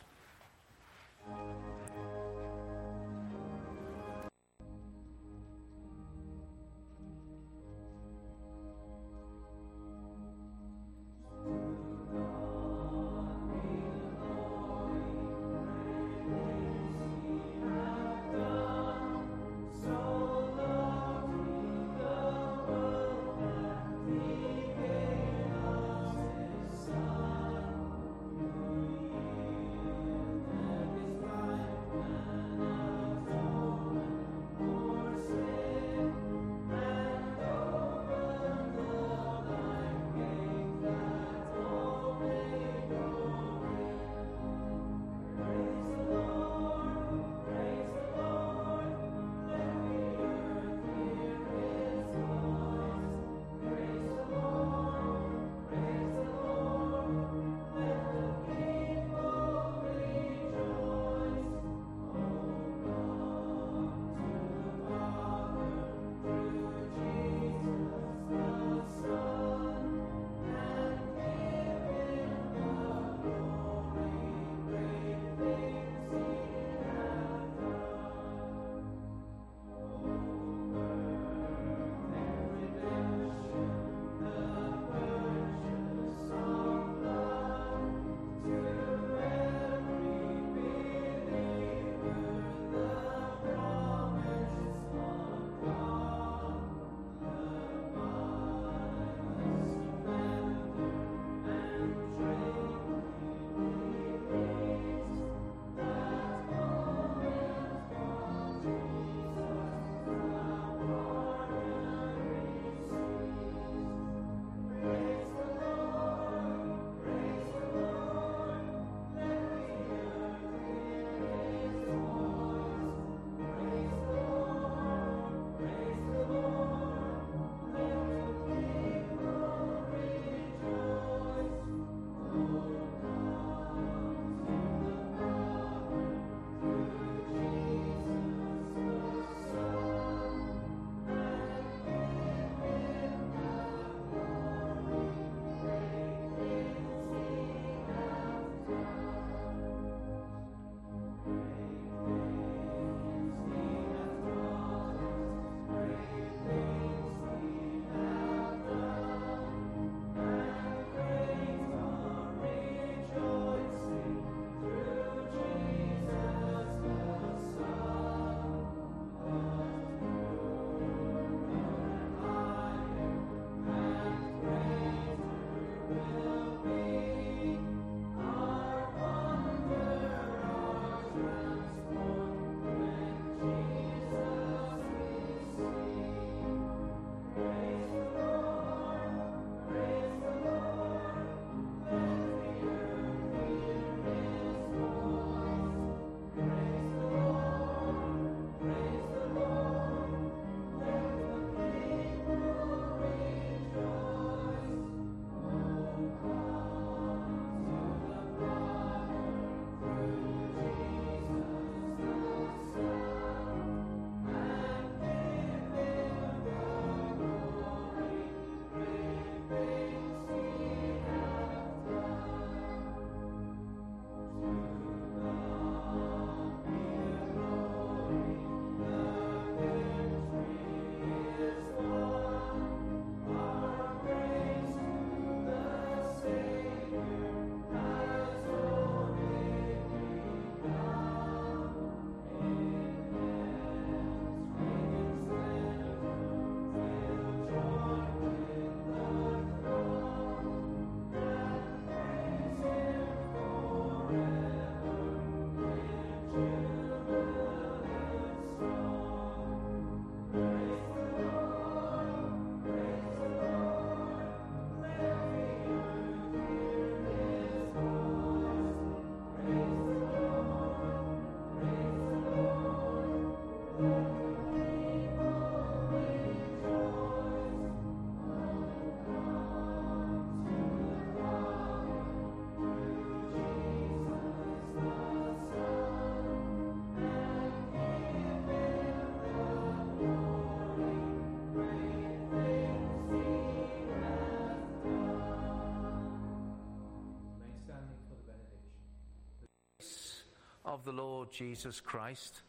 Of 300.80 300.86
the 300.86 301.02
Lord 301.02 301.30
Jesus 301.30 301.78
Christ, 301.78 302.40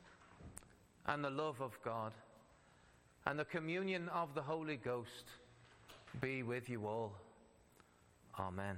and 1.06 1.22
the 1.22 1.30
love 1.30 1.60
of 1.62 1.78
God, 1.84 2.14
and 3.26 3.38
the 3.38 3.44
communion 3.44 4.08
of 4.08 4.34
the 4.36 4.42
Holy 4.42 4.78
Ghost 4.78 5.26
be 6.22 6.42
with 6.42 6.70
you 6.70 6.88
all. 6.88 7.12
Amen. 8.40 8.78